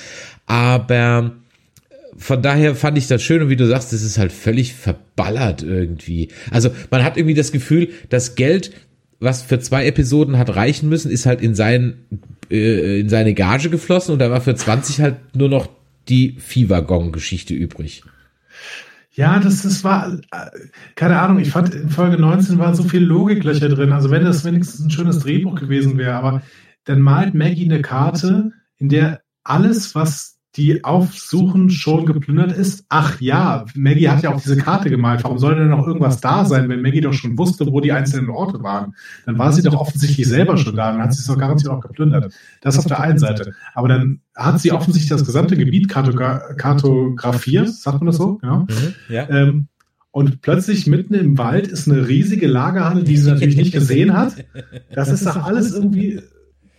Aber 0.45 1.33
von 2.19 2.43
daher 2.43 2.75
fand 2.75 2.99
ich 2.99 3.07
das 3.07 3.23
schön 3.23 3.41
und 3.41 3.49
wie 3.49 3.57
du 3.57 3.67
sagst, 3.67 3.95
das 3.95 4.03
ist 4.03 4.19
halt 4.19 4.31
völlig 4.31 4.75
verballert 4.75 5.63
irgendwie. 5.63 6.29
Also 6.51 6.69
man 6.91 7.03
hat 7.03 7.17
irgendwie 7.17 7.35
das 7.35 7.51
Gefühl, 7.51 7.89
das 8.11 8.35
Geld, 8.35 8.73
was 9.19 9.41
für 9.41 9.59
zwei 9.61 9.87
Episoden 9.87 10.37
hat 10.37 10.55
reichen 10.55 10.91
müssen, 10.91 11.11
ist 11.11 11.25
halt 11.25 11.41
in 11.41 11.55
sein 11.55 11.95
äh, 12.51 13.01
in 13.01 13.09
seine 13.09 13.33
Gage 13.33 13.71
geflossen 13.71 14.13
und 14.13 14.19
da 14.19 14.31
war 14.31 14.43
für 14.43 14.55
20 14.55 15.01
halt 15.01 15.17
nur 15.35 15.49
noch 15.49 15.67
die 16.11 16.37
Viehwaggon-Geschichte 16.39 17.55
übrig. 17.55 18.03
Ja, 19.15 19.39
das, 19.39 19.63
das 19.63 19.85
war, 19.85 20.19
keine 20.95 21.21
Ahnung, 21.21 21.39
ich 21.39 21.51
fand 21.51 21.75
in 21.75 21.91
Folge 21.91 22.17
19 22.17 22.59
waren 22.59 22.75
so 22.75 22.83
viele 22.83 23.05
Logiklöcher 23.05 23.69
drin. 23.69 23.93
Also 23.93 24.11
wenn 24.11 24.25
das 24.25 24.45
wenigstens 24.45 24.81
ein 24.81 24.91
schönes 24.91 25.19
Drehbuch 25.21 25.55
gewesen 25.55 25.99
wäre, 25.99 26.15
aber 26.15 26.43
dann 26.85 27.03
malt 27.03 27.35
Maggie 27.35 27.67
eine 27.67 27.83
Karte, 27.83 28.53
in 28.79 28.89
der 28.89 29.23
alles, 29.45 29.95
was 29.95 30.39
die 30.57 30.85
aufsuchen, 30.85 31.71
schon 31.71 32.05
geplündert 32.05 32.53
ist. 32.53 32.85
Ach 32.91 33.19
ja, 33.21 33.65
Maggie 33.75 34.11
hat 34.11 34.23
ja 34.23 34.35
auch 34.35 34.41
diese 34.41 34.59
Karte 34.59 34.91
gemalt. 34.91 35.25
Warum 35.25 35.39
soll 35.39 35.55
denn 35.55 35.71
noch 35.71 35.87
irgendwas 35.87 36.21
da 36.21 36.45
sein, 36.45 36.69
wenn 36.69 36.83
Maggie 36.83 37.01
doch 37.01 37.15
schon 37.15 37.39
wusste, 37.39 37.67
wo 37.67 37.81
die 37.81 37.93
einzelnen 37.93 38.29
Orte 38.29 38.63
waren? 38.63 38.95
Dann 39.25 39.39
war 39.39 39.51
sie 39.53 39.63
doch 39.63 39.75
offensichtlich 39.75 40.29
selber 40.29 40.59
schon 40.59 40.77
da. 40.77 40.93
Dann 40.93 41.01
hat 41.03 41.15
sie 41.15 41.21
es 41.21 41.27
doch 41.27 41.39
garantiert 41.39 41.73
auch 41.73 41.81
geplündert. 41.81 42.35
Das 42.61 42.79
auf 42.79 42.85
der 42.85 43.01
einen 43.01 43.19
Seite. 43.19 43.55
Aber 43.75 43.89
dann 43.89 44.21
hat 44.35 44.61
sie 44.61 44.73
offensichtlich 44.73 45.09
das 45.09 45.25
gesamte 45.25 45.57
Gebiet 45.57 45.89
kartografiert. 45.89 47.71
Sagt 47.71 48.01
man 48.01 48.07
das 48.07 48.17
so? 48.17 48.35
Genau. 48.37 48.67
Mhm, 48.69 48.95
ja. 49.09 49.29
Ähm, 49.31 49.69
und 50.11 50.43
plötzlich 50.43 50.87
mitten 50.87 51.15
im 51.15 51.39
Wald 51.39 51.67
ist 51.67 51.89
eine 51.89 52.07
riesige 52.07 52.47
Lagerhalle, 52.47 53.03
die 53.03 53.17
sie 53.17 53.31
natürlich 53.31 53.57
nicht 53.57 53.73
gesehen 53.73 54.15
hat. 54.15 54.35
Das 54.95 55.09
ist 55.09 55.25
doch 55.25 55.43
alles 55.43 55.73
irgendwie 55.73 56.21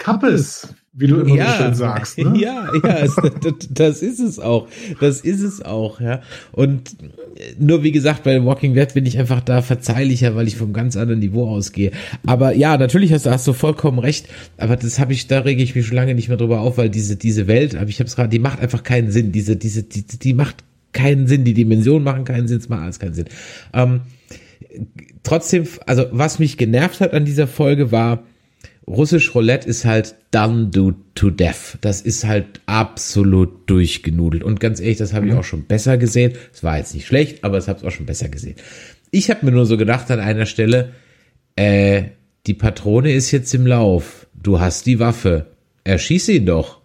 Kappes 0.03 0.67
wie 0.95 1.07
du 1.07 1.21
immer 1.21 1.35
ja, 1.35 1.57
so 1.57 1.63
schön 1.63 1.73
sagst. 1.73 2.17
Ne? 2.19 2.39
Ja, 2.39 2.69
ja, 2.83 3.07
das, 3.41 3.57
das, 3.69 4.01
ist 4.03 4.19
es 4.19 4.39
auch. 4.39 4.67
Das 4.99 5.21
ist 5.21 5.41
es 5.41 5.63
auch, 5.63 5.99
ja. 5.99 6.21
Und 6.51 6.95
nur 7.57 7.81
wie 7.81 7.91
gesagt, 7.91 8.23
bei 8.23 8.45
Walking 8.45 8.75
Dead 8.75 8.93
bin 8.93 9.07
ich 9.07 9.17
einfach 9.17 9.41
da 9.41 9.63
verzeihlicher, 9.63 10.35
weil 10.35 10.47
ich 10.47 10.55
vom 10.55 10.71
ganz 10.71 10.95
anderen 10.95 11.19
Niveau 11.19 11.49
ausgehe. 11.49 11.91
Aber 12.27 12.55
ja, 12.55 12.77
natürlich 12.77 13.11
hast 13.11 13.25
du, 13.25 13.31
hast 13.31 13.47
du 13.47 13.53
vollkommen 13.53 13.97
recht. 13.97 14.27
Aber 14.57 14.75
das 14.75 14.99
habe 14.99 15.13
ich, 15.13 15.25
da 15.25 15.39
rege 15.39 15.63
ich 15.63 15.73
mich 15.73 15.87
schon 15.87 15.95
lange 15.95 16.13
nicht 16.13 16.29
mehr 16.29 16.37
drüber 16.37 16.61
auf, 16.61 16.77
weil 16.77 16.91
diese, 16.91 17.15
diese 17.15 17.47
Welt, 17.47 17.75
aber 17.75 17.89
ich 17.89 17.99
habe 17.99 18.07
es 18.07 18.15
gerade, 18.15 18.29
die 18.29 18.39
macht 18.39 18.59
einfach 18.59 18.83
keinen 18.83 19.11
Sinn. 19.11 19.31
Diese, 19.31 19.55
diese, 19.55 19.81
die, 19.81 20.03
die 20.03 20.33
macht 20.33 20.63
keinen 20.91 21.25
Sinn. 21.25 21.43
Die 21.43 21.55
Dimensionen 21.55 22.03
machen 22.03 22.23
keinen 22.23 22.47
Sinn, 22.47 22.59
es 22.59 22.69
macht 22.69 22.83
alles 22.83 22.99
keinen 22.99 23.15
Sinn. 23.15 23.25
Ähm, 23.73 24.01
trotzdem, 25.23 25.65
also 25.87 26.05
was 26.11 26.37
mich 26.37 26.57
genervt 26.57 27.01
hat 27.01 27.13
an 27.13 27.25
dieser 27.25 27.47
Folge 27.47 27.91
war, 27.91 28.21
Russisch 28.87 29.33
Roulette 29.33 29.67
ist 29.67 29.85
halt 29.85 30.15
done 30.31 30.67
do 30.67 30.93
to 31.15 31.29
death. 31.29 31.77
Das 31.81 32.01
ist 32.01 32.25
halt 32.25 32.61
absolut 32.65 33.69
durchgenudelt. 33.69 34.43
Und 34.43 34.59
ganz 34.59 34.79
ehrlich, 34.79 34.97
das 34.97 35.13
habe 35.13 35.25
ich 35.27 35.33
mhm. 35.33 35.39
auch 35.39 35.43
schon 35.43 35.65
besser 35.65 35.97
gesehen. 35.97 36.33
Es 36.53 36.63
war 36.63 36.77
jetzt 36.77 36.93
nicht 36.93 37.07
schlecht, 37.07 37.43
aber 37.43 37.57
es 37.57 37.67
habe 37.67 37.79
es 37.79 37.85
auch 37.85 37.91
schon 37.91 38.05
besser 38.05 38.29
gesehen. 38.29 38.55
Ich 39.11 39.29
habe 39.29 39.45
mir 39.45 39.51
nur 39.51 39.65
so 39.65 39.77
gedacht 39.77 40.11
an 40.11 40.19
einer 40.19 40.45
Stelle, 40.45 40.93
äh, 41.55 42.03
die 42.45 42.53
Patrone 42.53 43.13
ist 43.13 43.31
jetzt 43.31 43.53
im 43.53 43.65
Lauf. 43.65 44.27
Du 44.33 44.59
hast 44.59 44.85
die 44.85 44.99
Waffe. 44.99 45.47
Erschieß 45.85 46.29
ihn 46.29 46.45
doch. 46.45 46.81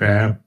Ja, 0.00 0.38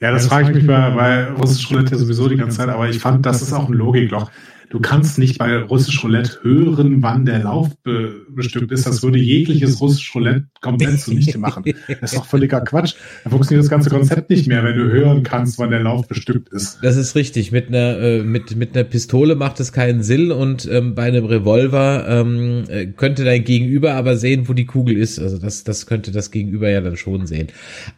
ja 0.00 0.10
das 0.10 0.26
frage 0.26 0.48
ich 0.48 0.54
mich 0.56 0.66
bei, 0.66 0.90
bei 0.90 1.30
Russisch 1.30 1.70
Roulette 1.70 1.92
ja 1.92 1.98
sowieso 1.98 2.28
die 2.28 2.36
ganze 2.36 2.56
Zeit, 2.56 2.68
aber 2.68 2.88
ich 2.88 2.98
fand, 2.98 3.24
das 3.24 3.40
ist 3.40 3.52
auch 3.52 3.68
ein 3.68 3.74
Logikloch. 3.74 4.30
Du 4.70 4.80
kannst 4.80 5.18
nicht 5.18 5.38
bei 5.38 5.58
Russisch 5.58 6.02
Roulette 6.02 6.38
hören, 6.42 7.02
wann 7.02 7.24
der 7.24 7.40
Lauf 7.40 7.76
be 7.82 8.24
bestückt 8.34 8.72
ist. 8.72 8.86
Das 8.86 9.02
würde 9.02 9.18
jegliches 9.18 9.80
Russisch 9.80 10.14
Roulette 10.14 10.46
komplett 10.60 11.00
zunichte 11.00 11.38
machen. 11.38 11.64
Das 12.00 12.12
ist 12.12 12.18
doch 12.18 12.26
völliger 12.26 12.60
Quatsch. 12.60 12.94
Da 13.22 13.30
funktioniert 13.30 13.64
das 13.64 13.70
ganze 13.70 13.90
Konzept 13.90 14.30
nicht 14.30 14.48
mehr, 14.48 14.64
wenn 14.64 14.76
du 14.76 14.84
hören 14.84 15.22
kannst, 15.22 15.58
wann 15.58 15.70
der 15.70 15.80
Lauf 15.80 16.08
bestückt 16.08 16.48
ist. 16.50 16.78
Das 16.82 16.96
ist 16.96 17.14
richtig. 17.14 17.52
Mit 17.52 17.68
einer, 17.68 17.98
äh, 17.98 18.22
mit, 18.22 18.56
mit 18.56 18.74
einer 18.74 18.84
Pistole 18.84 19.36
macht 19.36 19.60
es 19.60 19.72
keinen 19.72 20.02
Sinn 20.02 20.32
und 20.32 20.68
ähm, 20.70 20.94
bei 20.94 21.04
einem 21.04 21.24
Revolver 21.26 22.06
ähm, 22.08 22.64
äh, 22.68 22.86
könnte 22.86 23.24
dein 23.24 23.44
Gegenüber 23.44 23.94
aber 23.94 24.16
sehen, 24.16 24.48
wo 24.48 24.52
die 24.52 24.66
Kugel 24.66 24.96
ist. 24.96 25.18
Also 25.18 25.38
das, 25.38 25.64
das 25.64 25.86
könnte 25.86 26.10
das 26.10 26.30
Gegenüber 26.30 26.68
ja 26.68 26.80
dann 26.80 26.96
schon 26.96 27.26
sehen. 27.26 27.48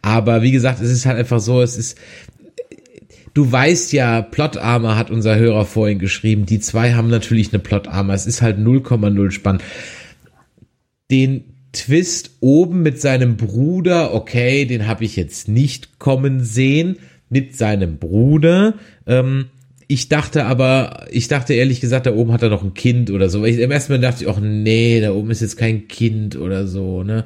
Aber 0.01 0.41
wie 0.41 0.51
gesagt, 0.51 0.81
es 0.81 0.91
ist 0.91 1.05
halt 1.05 1.17
einfach 1.17 1.39
so, 1.39 1.61
es 1.61 1.77
ist, 1.77 1.97
du 3.37 3.51
weißt 3.51 3.93
ja, 3.93 4.23
Plot 4.23 4.57
Armor 4.57 4.97
hat 4.97 5.11
unser 5.11 5.37
Hörer 5.37 5.65
vorhin 5.65 5.99
geschrieben. 5.99 6.47
Die 6.47 6.59
zwei 6.59 6.95
haben 6.95 7.09
natürlich 7.09 7.53
eine 7.53 7.59
Plot 7.59 7.87
Armor. 7.87 8.15
Es 8.15 8.25
ist 8.25 8.41
halt 8.41 8.57
0,0 8.57 9.29
spannend. 9.29 9.63
Den 11.11 11.43
Twist 11.71 12.31
oben 12.39 12.81
mit 12.81 12.99
seinem 12.99 13.37
Bruder, 13.37 14.15
okay, 14.15 14.65
den 14.65 14.87
habe 14.87 15.03
ich 15.05 15.15
jetzt 15.15 15.47
nicht 15.47 15.99
kommen 15.99 16.43
sehen. 16.43 16.97
Mit 17.29 17.55
seinem 17.55 17.97
Bruder. 17.97 18.73
Ähm, 19.05 19.47
ich 19.87 20.09
dachte 20.09 20.45
aber, 20.45 21.07
ich 21.11 21.27
dachte 21.29 21.53
ehrlich 21.53 21.79
gesagt, 21.79 22.05
da 22.05 22.13
oben 22.13 22.33
hat 22.33 22.43
er 22.43 22.49
noch 22.49 22.63
ein 22.63 22.73
Kind 22.73 23.09
oder 23.09 23.29
so. 23.29 23.45
Ich, 23.45 23.57
Im 23.57 23.71
ersten 23.71 23.93
Mal 23.93 23.99
dachte 23.99 24.23
ich 24.23 24.29
auch, 24.29 24.39
nee, 24.39 24.99
da 24.99 25.11
oben 25.11 25.31
ist 25.31 25.41
jetzt 25.41 25.57
kein 25.57 25.87
Kind 25.87 26.35
oder 26.35 26.67
so, 26.67 27.03
ne? 27.03 27.25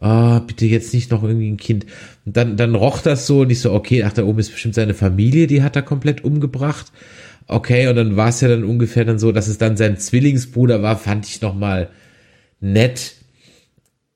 Ah, 0.00 0.38
bitte 0.38 0.64
jetzt 0.64 0.94
nicht 0.94 1.10
noch 1.10 1.22
irgendwie 1.22 1.50
ein 1.50 1.56
Kind. 1.56 1.84
Und 2.24 2.36
dann, 2.36 2.56
dann 2.56 2.74
roch 2.74 3.02
das 3.02 3.26
so 3.26 3.40
und 3.40 3.50
ich 3.50 3.60
so, 3.60 3.72
okay, 3.72 4.04
ach, 4.04 4.12
da 4.12 4.22
oben 4.24 4.38
ist 4.38 4.52
bestimmt 4.52 4.74
seine 4.74 4.94
Familie, 4.94 5.46
die 5.48 5.62
hat 5.62 5.76
er 5.76 5.82
komplett 5.82 6.24
umgebracht. 6.24 6.92
Okay, 7.46 7.88
und 7.88 7.96
dann 7.96 8.16
war 8.16 8.28
es 8.28 8.40
ja 8.40 8.48
dann 8.48 8.64
ungefähr 8.64 9.04
dann 9.04 9.18
so, 9.18 9.32
dass 9.32 9.48
es 9.48 9.58
dann 9.58 9.76
sein 9.76 9.98
Zwillingsbruder 9.98 10.82
war, 10.82 10.96
fand 10.96 11.26
ich 11.26 11.42
nochmal 11.42 11.90
nett. 12.60 13.16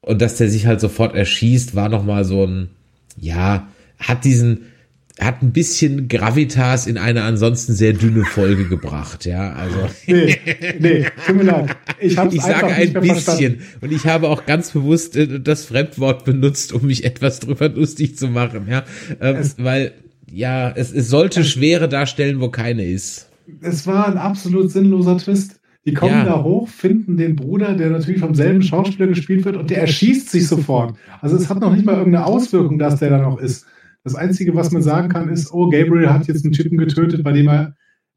Und 0.00 0.22
dass 0.22 0.36
der 0.36 0.48
sich 0.48 0.66
halt 0.66 0.80
sofort 0.80 1.14
erschießt, 1.14 1.74
war 1.74 1.88
nochmal 1.88 2.24
so 2.24 2.44
ein, 2.46 2.70
ja, 3.18 3.68
hat 3.98 4.24
diesen, 4.24 4.71
hat 5.20 5.42
ein 5.42 5.52
bisschen 5.52 6.08
Gravitas 6.08 6.86
in 6.86 6.96
eine 6.96 7.22
ansonsten 7.22 7.74
sehr 7.74 7.92
dünne 7.92 8.24
Folge 8.24 8.66
gebracht, 8.66 9.26
ja, 9.26 9.52
also. 9.52 9.76
Nee, 10.06 10.38
nee, 10.78 11.06
tut 11.26 11.36
mir 11.36 11.42
leid. 11.42 11.76
Ich, 12.00 12.16
hab's 12.16 12.34
ich 12.34 12.40
sage 12.40 12.66
ein 12.66 12.92
bisschen 12.92 13.16
verstanden. 13.16 13.62
und 13.80 13.92
ich 13.92 14.06
habe 14.06 14.28
auch 14.28 14.46
ganz 14.46 14.70
bewusst 14.70 15.16
äh, 15.16 15.40
das 15.40 15.66
Fremdwort 15.66 16.24
benutzt, 16.24 16.72
um 16.72 16.86
mich 16.86 17.04
etwas 17.04 17.40
drüber 17.40 17.68
lustig 17.68 18.16
zu 18.16 18.28
machen, 18.28 18.66
ja, 18.68 18.84
ähm, 19.20 19.38
weil, 19.58 19.92
ja, 20.30 20.70
es, 20.70 20.92
es 20.92 21.08
sollte 21.08 21.44
Schwere 21.44 21.88
darstellen, 21.88 22.40
wo 22.40 22.48
keine 22.48 22.84
ist. 22.86 23.28
Es 23.60 23.86
war 23.86 24.08
ein 24.08 24.16
absolut 24.16 24.70
sinnloser 24.70 25.18
Twist. 25.18 25.60
Die 25.84 25.94
kommen 25.94 26.12
ja. 26.12 26.24
da 26.24 26.42
hoch, 26.44 26.68
finden 26.68 27.16
den 27.16 27.34
Bruder, 27.34 27.74
der 27.74 27.90
natürlich 27.90 28.20
vom 28.20 28.36
selben 28.36 28.62
Schauspieler 28.62 29.08
gespielt 29.08 29.44
wird 29.44 29.56
und 29.56 29.68
der 29.68 29.80
erschießt 29.80 30.30
sich 30.30 30.46
sofort. 30.46 30.94
Also 31.20 31.36
es 31.36 31.48
hat 31.48 31.60
noch 31.60 31.74
nicht 31.74 31.84
mal 31.84 31.96
irgendeine 31.96 32.24
Auswirkung, 32.24 32.78
dass 32.78 33.00
der 33.00 33.10
da 33.10 33.18
noch 33.18 33.38
ist. 33.38 33.66
Das 34.04 34.14
Einzige, 34.14 34.54
was 34.54 34.72
man 34.72 34.82
sagen 34.82 35.08
kann, 35.08 35.28
ist, 35.28 35.52
oh, 35.52 35.70
Gabriel 35.70 36.12
hat 36.12 36.26
jetzt 36.26 36.44
einen 36.44 36.52
Typen 36.52 36.78
getötet, 36.78 37.22
bei 37.22 37.32
dem 37.32 37.48
er, 37.48 37.76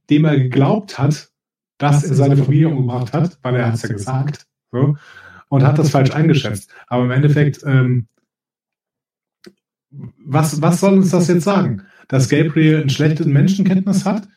dem 0.10 0.26
er 0.26 0.38
geglaubt 0.38 0.98
hat, 0.98 1.30
dass 1.78 2.04
er 2.04 2.16
seine 2.16 2.38
Familie 2.38 2.70
umgebracht 2.70 3.14
hat, 3.14 3.38
weil 3.44 3.56
er 3.56 3.68
hat 3.68 3.76
es 3.76 3.84
ja 3.84 3.90
gesagt, 3.90 4.48
so, 4.72 4.96
und 5.50 5.64
hat 5.64 5.78
das 5.78 5.92
falsch 5.92 6.12
eingeschätzt. 6.12 6.72
Aber 6.88 7.06
im 7.06 7.12
Endeffekt, 7.12 7.62
ähm, 7.66 8.08
was, 10.26 10.62
was 10.62 10.80
soll 10.80 10.96
uns 10.96 11.12
das 11.12 11.28
jetzt 11.28 11.44
sagen? 11.44 11.84
Dass 12.08 12.30
Gabriel 12.30 12.82
ein 12.82 12.90
schlechtes 12.90 13.26
Menschenkenntnis 13.26 14.06
hat? 14.06 14.28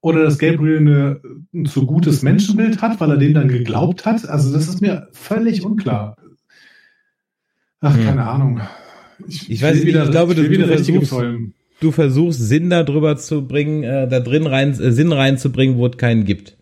Oder 0.00 0.24
dass 0.24 0.38
Gabriel 0.38 0.78
eine, 0.78 1.20
ein 1.54 1.66
zu 1.66 1.86
gutes 1.86 2.22
Menschenbild 2.22 2.82
hat, 2.82 3.00
weil 3.00 3.10
er 3.10 3.16
dem 3.16 3.34
dann 3.34 3.48
geglaubt 3.48 4.04
hat? 4.04 4.28
Also 4.28 4.52
das 4.52 4.68
ist 4.68 4.80
mir 4.80 5.08
völlig 5.12 5.64
unklar. 5.64 6.16
Ach, 7.80 7.96
hm. 7.96 8.04
keine 8.04 8.26
Ahnung. 8.26 8.60
Ich, 9.28 9.50
ich 9.50 9.62
weiß 9.62 9.76
nicht, 9.76 9.86
wieder, 9.86 10.04
ich 10.04 10.10
glaube, 10.10 10.34
du, 10.34 10.48
du, 10.48 10.66
versuchst, 10.66 11.14
du 11.80 11.90
versuchst 11.92 12.40
Sinn 12.40 12.70
darüber 12.70 13.16
zu 13.16 13.46
bringen, 13.46 13.82
äh, 13.82 14.08
da 14.08 14.20
drin 14.20 14.46
rein, 14.46 14.70
äh, 14.70 14.92
Sinn 14.92 15.12
reinzubringen, 15.12 15.76
wo 15.76 15.86
es 15.86 15.96
keinen 15.96 16.24
gibt. 16.24 16.56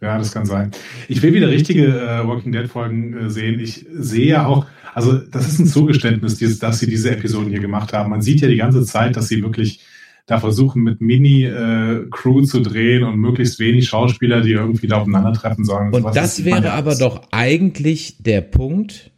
Ja, 0.00 0.18
das 0.18 0.32
kann 0.32 0.46
sein. 0.46 0.72
Ich 1.08 1.22
will 1.22 1.32
wieder 1.32 1.48
richtige 1.48 1.86
äh, 1.86 2.26
Walking 2.26 2.50
Dead 2.50 2.66
Folgen 2.66 3.16
äh, 3.16 3.30
sehen. 3.30 3.60
Ich 3.60 3.86
sehe 3.92 4.26
ja 4.26 4.46
auch, 4.46 4.66
also 4.94 5.16
das 5.16 5.48
ist 5.48 5.60
ein 5.60 5.66
Zugeständnis, 5.66 6.38
dieses, 6.38 6.58
dass 6.58 6.80
sie 6.80 6.88
diese 6.88 7.12
Episoden 7.12 7.50
hier 7.50 7.60
gemacht 7.60 7.92
haben. 7.92 8.10
Man 8.10 8.20
sieht 8.20 8.40
ja 8.40 8.48
die 8.48 8.56
ganze 8.56 8.84
Zeit, 8.84 9.16
dass 9.16 9.28
sie 9.28 9.42
wirklich 9.42 9.80
da 10.26 10.38
versuchen, 10.38 10.82
mit 10.82 11.00
Mini-Crew 11.00 12.40
äh, 12.40 12.44
zu 12.44 12.60
drehen 12.60 13.04
und 13.04 13.16
möglichst 13.16 13.58
wenig 13.58 13.88
Schauspieler, 13.88 14.40
die 14.40 14.52
irgendwie 14.52 14.86
da 14.86 14.98
aufeinandertreffen 14.98 15.64
sollen. 15.64 15.92
Und 15.92 16.16
das 16.16 16.44
wäre 16.44 16.72
aber 16.72 16.96
doch 16.96 17.22
eigentlich 17.30 18.16
der 18.20 18.40
Punkt, 18.40 19.10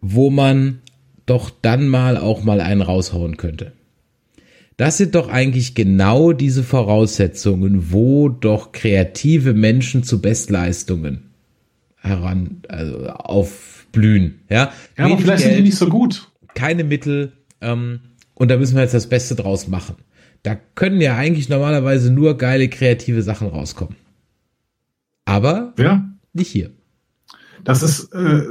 wo 0.00 0.30
man 0.30 0.80
doch 1.28 1.50
dann 1.50 1.88
mal 1.88 2.16
auch 2.16 2.42
mal 2.42 2.60
einen 2.60 2.82
raushauen 2.82 3.36
könnte. 3.36 3.72
Das 4.76 4.96
sind 4.96 5.16
doch 5.16 5.28
eigentlich 5.28 5.74
genau 5.74 6.32
diese 6.32 6.62
Voraussetzungen, 6.62 7.90
wo 7.92 8.28
doch 8.28 8.70
kreative 8.70 9.52
Menschen 9.52 10.04
zu 10.04 10.20
Bestleistungen 10.20 11.30
heran 11.96 12.62
also 12.68 13.06
aufblühen. 13.08 14.40
Ja, 14.48 14.72
ja 14.96 15.04
aber 15.04 15.18
vielleicht 15.18 15.42
Geld, 15.42 15.54
sind 15.54 15.64
die 15.64 15.68
nicht 15.70 15.78
so 15.78 15.88
gut. 15.88 16.30
Keine 16.54 16.84
Mittel 16.84 17.32
ähm, 17.60 18.00
und 18.34 18.50
da 18.50 18.56
müssen 18.56 18.76
wir 18.76 18.82
jetzt 18.82 18.94
das 18.94 19.08
Beste 19.08 19.34
draus 19.34 19.66
machen. 19.66 19.96
Da 20.44 20.54
können 20.54 21.00
ja 21.00 21.16
eigentlich 21.16 21.48
normalerweise 21.48 22.12
nur 22.12 22.38
geile 22.38 22.68
kreative 22.68 23.22
Sachen 23.22 23.48
rauskommen. 23.48 23.96
Aber 25.24 25.74
ja. 25.76 26.08
nicht 26.32 26.50
hier. 26.50 26.70
Das 27.64 27.82
ist 27.82 28.12
äh, 28.14 28.42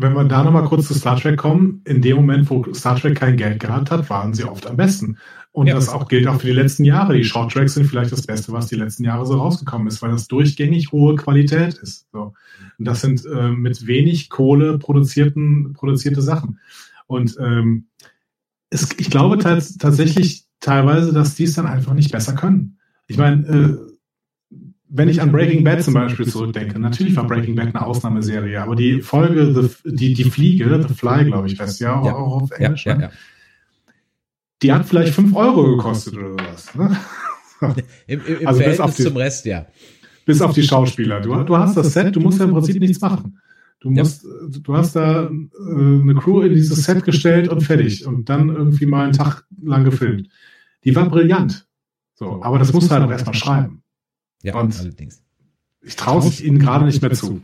wenn 0.00 0.14
wir 0.14 0.24
da 0.24 0.42
nochmal 0.42 0.64
kurz 0.64 0.88
zu 0.88 0.94
Star 0.94 1.18
Trek 1.18 1.36
kommen, 1.38 1.82
in 1.84 2.02
dem 2.02 2.16
Moment, 2.16 2.48
wo 2.50 2.64
Star 2.72 2.96
Trek 2.96 3.16
kein 3.16 3.36
Geld 3.36 3.60
gehabt 3.60 3.90
hat, 3.90 4.08
waren 4.08 4.34
sie 4.34 4.44
oft 4.44 4.66
am 4.66 4.76
besten. 4.76 5.16
Und 5.52 5.66
ja. 5.66 5.74
das 5.74 5.88
auch 5.88 6.06
gilt 6.08 6.28
auch 6.28 6.40
für 6.40 6.46
die 6.46 6.52
letzten 6.52 6.84
Jahre. 6.84 7.14
Die 7.14 7.24
Short 7.24 7.52
Tracks 7.52 7.74
sind 7.74 7.86
vielleicht 7.86 8.12
das 8.12 8.22
Beste, 8.22 8.52
was 8.52 8.68
die 8.68 8.76
letzten 8.76 9.04
Jahre 9.04 9.26
so 9.26 9.34
rausgekommen 9.34 9.88
ist, 9.88 10.00
weil 10.00 10.12
das 10.12 10.28
durchgängig 10.28 10.92
hohe 10.92 11.16
Qualität 11.16 11.74
ist. 11.74 12.06
So. 12.12 12.34
Und 12.78 12.84
das 12.84 13.00
sind 13.00 13.24
äh, 13.26 13.50
mit 13.50 13.86
wenig 13.86 14.30
Kohle 14.30 14.78
produzierten, 14.78 15.72
produzierte 15.72 16.22
Sachen. 16.22 16.60
Und 17.06 17.36
ähm, 17.40 17.86
es, 18.70 18.88
ich 18.96 19.10
glaube 19.10 19.38
tatsächlich 19.38 20.44
teilweise, 20.60 21.12
dass 21.12 21.34
die 21.34 21.44
es 21.44 21.54
dann 21.54 21.66
einfach 21.66 21.94
nicht 21.94 22.12
besser 22.12 22.34
können. 22.34 22.78
Ich 23.08 23.18
meine, 23.18 23.46
äh, 23.46 23.89
wenn 24.92 25.08
ich 25.08 25.22
an 25.22 25.32
Breaking 25.32 25.64
Bad 25.64 25.82
zum 25.82 25.94
Beispiel 25.94 26.26
zurückdenke, 26.26 26.78
natürlich 26.78 27.16
war 27.16 27.26
Breaking 27.26 27.54
Bad 27.54 27.68
eine 27.68 27.86
Ausnahmeserie, 27.86 28.60
aber 28.60 28.74
die 28.74 29.00
Folge, 29.00 29.54
the, 29.54 29.90
die, 29.90 30.14
die 30.14 30.24
Fliege, 30.24 30.84
The 30.86 30.94
Fly, 30.94 31.26
glaube 31.26 31.46
ich, 31.46 31.58
heißt 31.58 31.80
ja, 31.80 32.04
ja, 32.04 32.14
auch 32.14 32.42
auf 32.42 32.50
Englisch, 32.50 32.86
ja, 32.86 32.96
ne? 32.96 33.02
ja, 33.04 33.10
die 34.62 34.72
hat 34.72 34.86
vielleicht 34.86 35.14
fünf 35.14 35.34
Euro 35.34 35.76
gekostet 35.76 36.14
oder 36.14 36.30
sowas. 36.30 36.74
Ne? 36.74 36.96
Im, 38.06 38.20
im, 38.26 38.40
im 38.40 38.46
also 38.46 38.62
bis 38.62 38.80
auf 38.80 38.96
die, 38.96 39.02
zum 39.02 39.16
Rest, 39.18 39.44
ja. 39.44 39.66
Bis 40.24 40.40
auf 40.40 40.54
die 40.54 40.62
Schauspieler. 40.62 41.20
Du, 41.20 41.34
du 41.44 41.56
hast 41.58 41.76
das 41.76 41.92
Set, 41.92 42.16
du 42.16 42.20
musst 42.20 42.38
ja 42.38 42.46
im 42.46 42.52
Prinzip 42.52 42.80
nichts 42.80 43.02
machen. 43.02 43.38
Du 43.80 43.90
musst, 43.90 44.24
du 44.48 44.74
hast 44.74 44.96
da 44.96 45.24
äh, 45.24 45.28
eine 45.28 46.14
Crew 46.14 46.40
in 46.40 46.54
dieses 46.54 46.84
Set 46.84 47.04
gestellt 47.04 47.48
und 47.48 47.60
fertig. 47.60 48.06
Und 48.06 48.30
dann 48.30 48.48
irgendwie 48.48 48.86
mal 48.86 49.04
einen 49.04 49.12
Tag 49.12 49.44
lang 49.62 49.84
gefilmt. 49.84 50.28
Die 50.84 50.96
war 50.96 51.10
brillant. 51.10 51.66
So, 52.14 52.42
aber 52.42 52.58
das 52.58 52.72
musst 52.72 52.90
du 52.90 52.94
halt 52.94 53.04
auch 53.04 53.10
erstmal 53.10 53.34
schreiben. 53.34 53.79
Ja, 54.42 54.58
und 54.58 54.78
allerdings. 54.78 55.22
Ich 55.82 55.96
traue 55.96 56.26
es 56.26 56.40
ihnen 56.40 56.58
gerade 56.58 56.84
nicht 56.84 57.02
mehr 57.02 57.12
zu. 57.12 57.40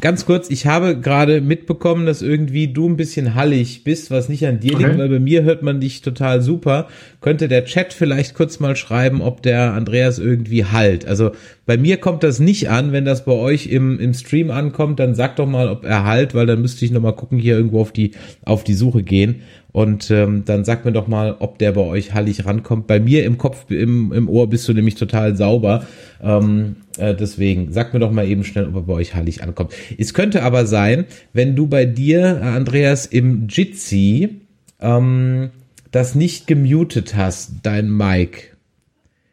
Ganz 0.00 0.26
kurz, 0.26 0.50
ich 0.50 0.66
habe 0.66 0.98
gerade 0.98 1.40
mitbekommen, 1.40 2.04
dass 2.04 2.20
irgendwie 2.20 2.66
du 2.66 2.88
ein 2.88 2.96
bisschen 2.96 3.36
hallig 3.36 3.84
bist, 3.84 4.10
was 4.10 4.28
nicht 4.28 4.44
an 4.44 4.58
dir 4.58 4.74
okay. 4.74 4.86
liegt, 4.86 4.98
weil 4.98 5.08
bei 5.08 5.20
mir 5.20 5.44
hört 5.44 5.62
man 5.62 5.80
dich 5.80 6.02
total 6.02 6.42
super. 6.42 6.88
Könnte 7.20 7.46
der 7.46 7.64
Chat 7.64 7.92
vielleicht 7.92 8.34
kurz 8.34 8.58
mal 8.58 8.74
schreiben, 8.74 9.22
ob 9.22 9.42
der 9.42 9.72
Andreas 9.72 10.18
irgendwie 10.18 10.64
halt. 10.64 11.06
Also 11.06 11.30
bei 11.64 11.76
mir 11.76 11.98
kommt 11.98 12.24
das 12.24 12.40
nicht 12.40 12.70
an, 12.70 12.90
wenn 12.90 13.04
das 13.04 13.24
bei 13.24 13.32
euch 13.32 13.68
im, 13.68 14.00
im 14.00 14.14
Stream 14.14 14.50
ankommt, 14.50 14.98
dann 14.98 15.14
sagt 15.14 15.38
doch 15.38 15.46
mal, 15.46 15.68
ob 15.68 15.84
er 15.84 16.04
halt, 16.04 16.34
weil 16.34 16.46
dann 16.46 16.60
müsste 16.60 16.84
ich 16.84 16.90
nochmal 16.90 17.14
gucken, 17.14 17.38
hier 17.38 17.56
irgendwo 17.56 17.80
auf 17.80 17.92
die, 17.92 18.12
auf 18.44 18.64
die 18.64 18.74
Suche 18.74 19.04
gehen. 19.04 19.42
Und 19.74 20.08
ähm, 20.12 20.44
dann 20.44 20.64
sagt 20.64 20.84
mir 20.84 20.92
doch 20.92 21.08
mal, 21.08 21.34
ob 21.40 21.58
der 21.58 21.72
bei 21.72 21.80
euch 21.80 22.14
hallig 22.14 22.46
rankommt. 22.46 22.86
Bei 22.86 23.00
mir 23.00 23.24
im 23.24 23.38
Kopf, 23.38 23.68
im, 23.72 24.12
im 24.12 24.28
Ohr 24.28 24.48
bist 24.48 24.68
du 24.68 24.72
nämlich 24.72 24.94
total 24.94 25.34
sauber. 25.34 25.84
Ähm, 26.22 26.76
äh, 26.96 27.12
deswegen 27.12 27.72
sag 27.72 27.92
mir 27.92 27.98
doch 27.98 28.12
mal 28.12 28.24
eben 28.24 28.44
schnell, 28.44 28.68
ob 28.68 28.76
er 28.76 28.82
bei 28.82 28.92
euch 28.92 29.16
hallig 29.16 29.42
ankommt. 29.42 29.72
Es 29.98 30.14
könnte 30.14 30.44
aber 30.44 30.66
sein, 30.66 31.06
wenn 31.32 31.56
du 31.56 31.66
bei 31.66 31.86
dir, 31.86 32.40
äh, 32.40 32.44
Andreas, 32.44 33.04
im 33.06 33.48
Jitsi 33.48 34.42
ähm, 34.78 35.50
das 35.90 36.14
nicht 36.14 36.46
gemutet 36.46 37.16
hast, 37.16 37.54
dein 37.64 37.90
Mic. 37.90 38.52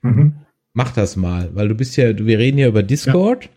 Mhm. 0.01 0.37
Mach 0.73 0.91
das 0.91 1.17
mal, 1.17 1.51
weil 1.53 1.67
du 1.67 1.75
bist 1.75 1.97
ja, 1.97 2.17
wir 2.17 2.39
reden 2.39 2.57
hier 2.57 2.69
über 2.69 2.81
Discord. 2.81 3.43
Ja. 3.43 3.51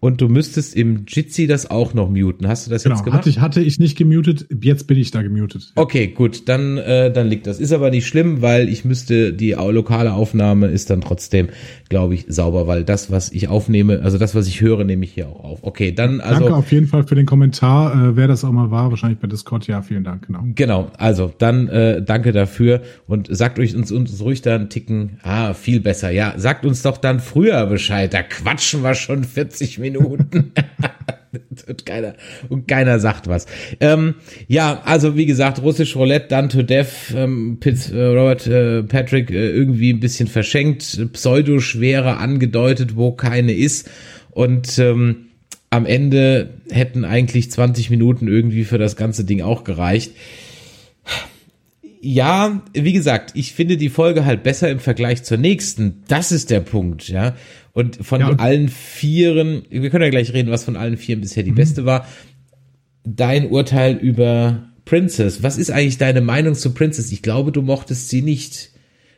Und 0.00 0.20
du 0.20 0.28
müsstest 0.28 0.76
im 0.76 1.06
Jitsi 1.08 1.48
das 1.48 1.70
auch 1.70 1.92
noch 1.92 2.08
muten. 2.08 2.46
Hast 2.46 2.66
du 2.66 2.70
das 2.70 2.84
genau, 2.84 2.94
jetzt 2.94 3.04
gemacht? 3.04 3.18
Hatte 3.18 3.30
ich, 3.30 3.40
hatte 3.40 3.60
ich 3.60 3.80
nicht 3.80 3.98
gemutet, 3.98 4.46
jetzt 4.62 4.86
bin 4.86 4.96
ich 4.96 5.10
da 5.10 5.22
gemutet. 5.22 5.72
Okay, 5.74 6.06
gut, 6.06 6.48
dann, 6.48 6.78
äh, 6.78 7.12
dann 7.12 7.26
liegt 7.26 7.48
das. 7.48 7.58
Ist 7.58 7.72
aber 7.72 7.90
nicht 7.90 8.06
schlimm, 8.06 8.40
weil 8.40 8.68
ich 8.68 8.84
müsste, 8.84 9.32
die 9.32 9.52
lokale 9.52 10.12
Aufnahme 10.12 10.68
ist 10.68 10.90
dann 10.90 11.00
trotzdem, 11.00 11.48
glaube 11.88 12.14
ich, 12.14 12.26
sauber, 12.28 12.68
weil 12.68 12.84
das, 12.84 13.10
was 13.10 13.32
ich 13.32 13.48
aufnehme, 13.48 14.00
also 14.02 14.18
das, 14.18 14.36
was 14.36 14.46
ich 14.46 14.60
höre, 14.60 14.84
nehme 14.84 15.04
ich 15.04 15.14
hier 15.14 15.28
auch 15.28 15.42
auf. 15.42 15.58
Okay, 15.62 15.90
dann 15.90 16.20
also. 16.20 16.42
Danke 16.42 16.54
auf 16.54 16.70
jeden 16.70 16.86
Fall 16.86 17.04
für 17.04 17.16
den 17.16 17.26
Kommentar, 17.26 18.10
äh, 18.10 18.16
wer 18.16 18.28
das 18.28 18.44
auch 18.44 18.52
mal 18.52 18.70
war, 18.70 18.90
wahrscheinlich 18.90 19.18
bei 19.18 19.26
Discord, 19.26 19.66
ja, 19.66 19.82
vielen 19.82 20.04
Dank, 20.04 20.28
genau. 20.28 20.44
Genau, 20.54 20.92
also 20.96 21.32
dann 21.38 21.66
äh, 21.68 22.02
danke 22.02 22.30
dafür 22.30 22.82
und 23.08 23.26
sagt 23.30 23.58
euch 23.58 23.74
uns, 23.74 23.90
uns 23.90 24.20
ruhig 24.20 24.42
da 24.42 24.54
einen 24.54 24.68
Ticken, 24.68 25.18
ah, 25.22 25.54
viel 25.54 25.80
besser, 25.80 26.10
ja, 26.10 26.34
sagt 26.36 26.64
uns 26.64 26.82
doch 26.82 26.98
dann 26.98 27.18
früher 27.18 27.66
Bescheid, 27.66 28.14
da 28.14 28.22
quatschen 28.22 28.84
wir 28.84 28.94
schon 28.94 29.24
40 29.24 29.78
Minuten. 29.78 29.87
Und 29.96 30.52
keiner, 31.84 32.14
und 32.48 32.68
keiner 32.68 32.98
sagt 33.00 33.28
was. 33.28 33.46
Ähm, 33.80 34.14
ja, 34.46 34.82
also 34.84 35.16
wie 35.16 35.26
gesagt, 35.26 35.62
russisch 35.62 35.96
Roulette, 35.96 36.28
dann 36.28 36.48
to 36.48 36.62
Death, 36.62 37.14
ähm, 37.14 37.58
Pitts, 37.60 37.90
äh, 37.90 38.02
Robert 38.02 38.46
äh, 38.46 38.82
Patrick 38.82 39.30
äh, 39.30 39.50
irgendwie 39.50 39.92
ein 39.92 40.00
bisschen 40.00 40.28
verschenkt, 40.28 41.12
Pseudoschwere 41.12 42.16
angedeutet, 42.18 42.96
wo 42.96 43.12
keine 43.12 43.52
ist. 43.52 43.90
Und 44.30 44.78
ähm, 44.78 45.28
am 45.70 45.84
Ende 45.86 46.54
hätten 46.70 47.04
eigentlich 47.04 47.50
20 47.50 47.90
Minuten 47.90 48.28
irgendwie 48.28 48.64
für 48.64 48.78
das 48.78 48.96
ganze 48.96 49.24
Ding 49.24 49.42
auch 49.42 49.64
gereicht. 49.64 50.12
Ja, 52.00 52.62
wie 52.74 52.92
gesagt, 52.92 53.32
ich 53.34 53.52
finde 53.52 53.76
die 53.76 53.88
Folge 53.88 54.24
halt 54.24 54.42
besser 54.42 54.70
im 54.70 54.78
Vergleich 54.78 55.24
zur 55.24 55.36
nächsten. 55.38 56.02
Das 56.08 56.30
ist 56.32 56.50
der 56.50 56.60
Punkt, 56.60 57.08
ja. 57.08 57.34
Und 57.72 57.96
von 58.04 58.20
Ja, 58.20 58.28
und- 58.28 58.40
allen 58.40 58.68
Vieren, 58.68 59.62
wir 59.70 59.90
können 59.90 60.04
ja 60.04 60.10
gleich 60.10 60.32
reden, 60.32 60.50
was 60.50 60.64
von 60.64 60.76
allen 60.76 60.96
Vieren 60.96 61.20
bisher 61.20 61.42
die 61.42 61.52
beste 61.52 61.84
war. 61.84 62.06
Dein 63.04 63.50
Urteil 63.50 63.96
über 63.96 64.68
Princess. 64.84 65.42
Was 65.42 65.58
ist 65.58 65.70
eigentlich 65.70 65.98
deine 65.98 66.20
Meinung 66.20 66.54
zu 66.54 66.72
Princess? 66.72 67.10
Ich 67.12 67.22
glaube, 67.22 67.52
du 67.52 67.62
mochtest 67.62 68.08
sie 68.10 68.22
nicht. 68.22 68.70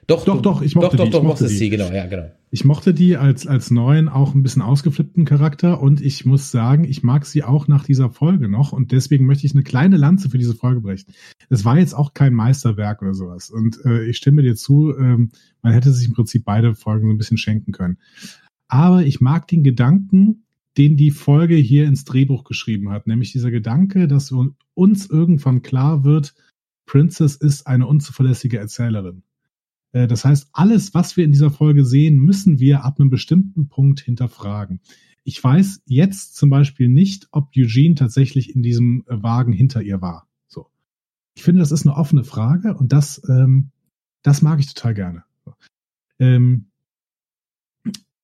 Doch, 0.07 0.25
Doch, 0.25 0.37
du, 0.37 0.41
doch, 0.43 0.63
ich 0.63 0.75
mochte 0.75 0.89
doch, 0.89 0.91
die, 0.93 0.97
doch, 0.99 1.05
ich 1.07 1.11
doch, 1.13 1.23
mochte 1.23 1.43
mochtest 1.45 1.53
die. 1.53 1.57
sie, 1.59 1.71
genau, 1.71 1.91
ja, 1.93 2.07
genau. 2.07 2.31
Ich 2.53 2.65
mochte 2.65 2.93
die 2.93 3.17
als, 3.17 3.47
als 3.47 3.71
neuen 3.71 4.09
auch 4.09 4.35
ein 4.35 4.43
bisschen 4.43 4.61
ausgeflippten 4.61 5.25
Charakter 5.25 5.81
und 5.81 6.01
ich 6.01 6.25
muss 6.25 6.51
sagen, 6.51 6.83
ich 6.83 7.05
mag 7.05 7.25
sie 7.25 7.45
auch 7.45 7.69
nach 7.69 7.85
dieser 7.85 8.11
Folge 8.11 8.49
noch 8.49 8.73
und 8.73 8.91
deswegen 8.91 9.25
möchte 9.25 9.47
ich 9.47 9.55
eine 9.55 9.63
kleine 9.63 9.97
Lanze 9.97 10.31
für 10.31 10.39
diese 10.39 10.57
Folge 10.57 10.81
brechen. 10.81 11.15
Es 11.49 11.65
war 11.65 11.79
jetzt 11.79 11.95
auch 11.95 12.13
kein 12.13 12.35
Meisterwerk 12.35 13.03
oder 13.03 13.15
sowas 13.15 13.51
und 13.51 13.79
äh, 13.85 14.05
ich 14.05 14.17
stimme 14.17 14.43
dir 14.43 14.57
zu, 14.57 14.93
ähm, 14.99 15.31
man 15.63 15.73
hätte 15.73 15.93
sich 15.93 16.09
im 16.09 16.15
Prinzip 16.15 16.45
beide 16.45 16.75
Folgen 16.75 17.07
so 17.07 17.15
ein 17.15 17.19
bisschen 17.19 17.39
schenken 17.39 17.71
können. 17.71 17.99
Aber 18.67 19.05
ich 19.05 19.21
mag 19.21 19.47
den 19.47 19.63
Gedanken, 19.63 20.43
den 20.77 20.97
die 20.97 21.13
Folge 21.13 21.55
hier 21.55 21.87
ins 21.87 22.05
Drehbuch 22.05 22.43
geschrieben 22.43 22.91
hat, 22.91 23.07
nämlich 23.07 23.31
dieser 23.31 23.53
Gedanke, 23.53 24.09
dass 24.09 24.35
uns 24.75 25.07
irgendwann 25.07 25.63
klar 25.63 26.03
wird, 26.03 26.35
Princess 26.85 27.37
ist 27.37 27.69
eine 27.69 27.87
unzuverlässige 27.87 28.59
Erzählerin. 28.59 29.23
Äh, 29.93 30.07
Das 30.07 30.25
heißt, 30.25 30.51
alles, 30.53 30.95
was 30.95 31.17
wir 31.17 31.25
in 31.25 31.33
dieser 31.33 31.51
Folge 31.51 31.85
sehen, 31.85 32.19
müssen 32.19 32.59
wir 32.59 32.85
ab 32.85 33.01
einem 33.01 33.11
bestimmten 33.11 33.69
Punkt 33.69 34.01
hinterfragen. 34.01 34.81
Ich 35.25 35.43
weiß 35.43 35.83
jetzt 35.87 36.37
zum 36.37 36.51
Beispiel 36.51 36.89
nicht, 36.89 37.29
ob 37.31 37.51
Eugene 37.57 37.95
tatsächlich 37.95 38.55
in 38.55 38.63
diesem 38.63 39.05
äh, 39.07 39.23
Wagen 39.23 39.53
hinter 39.53 39.83
ihr 39.83 40.01
war. 40.01 40.27
So. 40.49 40.67
Ich 41.35 41.43
finde, 41.43 41.61
das 41.61 41.73
ist 41.73 41.87
eine 41.87 41.97
offene 41.97 42.25
Frage 42.25 42.77
und 42.77 42.93
das, 42.93 43.23
ähm, 43.29 43.71
das 44.23 44.43
mag 44.43 44.61
ich 44.61 44.73
total 44.73 44.95
gerne. 44.95 45.25
Ähm, 46.19 46.67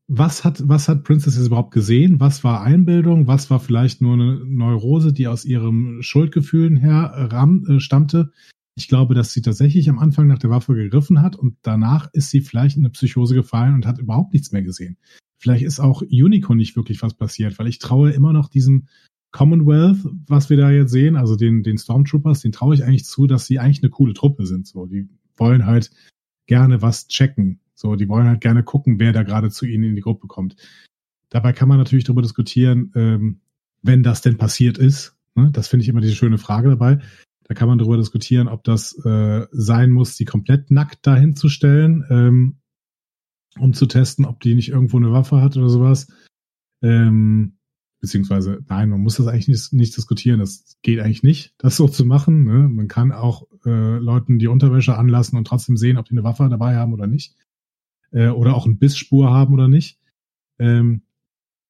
was 0.09 0.45
hat, 0.45 0.69
was 0.69 0.89
hat 0.89 1.03
Princess 1.03 1.37
jetzt 1.37 1.49
überhaupt 1.49 1.73
gesehen? 1.73 2.21
Was 2.21 2.45
war 2.45 2.63
Einbildung? 2.63 3.27
Was 3.27 3.51
war 3.51 3.59
vielleicht 3.59 4.01
nur 4.01 4.15
eine 4.15 4.37
Neurose, 4.45 5.13
die 5.13 5.27
aus 5.27 5.45
ihrem 5.45 6.01
Schuldgefühlen 6.03 6.77
her 6.77 7.29
äh, 7.33 7.75
äh, 7.75 7.81
stammte? 7.81 8.33
Ich 8.79 8.89
glaube, 8.89 9.15
dass 9.15 9.33
sie 9.33 9.41
tatsächlich 9.41 9.89
am 9.89 9.99
Anfang 9.99 10.27
nach 10.27 10.39
der 10.39 10.51
Waffe 10.51 10.75
gegriffen 10.75 11.23
hat 11.23 11.35
und 11.35 11.57
danach 11.63 12.13
ist 12.13 12.31
sie 12.31 12.43
vielleicht 12.43 12.77
in 12.77 12.83
eine 12.83 12.91
Psychose 12.91 13.35
gefallen 13.35 13.75
und 13.75 13.87
hat 13.87 13.99
überhaupt 13.99 14.35
nichts 14.35 14.53
mehr 14.53 14.63
gesehen. 14.63 14.99
Vielleicht 15.39 15.65
ist 15.65 15.81
auch 15.81 16.03
Unicorn 16.03 16.59
nicht 16.59 16.77
wirklich 16.77 17.03
was 17.03 17.15
passiert, 17.15 17.59
weil 17.59 17.69
ich 17.69 17.79
traue 17.79 18.11
immer 18.11 18.33
noch 18.33 18.49
diesem 18.49 18.89
Commonwealth, 19.33 19.99
was 20.27 20.51
wir 20.51 20.57
da 20.57 20.71
jetzt 20.71 20.93
sehen, 20.93 21.17
also 21.17 21.37
den, 21.37 21.63
den 21.63 21.79
Stormtroopers, 21.79 22.41
den 22.41 22.53
traue 22.53 22.75
ich 22.75 22.85
eigentlich 22.85 23.07
zu, 23.07 23.27
dass 23.27 23.47
sie 23.47 23.59
eigentlich 23.59 23.83
eine 23.83 23.91
coole 23.91 24.15
Truppe 24.15 24.47
sind. 24.47 24.67
So, 24.67 24.87
die 24.87 25.09
wollen 25.37 25.67
halt 25.67 25.91
gerne 26.47 26.83
was 26.83 27.09
checken. 27.09 27.61
So, 27.75 27.97
die 27.97 28.09
wollen 28.09 28.27
halt 28.27 28.41
gerne 28.41 28.63
gucken, 28.63 28.99
wer 28.99 29.13
da 29.13 29.23
gerade 29.23 29.51
zu 29.51 29.67
ihnen 29.67 29.85
in 29.85 29.97
die 29.97 30.03
Gruppe 30.03 30.27
kommt. 30.27 30.57
Dabei 31.29 31.53
kann 31.53 31.69
man 31.69 31.79
natürlich 31.79 32.05
darüber 32.05 32.23
diskutieren, 32.23 32.93
ähm, 32.95 33.41
wenn 33.83 34.03
das 34.03 34.23
denn 34.23 34.39
passiert 34.39 34.79
ist. 34.79 35.17
Ne? 35.35 35.51
Das 35.53 35.69
finde 35.69 35.83
ich 35.83 35.89
immer 35.89 36.01
diese 36.01 36.15
schöne 36.15 36.39
Frage 36.39 36.71
dabei. 36.71 37.01
Da 37.49 37.55
kann 37.55 37.69
man 37.69 37.79
darüber 37.79 37.97
diskutieren, 37.97 38.49
ob 38.49 38.65
das 38.65 38.93
äh, 39.05 39.47
sein 39.53 39.91
muss, 39.91 40.17
die 40.17 40.25
komplett 40.25 40.71
nackt 40.71 41.07
dahin 41.07 41.37
zu 41.37 41.49
stellen, 41.49 42.05
ähm, 42.11 42.57
um 43.59 43.73
zu 43.73 43.87
testen, 43.87 44.25
ob 44.25 44.41
die 44.41 44.55
nicht 44.55 44.69
irgendwo 44.69 44.97
eine 44.97 45.13
Waffe 45.13 45.41
hat 45.41 45.57
oder 45.57 45.69
sowas. 45.69 46.09
Ähm, 46.83 47.59
beziehungsweise, 48.01 48.65
nein, 48.69 48.91
man 48.91 49.01
muss 49.01 49.17
das 49.17 49.29
eigentlich 49.29 49.49
nicht, 49.49 49.73
nicht 49.73 49.97
diskutieren. 49.97 50.41
Das 50.41 50.77
geht 50.83 50.99
eigentlich 50.99 51.23
nicht, 51.23 51.55
das 51.59 51.77
so 51.77 51.89
zu 51.89 52.05
machen. 52.05 52.45
Ne? 52.45 52.69
Man 52.69 52.89
kann 52.89 53.13
auch 53.13 53.47
äh, 53.65 53.99
Leuten 53.99 54.39
die 54.39 54.49
Unterwäsche 54.49 54.97
anlassen 54.99 55.37
und 55.37 55.47
trotzdem 55.47 55.77
sehen, 55.77 55.99
ob 55.99 56.07
die 56.07 56.13
eine 56.13 56.25
Waffe 56.25 56.49
dabei 56.49 56.77
haben 56.77 56.93
oder 56.93 57.07
nicht. 57.07 57.37
Äh, 58.11 58.29
oder 58.29 58.57
auch 58.57 58.67
eine 58.67 58.75
Bissspur 58.75 59.31
haben 59.31 59.55
oder 59.55 59.69
nicht. 59.69 60.01
Ähm, 60.59 61.03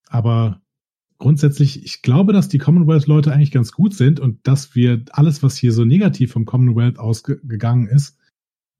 aber 0.09 0.63
grundsätzlich, 1.19 1.85
ich 1.85 2.03
glaube, 2.03 2.33
dass 2.33 2.49
die 2.49 2.59
Commonwealth-Leute 2.59 3.33
eigentlich 3.33 3.51
ganz 3.51 3.73
gut 3.73 3.95
sind 3.95 4.21
und 4.21 4.47
dass 4.47 4.75
wir 4.75 5.05
alles, 5.11 5.43
was 5.43 5.57
hier 5.57 5.73
so 5.73 5.85
negativ 5.85 6.33
vom 6.33 6.45
Commonwealth 6.45 6.99
ausgegangen 6.99 7.87
ist, 7.87 8.19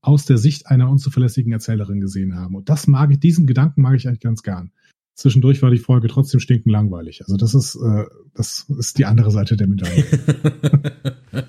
aus 0.01 0.25
der 0.25 0.39
Sicht 0.39 0.67
einer 0.67 0.89
unzuverlässigen 0.89 1.53
Erzählerin 1.53 2.01
gesehen 2.01 2.37
haben. 2.37 2.55
Und 2.55 2.69
das 2.69 2.87
mag 2.87 3.11
ich, 3.11 3.19
diesen 3.19 3.47
Gedanken 3.47 3.83
mag 3.83 3.97
ich 3.97 4.07
eigentlich 4.07 4.21
ganz 4.21 4.43
gern. 4.43 4.71
Zwischendurch 5.15 5.63
war 5.63 5.71
die 5.71 5.79
Folge 5.79 6.09
trotzdem 6.09 6.41
stinkend 6.41 6.71
langweilig. 6.71 7.23
Also 7.23 7.37
das 7.37 7.55
ist, 7.55 7.75
äh, 7.77 8.05
das 8.35 8.67
ist 8.79 8.99
die 8.99 9.07
andere 9.07 9.31
Seite 9.31 9.57
der 9.57 9.67
Medaille. 9.67 10.05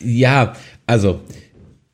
ja, 0.00 0.54
also 0.86 1.20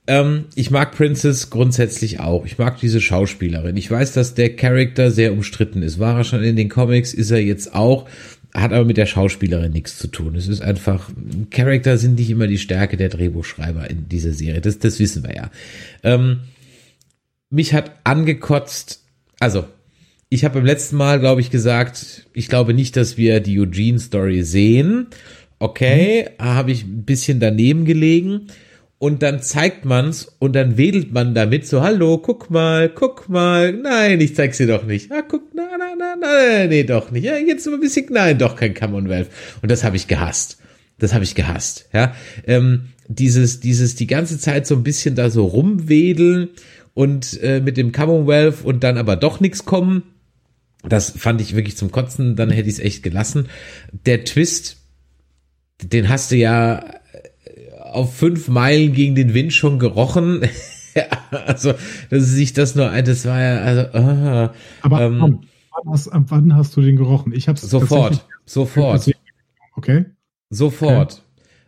ähm, 0.07 0.47
ich 0.55 0.71
mag 0.71 0.93
Princess 0.93 1.51
grundsätzlich 1.51 2.21
auch. 2.21 2.45
Ich 2.47 2.59
mag 2.59 2.79
diese 2.81 3.01
Schauspielerin. 3.01 3.77
Ich 3.77 3.91
weiß, 3.91 4.13
dass 4.13 4.35
der 4.35 4.57
Charakter 4.57 5.11
sehr 5.11 5.33
umstritten 5.33 5.83
ist. 5.83 5.99
War 5.99 6.19
er 6.19 6.25
schon 6.25 6.43
in 6.43 6.57
den 6.57 6.69
Comics, 6.69 7.15
ist 7.15 7.31
er 7.31 7.43
jetzt 7.43 7.75
auch. 7.75 8.09
Hat 8.53 8.73
aber 8.73 8.85
mit 8.85 8.97
der 8.97 9.07
Schauspielerin 9.07 9.73
nichts 9.73 9.99
zu 9.99 10.09
tun. 10.09 10.35
Es 10.35 10.49
ist 10.49 10.63
einfach, 10.63 11.09
Charakter 11.51 11.99
sind 11.99 12.19
nicht 12.19 12.31
immer 12.31 12.49
die 12.49 12.59
Stärke 12.59 12.97
der 12.97 13.09
Drehbuchschreiber 13.09 13.89
in 13.89 14.09
dieser 14.09 14.33
Serie. 14.33 14.61
Das, 14.61 14.79
das 14.79 14.99
wissen 14.99 15.23
wir 15.23 15.37
ja. 15.37 15.51
Ähm, 16.03 16.41
mich 17.51 17.75
hat 17.75 17.93
angekotzt, 18.03 19.05
also 19.39 19.67
ich 20.29 20.45
habe 20.45 20.55
beim 20.55 20.65
letzten 20.65 20.97
Mal, 20.97 21.21
glaube 21.21 21.41
ich, 21.41 21.51
gesagt, 21.51 22.27
ich 22.33 22.49
glaube 22.49 22.73
nicht, 22.75 22.97
dass 22.97 23.17
wir 23.17 23.41
die 23.41 23.59
Eugene-Story 23.59 24.43
sehen. 24.43 25.09
Okay, 25.59 26.29
mhm. 26.39 26.45
habe 26.45 26.71
ich 26.73 26.85
ein 26.85 27.05
bisschen 27.05 27.41
daneben 27.41 27.85
gelegen. 27.85 28.47
Und 29.03 29.23
dann 29.23 29.41
zeigt 29.41 29.87
man's 29.87 30.31
und 30.41 30.55
dann 30.55 30.77
wedelt 30.77 31.11
man 31.11 31.35
damit 31.35 31.67
so, 31.67 31.81
hallo, 31.81 32.19
guck 32.19 32.51
mal, 32.51 32.91
guck 32.91 33.31
mal, 33.31 33.73
nein, 33.73 34.21
ich 34.21 34.37
zeig's 34.37 34.59
dir 34.59 34.67
doch 34.67 34.85
nicht. 34.85 35.11
Ah, 35.11 35.23
guck, 35.27 35.55
na, 35.55 35.71
na, 35.79 35.95
na, 35.99 36.17
na, 36.21 36.67
nee, 36.67 36.85
doch 36.85 37.11
nicht. 37.11 37.25
Ja, 37.25 37.39
jetzt 37.39 37.67
ein 37.67 37.81
bisschen, 37.81 38.09
nein, 38.11 38.37
doch 38.37 38.57
kein 38.57 38.75
Commonwealth. 38.75 39.31
Und 39.63 39.71
das 39.71 39.85
habe 39.85 39.97
ich 39.97 40.07
gehasst. 40.07 40.59
Das 40.99 41.15
habe 41.15 41.25
ich 41.25 41.35
gehasst, 41.35 41.89
ja. 41.95 42.15
Ähm, 42.47 42.89
dieses, 43.09 43.61
dieses, 43.61 43.95
die 43.95 44.07
ganze 44.07 44.39
Zeit 44.39 44.67
so 44.67 44.75
ein 44.75 44.83
bisschen 44.83 45.15
da 45.15 45.31
so 45.31 45.47
rumwedeln 45.47 46.51
und 46.93 47.43
äh, 47.43 47.61
mit 47.61 47.79
dem 47.79 47.93
Commonwealth 47.93 48.63
und 48.63 48.85
dann 48.85 48.99
aber 48.99 49.17
doch 49.17 49.41
nichts 49.41 49.65
kommen. 49.65 50.03
Das 50.87 51.09
fand 51.09 51.41
ich 51.41 51.57
wirklich 51.57 51.79
zum 51.79 51.91
Kotzen, 51.91 52.37
dann 52.37 52.51
hätte 52.51 52.69
ich 52.69 52.75
es 52.75 52.81
echt 52.81 53.03
gelassen. 53.03 53.49
Der 54.05 54.25
Twist, 54.25 54.77
den 55.83 56.11
hast 56.11 56.33
du 56.33 56.37
ja 56.37 57.00
auf 57.95 58.15
fünf 58.15 58.49
Meilen 58.49 58.93
gegen 58.93 59.15
den 59.15 59.35
Wind 59.35 59.53
schon 59.53 59.79
gerochen. 59.79 60.43
also, 61.31 61.75
dass 62.11 62.25
sich 62.25 62.53
das 62.53 62.75
nur 62.75 62.91
ein, 62.91 63.05
das 63.05 63.25
war 63.25 63.41
ja, 63.41 63.59
also, 63.59 63.83
ah, 63.93 64.55
Aber 64.83 65.01
ähm, 65.03 65.21
wann, 65.21 65.93
hast, 65.93 66.11
wann 66.13 66.55
hast 66.55 66.77
du 66.77 66.81
den 66.81 66.97
gerochen? 66.97 67.33
Ich 67.33 67.49
hab's 67.49 67.63
sofort, 67.63 68.27
sofort. 68.45 69.11
Okay. 69.77 70.05
Sofort. 70.51 71.13
Okay. 71.13 71.23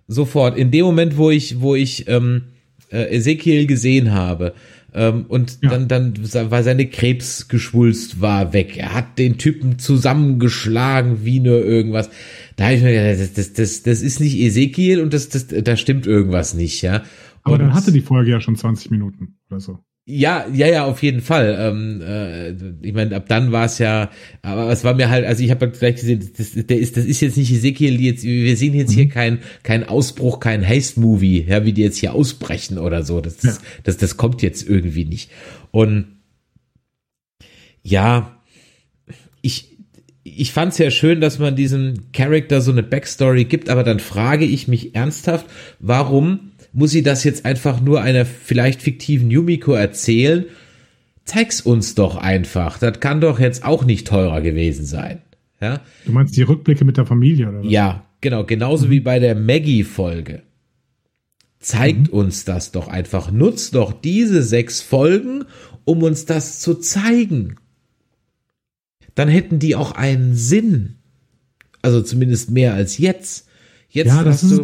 Sofort. 0.09 0.57
In 0.57 0.71
dem 0.71 0.85
Moment, 0.85 1.17
wo 1.17 1.31
ich, 1.31 1.61
wo 1.61 1.75
ich 1.75 2.09
ähm, 2.09 2.49
äh, 2.91 3.17
Ezekiel 3.17 3.67
gesehen 3.67 4.13
habe, 4.13 4.55
ähm, 4.95 5.25
und 5.29 5.59
ja. 5.63 5.71
dann, 5.71 5.89
dann 5.89 6.15
war 6.51 6.63
seine 6.63 6.87
Krebsgeschwulst 6.87 8.21
war 8.21 8.53
weg. 8.53 8.77
Er 8.77 8.95
hat 8.95 9.19
den 9.19 9.39
Typen 9.39 9.79
zusammengeschlagen 9.79 11.25
wie 11.25 11.41
nur 11.41 11.65
irgendwas. 11.65 12.11
Da 12.57 12.65
habe 12.65 12.75
ich 12.75 12.83
mir 12.83 12.93
gedacht, 12.93 13.21
das, 13.21 13.33
das, 13.33 13.53
das, 13.55 13.83
das 13.83 14.03
ist 14.03 14.21
nicht 14.21 14.39
Ezekiel 14.39 15.01
und 15.01 15.15
das, 15.15 15.29
das, 15.31 15.47
da 15.47 15.77
stimmt 15.77 16.07
irgendwas 16.07 16.55
nicht, 16.55 16.83
ja. 16.83 17.03
Aber 17.43 17.59
dann 17.59 17.75
hatte 17.75 17.91
die 17.91 18.03
Folge 18.03 18.31
ja 18.31 18.41
schon 18.41 18.57
20 18.57 18.91
Minuten 18.91 19.39
oder 19.51 19.61
so. 19.61 19.79
Ja, 20.05 20.47
ja, 20.53 20.67
ja, 20.67 20.85
auf 20.85 21.01
jeden 21.03 21.21
Fall. 21.21 21.57
Ähm, 21.61 22.01
äh, 22.01 22.51
ich 22.85 22.93
meine, 22.93 23.15
ab 23.15 23.27
dann 23.29 23.53
war 23.53 23.67
es 23.67 23.79
ja, 23.79 24.11
aber 24.43 24.69
es 24.73 24.83
war 24.83 24.95
mir 24.95 25.11
halt, 25.11 25.25
also 25.25 25.45
ich 25.45 25.51
habe 25.53 25.67
halt 25.67 25.79
gleich 25.79 25.95
gesehen, 25.95 26.29
das, 26.37 26.53
der 26.55 26.79
ist, 26.79 26.97
das 26.97 27.05
ist 27.05 27.21
jetzt 27.21 27.37
nicht 27.37 27.53
Ezekiel, 27.53 28.01
jetzt, 28.01 28.25
wir 28.25 28.57
sehen 28.57 28.75
jetzt 28.75 28.93
hier 28.93 29.05
mhm. 29.05 29.11
kein, 29.11 29.39
kein 29.63 29.89
Ausbruch, 29.89 30.41
kein 30.41 30.67
Haste-Movie, 30.67 31.47
ja, 31.49 31.65
wie 31.65 31.73
die 31.73 31.83
jetzt 31.83 31.99
hier 31.99 32.15
ausbrechen 32.15 32.79
oder 32.79 33.05
so. 33.05 33.21
Das, 33.21 33.45
ja. 33.45 33.57
das, 33.85 33.97
das 33.97 34.17
kommt 34.17 34.43
jetzt 34.43 34.69
irgendwie 34.69 35.05
nicht. 35.05 35.31
Und 35.71 36.07
ja, 37.85 38.43
ich, 39.41 39.77
ich 40.25 40.53
fand 40.53 40.73
es 40.73 40.79
ja 40.79 40.91
schön, 40.91 41.21
dass 41.21 41.39
man 41.39 41.55
diesem 41.55 42.11
Charakter 42.13 42.61
so 42.61 42.73
eine 42.73 42.83
Backstory 42.83 43.45
gibt, 43.45 43.69
aber 43.69 43.85
dann 43.85 44.01
frage 44.01 44.47
ich 44.47 44.67
mich 44.67 44.97
ernsthaft, 44.97 45.47
warum 45.79 46.52
muss 46.73 46.91
sie 46.91 47.03
das 47.03 47.25
jetzt 47.25 47.45
einfach 47.45 47.81
nur 47.81 48.01
einer 48.01 48.25
vielleicht 48.25 48.83
fiktiven 48.83 49.31
Yumiko 49.31 49.73
erzählen? 49.73 50.47
Zeig's 51.25 51.61
uns 51.61 51.95
doch 51.95 52.17
einfach. 52.17 52.79
Das 52.79 53.01
kann 53.01 53.21
doch 53.21 53.39
jetzt 53.39 53.65
auch 53.65 53.85
nicht 53.85 54.07
teurer 54.07 54.41
gewesen 54.41 54.85
sein. 54.85 55.23
Ja? 55.61 55.81
Du 56.05 56.13
meinst 56.13 56.37
die 56.37 56.43
Rückblicke 56.43 56.85
mit 56.85 56.97
der 56.97 57.07
Familie 57.07 57.49
oder 57.49 57.61
was? 57.61 57.71
Ja, 57.71 58.05
genau. 58.21 58.45
Genauso 58.45 58.87
mhm. 58.87 58.91
wie 58.91 59.01
bei 59.01 59.19
der 59.19 59.35
Maggie-Folge. 59.35 60.43
Zeigt 61.61 62.13
mhm. 62.13 62.19
uns 62.19 62.45
das 62.45 62.73
doch 62.73 62.89
einfach. 62.89 63.31
Nutzt 63.31 63.75
doch 63.77 63.93
diese 63.93 64.43
sechs 64.43 64.81
Folgen, 64.81 65.45
um 65.85 66.03
uns 66.03 66.25
das 66.25 66.59
zu 66.61 66.75
zeigen. 66.75 67.57
Dann 69.15 69.29
hätten 69.29 69.59
die 69.59 69.77
auch 69.77 69.93
einen 69.93 70.35
Sinn. 70.35 70.97
Also 71.83 72.03
zumindest 72.03 72.51
mehr 72.51 72.75
als 72.75 72.99
jetzt. 72.99 73.47
Jetzt 73.89 74.09
ja, 74.09 74.25
das 74.25 74.43
ist. 74.43 74.63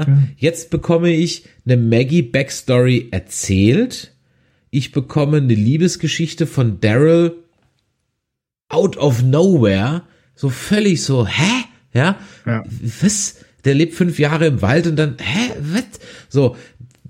Du, 0.00 0.10
ja, 0.10 0.18
jetzt 0.36 0.70
bekomme 0.70 1.10
ich 1.10 1.44
eine 1.64 1.76
Maggie 1.76 2.22
Backstory 2.22 3.08
erzählt. 3.10 4.14
Ich 4.70 4.92
bekomme 4.92 5.38
eine 5.38 5.54
Liebesgeschichte 5.54 6.46
von 6.46 6.80
Daryl 6.80 7.32
out 8.68 8.96
of 8.96 9.22
nowhere. 9.22 10.02
So 10.34 10.48
völlig 10.48 11.02
so, 11.02 11.26
hä? 11.26 11.64
Ja? 11.92 12.18
ja. 12.46 12.64
Was? 13.00 13.36
Der 13.64 13.74
lebt 13.74 13.94
fünf 13.94 14.18
Jahre 14.18 14.46
im 14.46 14.62
Wald 14.62 14.86
und 14.86 14.96
dann, 14.96 15.16
hä? 15.20 15.52
Was? 15.60 15.84
So, 16.28 16.56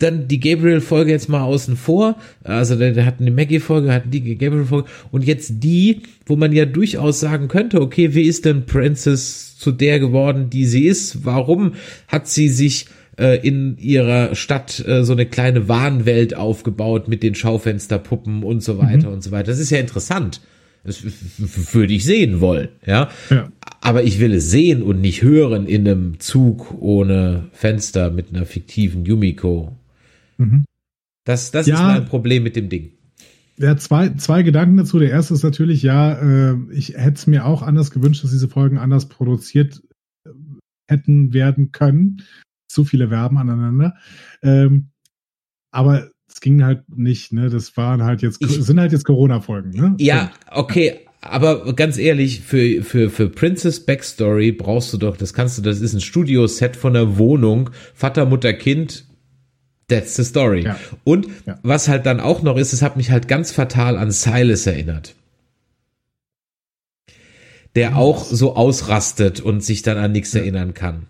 dann 0.03 0.29
die 0.29 0.41
Gabriel-Folge 0.41 1.11
jetzt 1.11 1.29
mal 1.29 1.43
außen 1.43 1.77
vor. 1.77 2.17
Also 2.45 2.77
der, 2.77 2.93
der 2.93 3.07
hatten 3.07 3.25
die 3.25 3.31
Maggie-Folge, 3.31 3.93
hatten 3.93 4.11
die 4.11 4.37
Gabriel-Folge 4.37 4.89
und 5.11 5.25
jetzt 5.25 5.55
die, 5.63 6.03
wo 6.27 6.37
man 6.37 6.53
ja 6.53 6.65
durchaus 6.65 7.21
sagen 7.21 7.49
könnte, 7.49 7.81
okay, 7.81 8.15
wie 8.15 8.23
ist 8.23 8.45
denn 8.45 8.67
Princess 8.67 9.59
zu 9.59 9.73
der 9.73 10.01
geworden, 10.01 10.51
die 10.51 10.65
sie 10.65 10.87
ist? 10.87 11.25
Warum 11.25 11.75
hat 12.09 12.29
sie 12.29 12.49
sich 12.49 12.87
äh, 13.19 13.47
in 13.47 13.79
ihrer 13.79 14.35
Stadt 14.35 14.85
äh, 14.87 15.05
so 15.05 15.13
eine 15.13 15.27
kleine 15.27 15.69
Wahnwelt 15.69 16.37
aufgebaut 16.37 17.09
mit 17.09 17.23
den 17.23 17.35
Schaufensterpuppen 17.35 18.43
und 18.43 18.63
so 18.63 18.79
weiter 18.79 19.09
mhm. 19.09 19.15
und 19.15 19.23
so 19.23 19.31
weiter? 19.31 19.51
Das 19.51 19.59
ist 19.59 19.71
ja 19.71 19.79
interessant. 19.79 20.41
Das 20.85 21.01
würde 21.75 21.93
ich 21.93 22.05
sehen 22.05 22.41
wollen, 22.41 22.71
ja? 22.85 23.09
ja. 23.31 23.53
Aber 23.81 24.03
ich 24.03 24.19
will 24.19 24.35
es 24.35 24.51
sehen 24.51 24.83
und 24.83 25.01
nicht 25.01 25.23
hören 25.23 25.67
in 25.67 25.87
einem 25.87 26.19
Zug 26.19 26.75
ohne 26.81 27.45
Fenster 27.53 28.11
mit 28.11 28.31
einer 28.31 28.47
fiktiven 28.47 29.05
Yumiko. 29.05 29.77
Mhm. 30.39 30.65
Das, 31.25 31.51
das 31.51 31.67
ja. 31.67 31.75
ist 31.75 31.83
mein 31.83 32.05
Problem 32.07 32.43
mit 32.43 32.57
dem 32.57 32.69
Ding. 32.69 32.93
Ja, 33.59 33.77
zwei, 33.77 34.11
zwei 34.15 34.43
Gedanken 34.43 34.77
dazu. 34.77 34.99
Der 34.99 35.11
erste 35.11 35.35
ist 35.35 35.43
natürlich, 35.43 35.83
ja, 35.83 36.13
äh, 36.53 36.57
ich 36.73 36.95
hätte 36.95 37.17
es 37.17 37.27
mir 37.27 37.45
auch 37.47 37.63
anders 37.63 37.91
gewünscht, 37.91 38.25
dass 38.25 38.31
diese 38.31 38.49
Folgen 38.49 38.79
anders 38.79 39.09
produziert 39.09 39.83
äh, 40.25 40.31
hätten 40.89 41.33
werden 41.33 41.71
können. 41.71 42.23
Zu 42.69 42.85
viele 42.85 43.09
Verben 43.09 43.37
aneinander. 43.37 43.95
Ähm, 44.43 44.89
aber 45.71 46.11
es 46.29 46.41
ging 46.41 46.65
halt 46.65 46.89
nicht, 46.89 47.33
ne? 47.33 47.51
Das 47.51 47.77
waren 47.77 48.03
halt 48.03 48.23
jetzt, 48.23 48.43
ich, 48.43 48.51
sind 48.51 48.81
halt 48.81 48.93
jetzt 48.93 49.05
Corona-Folgen, 49.05 49.71
ne? 49.71 49.95
Ja, 49.99 50.33
okay. 50.51 51.01
Aber 51.21 51.73
ganz 51.75 51.99
ehrlich, 51.99 52.41
für, 52.41 52.83
für, 52.83 53.09
für 53.09 53.29
Princess 53.29 53.85
Backstory 53.87 54.51
brauchst 54.51 54.93
du 54.93 54.99
doch, 54.99 55.17
das 55.17 55.35
kannst 55.35 55.57
du, 55.57 55.63
das 55.63 55.81
ist 55.81 55.95
ein 55.95 56.01
Studioset 56.01 56.75
von 56.75 56.95
der 56.95 57.17
Wohnung, 57.17 57.71
Vater, 57.95 58.27
Mutter, 58.27 58.53
Kind, 58.55 59.07
That's 59.89 60.17
the 60.17 60.25
story. 60.25 60.65
Ja. 60.65 60.79
Und 61.05 61.27
ja. 61.47 61.59
was 61.63 61.89
halt 61.89 62.07
dann 62.07 62.21
auch 62.21 62.43
noch 62.43 62.57
ist, 62.57 62.73
es 62.73 62.83
hat 62.83 62.97
mich 62.97 63.11
halt 63.11 63.29
ganz 63.29 63.53
fatal 63.53 63.97
an 63.97 64.11
Silas 64.11 64.67
erinnert. 64.67 65.15
Der 67.75 67.97
auch 67.97 68.25
so 68.25 68.55
ausrastet 68.55 69.41
und 69.41 69.65
sich 69.65 69.83
dann 69.83 69.99
an 69.99 70.13
nichts 70.13 70.33
ja. 70.33 70.41
erinnern 70.41 70.75
kann. 70.75 71.07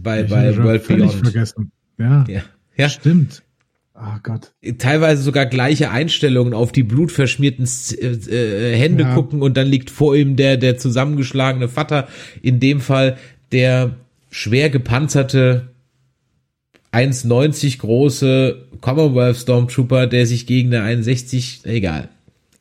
Bei, 0.00 0.22
ich 0.22 0.30
bei 0.30 0.56
World 0.56 0.86
Beyond. 0.86 1.12
vergessen. 1.12 1.72
Ja. 1.98 2.24
ja. 2.28 2.42
Ja. 2.76 2.88
Stimmt. 2.88 3.42
Oh 3.94 4.18
Gott. 4.22 4.52
Teilweise 4.78 5.22
sogar 5.22 5.46
gleiche 5.46 5.90
Einstellungen 5.90 6.52
auf 6.52 6.70
die 6.70 6.82
blutverschmierten 6.82 7.66
äh, 7.98 8.06
äh, 8.06 8.76
Hände 8.76 9.04
ja. 9.04 9.14
gucken 9.14 9.40
und 9.40 9.56
dann 9.56 9.66
liegt 9.66 9.88
vor 9.88 10.14
ihm 10.14 10.36
der, 10.36 10.58
der 10.58 10.76
zusammengeschlagene 10.76 11.68
Vater. 11.68 12.08
In 12.42 12.60
dem 12.60 12.80
Fall 12.80 13.16
der 13.52 13.96
schwer 14.30 14.68
gepanzerte 14.68 15.68
1,90 16.96 17.78
große 17.78 18.68
Commonwealth 18.80 19.36
Stormtrooper, 19.36 20.06
der 20.06 20.26
sich 20.26 20.46
gegen 20.46 20.74
eine 20.74 20.82
61, 20.84 21.60
egal, 21.64 22.08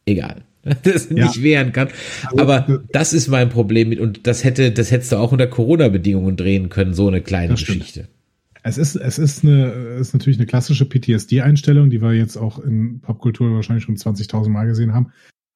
egal, 0.05 0.41
das 0.83 1.09
ja. 1.09 1.25
nicht 1.25 1.41
wehren 1.41 1.71
kann. 1.71 1.87
Also, 2.25 2.43
Aber 2.43 2.69
äh, 2.69 2.79
das 2.91 3.13
ist 3.13 3.29
mein 3.29 3.49
Problem 3.49 3.89
mit, 3.89 3.99
und 3.99 4.27
das 4.27 4.43
hätte, 4.43 4.71
das 4.71 4.91
hättest 4.91 5.13
du 5.13 5.17
auch 5.17 5.31
unter 5.31 5.47
Corona-Bedingungen 5.47 6.35
drehen 6.35 6.69
können, 6.69 6.93
so 6.93 7.07
eine 7.07 7.21
kleine 7.21 7.53
Geschichte. 7.53 8.09
Es 8.63 8.77
ist, 8.77 8.95
es 8.95 9.19
ist 9.19 9.43
eine, 9.43 9.67
ist 9.99 10.13
natürlich 10.13 10.39
eine 10.39 10.47
klassische 10.47 10.85
PTSD-Einstellung, 10.85 11.91
die 11.91 12.01
wir 12.01 12.13
jetzt 12.13 12.35
auch 12.35 12.59
in 12.59 12.99
Popkultur 12.99 13.53
wahrscheinlich 13.53 13.85
schon 13.85 13.95
20.000 13.95 14.49
Mal 14.49 14.65
gesehen 14.65 14.93
haben. 14.93 15.11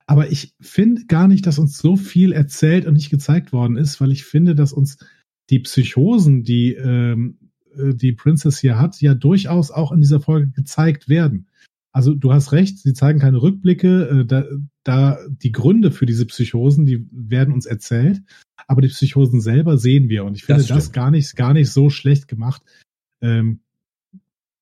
Aber 0.05 0.32
ich 0.32 0.53
finde 0.61 1.05
gar 1.07 1.27
nicht, 1.27 1.45
dass 1.47 1.59
uns 1.59 1.77
so 1.77 1.95
viel 1.95 2.32
erzählt 2.32 2.86
und 2.86 2.93
nicht 2.93 3.09
gezeigt 3.09 3.51
worden 3.51 3.77
ist, 3.77 3.99
weil 3.99 4.11
ich 4.11 4.25
finde, 4.25 4.55
dass 4.55 4.73
uns 4.73 4.99
die 5.49 5.59
Psychosen, 5.59 6.43
die 6.43 6.73
ähm, 6.73 7.38
äh, 7.41 7.49
die 7.93 8.13
Princess 8.13 8.59
hier 8.59 8.80
hat, 8.80 9.01
ja 9.01 9.13
durchaus 9.13 9.71
auch 9.71 9.91
in 9.91 10.01
dieser 10.01 10.19
Folge 10.19 10.51
gezeigt 10.51 11.09
werden. 11.09 11.47
Also 11.91 12.13
du 12.13 12.32
hast 12.32 12.51
recht, 12.51 12.77
sie 12.77 12.93
zeigen 12.93 13.19
keine 13.19 13.41
Rückblicke, 13.41 14.21
äh, 14.21 14.25
da, 14.25 14.45
da 14.84 15.17
die 15.27 15.51
Gründe 15.51 15.91
für 15.91 16.05
diese 16.05 16.25
Psychosen, 16.25 16.86
die 16.86 17.07
werden 17.11 17.53
uns 17.53 17.65
erzählt, 17.65 18.21
aber 18.67 18.82
die 18.82 18.89
Psychosen 18.89 19.41
selber 19.41 19.77
sehen 19.77 20.09
wir 20.09 20.23
und 20.25 20.36
ich 20.36 20.45
finde 20.45 20.61
das, 20.61 20.67
das 20.67 20.91
gar 20.91 21.09
nicht 21.11 21.36
gar 21.36 21.53
nicht 21.53 21.71
so 21.71 21.89
schlecht 21.89 22.27
gemacht. 22.27 22.61
Ähm, 23.21 23.61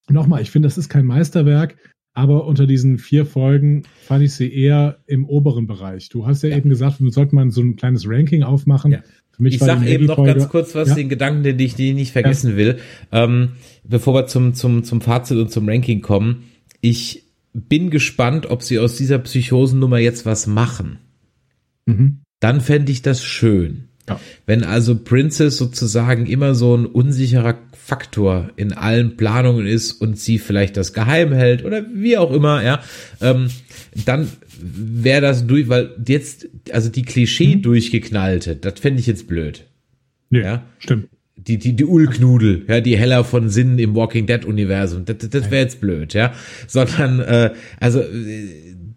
Nochmal, 0.09 0.41
ich 0.41 0.51
finde, 0.51 0.68
das 0.68 0.78
ist 0.78 0.88
kein 0.88 1.05
Meisterwerk, 1.05 1.76
aber 2.13 2.45
unter 2.45 2.65
diesen 2.65 2.97
vier 2.97 3.26
Folgen 3.26 3.84
fand 4.05 4.24
ich 4.24 4.34
sie 4.34 4.49
eher 4.49 4.99
im 5.05 5.26
oberen 5.26 5.68
Bereich. 5.68 6.07
Du 6.07 6.26
hast 6.26 6.43
ja, 6.43 6.49
ja. 6.49 6.57
eben 6.57 6.70
gesagt, 6.70 7.01
wir 7.01 7.11
sollten 7.11 7.36
mal 7.36 7.51
so 7.51 7.61
ein 7.61 7.76
kleines 7.76 8.07
Ranking 8.07 8.43
aufmachen. 8.43 8.93
Ja 8.93 9.03
ich 9.40 9.60
sag 9.60 9.86
eben 9.86 10.06
noch 10.06 10.24
ganz 10.24 10.50
kurz 10.50 10.74
was, 10.76 10.90
ja? 10.90 10.96
den 10.96 11.10
Gedanken, 11.10 11.44
den 11.44 11.60
ich, 11.60 11.76
den 11.76 11.90
ich 11.90 11.96
nicht 11.96 12.12
vergessen 12.12 12.52
ja. 12.52 12.58
will, 12.58 12.80
ähm, 13.12 13.54
bevor 13.84 14.14
wir 14.14 14.28
zum, 14.28 14.54
zum, 14.54 14.84
zum 14.84 15.02
Fazit 15.02 15.38
und 15.38 15.52
zum 15.52 15.70
Ranking 15.70 16.02
kommen. 16.02 16.46
Ich 16.82 17.24
bin 17.54 17.90
gespannt, 17.90 18.48
ob 18.48 18.64
sie 18.64 18.80
aus 18.80 18.98
dieser 18.98 19.20
Psychosennummer 19.20 20.00
jetzt 20.00 20.26
was 20.26 20.48
machen. 20.48 21.00
Mhm. 21.86 22.22
Dann 22.40 22.62
fände 22.62 22.92
ich 22.92 23.02
das 23.02 23.24
schön. 23.24 23.87
Ja. 24.10 24.20
Wenn 24.45 24.64
also 24.64 24.95
Princess 24.95 25.58
sozusagen 25.58 26.26
immer 26.26 26.55
so 26.55 26.76
ein 26.76 26.86
unsicherer 26.86 27.58
Faktor 27.74 28.49
in 28.55 28.74
allen 28.74 29.18
Planungen 29.18 29.66
ist 29.66 29.93
und 29.93 30.20
sie 30.20 30.39
vielleicht 30.39 30.78
das 30.78 30.93
geheim 30.93 31.32
hält 31.32 31.64
oder 31.64 31.86
wie 31.93 32.18
auch 32.18 32.32
immer, 32.32 32.64
ja, 32.64 32.82
ähm, 33.22 33.49
dann 34.05 34.28
wäre 34.60 35.22
das 35.22 35.47
durch, 35.47 35.70
weil 35.70 35.91
jetzt, 36.05 36.47
also 36.72 36.89
die 36.89 37.03
Klischee 37.03 37.55
mhm. 37.58 37.62
durchgeknallte, 37.62 38.55
das 38.55 38.80
fände 38.80 38.99
ich 38.99 39.08
jetzt 39.08 39.28
blöd. 39.28 39.66
Nee, 40.30 40.41
ja, 40.41 40.66
stimmt. 40.80 41.10
Die, 41.36 41.58
die, 41.58 41.78
die 41.78 41.86
Ulknudel, 41.86 42.66
ja, 42.68 42.82
die 42.82 42.97
Heller 42.97 43.24
von 43.24 43.49
Sinn 43.49 43.80
im 43.80 43.95
Walking 43.95 44.26
Dead 44.26 44.43
Universum, 44.43 45.05
das, 45.05 45.18
das 45.30 45.49
wäre 45.49 45.62
jetzt 45.62 45.80
blöd, 45.80 46.14
ja. 46.14 46.34
Sondern, 46.68 47.22
äh, 47.22 47.53
also, 47.80 48.03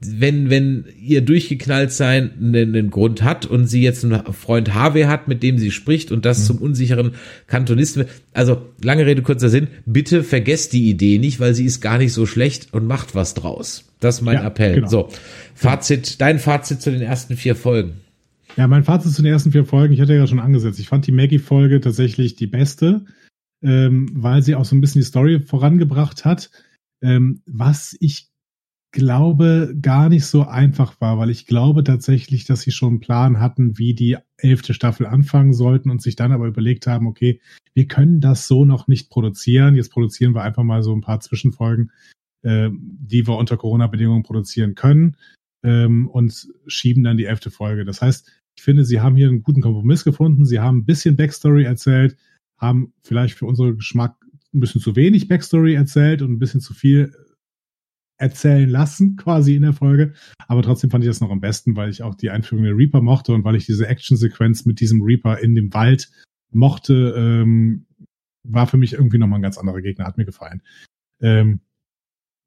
wenn, 0.03 0.49
wenn 0.49 0.87
ihr 0.99 1.21
durchgeknallt 1.21 1.93
sein 1.93 2.31
einen, 2.39 2.75
einen 2.75 2.91
Grund 2.91 3.23
hat 3.23 3.45
und 3.45 3.67
sie 3.67 3.83
jetzt 3.83 4.05
einen 4.05 4.25
Freund 4.33 4.73
Harvey 4.73 5.03
hat, 5.03 5.29
mit 5.29 5.43
dem 5.43 5.59
sie 5.59 5.71
spricht 5.71 6.11
und 6.11 6.25
das 6.25 6.41
mhm. 6.41 6.45
zum 6.45 6.59
unsicheren 6.59 7.13
Kantonisten, 7.47 8.07
also 8.33 8.63
lange 8.83 9.05
Rede, 9.05 9.21
kurzer 9.21 9.51
Sinn, 9.51 9.69
bitte 9.85 10.23
vergesst 10.25 10.73
die 10.73 10.89
Idee 10.89 11.19
nicht, 11.19 11.39
weil 11.39 11.55
sie 11.55 11.67
ist 11.67 11.81
gar 11.83 11.99
nicht 11.99 12.15
so 12.15 12.25
schlecht 12.25 12.73
und 12.73 12.87
macht 12.87 13.15
was 13.15 13.35
draus. 13.35 13.85
Das 14.01 14.17
ist 14.17 14.23
mein 14.23 14.37
ja, 14.37 14.47
Appell. 14.47 14.77
Genau. 14.77 14.89
So, 14.89 15.09
Fazit, 15.55 16.21
dein 16.23 16.39
Fazit 16.39 16.81
zu 16.81 16.91
den 16.91 17.03
ersten 17.03 17.37
vier 17.37 17.55
Folgen. 17.55 17.93
Ja, 18.57 18.67
mein 18.67 18.85
Fazit 18.85 19.13
zu 19.13 19.23
den 19.23 19.33
ersten 19.33 19.53
vier 19.53 19.67
Folgen, 19.67 19.93
ich 19.93 20.01
hatte 20.01 20.15
ja 20.15 20.27
schon 20.27 20.41
angesetzt. 20.41 20.81
Ich 20.81 20.89
fand 20.89 21.07
die 21.07 21.13
Maggie-Folge 21.13 21.81
tatsächlich 21.81 22.37
die 22.37 22.47
beste, 22.47 23.05
ähm, 23.63 24.09
weil 24.15 24.43
sie 24.43 24.55
auch 24.55 24.65
so 24.65 24.75
ein 24.75 24.81
bisschen 24.81 25.03
die 25.03 25.07
Story 25.07 25.41
vorangebracht 25.41 26.25
hat. 26.25 26.51
Ähm, 27.03 27.43
was 27.47 27.97
ich 28.01 28.30
glaube, 28.93 29.75
gar 29.81 30.09
nicht 30.09 30.27
so 30.27 30.47
einfach 30.47 31.01
war, 31.01 31.19
weil 31.19 31.31
ich 31.31 31.47
glaube 31.47 31.85
tatsächlich, 31.85 32.45
dass 32.45 32.63
sie 32.63 32.73
schon 32.73 32.89
einen 32.89 33.01
Plan 33.01 33.41
hatten, 33.41 33.79
wie 33.79 33.95
die 33.95 34.17
elfte 34.37 34.75
Staffel 34.75 35.07
anfangen 35.07 35.53
sollten 35.53 35.91
und 35.91 36.03
sich 36.03 36.17
dann 36.17 36.33
aber 36.33 36.47
überlegt 36.47 36.87
haben, 36.87 37.07
okay, 37.07 37.41
wir 37.75 37.87
können 37.87 38.21
das 38.21 38.49
so 38.49 38.65
noch 38.65 38.89
nicht 38.89 39.11
produzieren. 39.11 39.77
Jetzt 39.77 39.93
produzieren 39.93 40.35
wir 40.35 40.43
einfach 40.43 40.65
mal 40.65 40.83
so 40.83 40.95
ein 40.95 41.03
paar 41.03 41.21
Zwischenfolgen, 41.21 41.93
äh, 42.43 42.71
die 42.73 43.27
wir 43.27 43.37
unter 43.37 43.57
Corona-Bedingungen 43.57 44.25
produzieren 44.25 44.75
können 44.75 45.17
ähm, 45.63 46.09
und 46.09 46.49
schieben 46.67 47.05
dann 47.05 47.17
die 47.17 47.27
elfte 47.27 47.51
Folge. 47.51 47.85
Das 47.85 48.03
heißt, 48.03 48.31
ich 48.57 48.63
finde, 48.63 48.85
sie 48.85 49.01
haben 49.01 49.17
hier 49.17 49.29
einen 49.29 49.43
guten 49.43 49.63
Kompromiss 49.63 50.05
gefunden. 50.05 50.45
Sie 50.45 50.59
haben 50.59 50.79
ein 50.79 50.85
bisschen 50.85 51.17
Backstory 51.17 51.65
erzählt, 51.65 52.17
haben 52.59 52.93
vielleicht 53.03 53.39
für 53.39 53.47
unseren 53.47 53.77
Geschmack 53.77 54.17
ein 54.53 54.61
bisschen 54.61 54.81
zu 54.81 54.97
wenig 54.97 55.29
Backstory 55.29 55.75
erzählt 55.75 56.23
und 56.23 56.33
ein 56.33 56.39
bisschen 56.39 56.61
zu 56.61 56.75
viel 56.75 57.15
erzählen 58.21 58.69
lassen, 58.69 59.17
quasi 59.17 59.57
in 59.57 59.63
der 59.63 59.73
Folge. 59.73 60.13
Aber 60.47 60.63
trotzdem 60.63 60.91
fand 60.91 61.05
ich 61.05 61.11
das 61.11 61.21
noch 61.21 61.31
am 61.31 61.41
besten, 61.41 61.77
weil 61.77 61.91
ich 61.91 62.03
auch 62.03 62.15
die 62.15 62.31
Einführung 62.31 62.65
der 62.65 62.77
Reaper 62.77 63.01
mochte 63.01 63.33
und 63.33 63.45
weil 63.45 63.57
ich 63.57 63.67
diese 63.67 63.89
Actionsequenz 63.89 64.67
mit 64.67 64.81
diesem 64.81 65.03
Reaper 65.03 65.39
in 65.39 65.55
dem 65.55 65.73
Wald 65.75 66.11
mochte, 66.53 67.15
ähm, 67.17 67.87
war 68.43 68.67
für 68.67 68.77
mich 68.77 68.93
irgendwie 68.93 69.19
nochmal 69.19 69.39
ein 69.39 69.43
ganz 69.43 69.59
anderer 69.59 69.81
Gegner, 69.81 70.07
hat 70.07 70.19
mir 70.19 70.25
gefallen. 70.25 70.63
Ähm, 71.21 71.61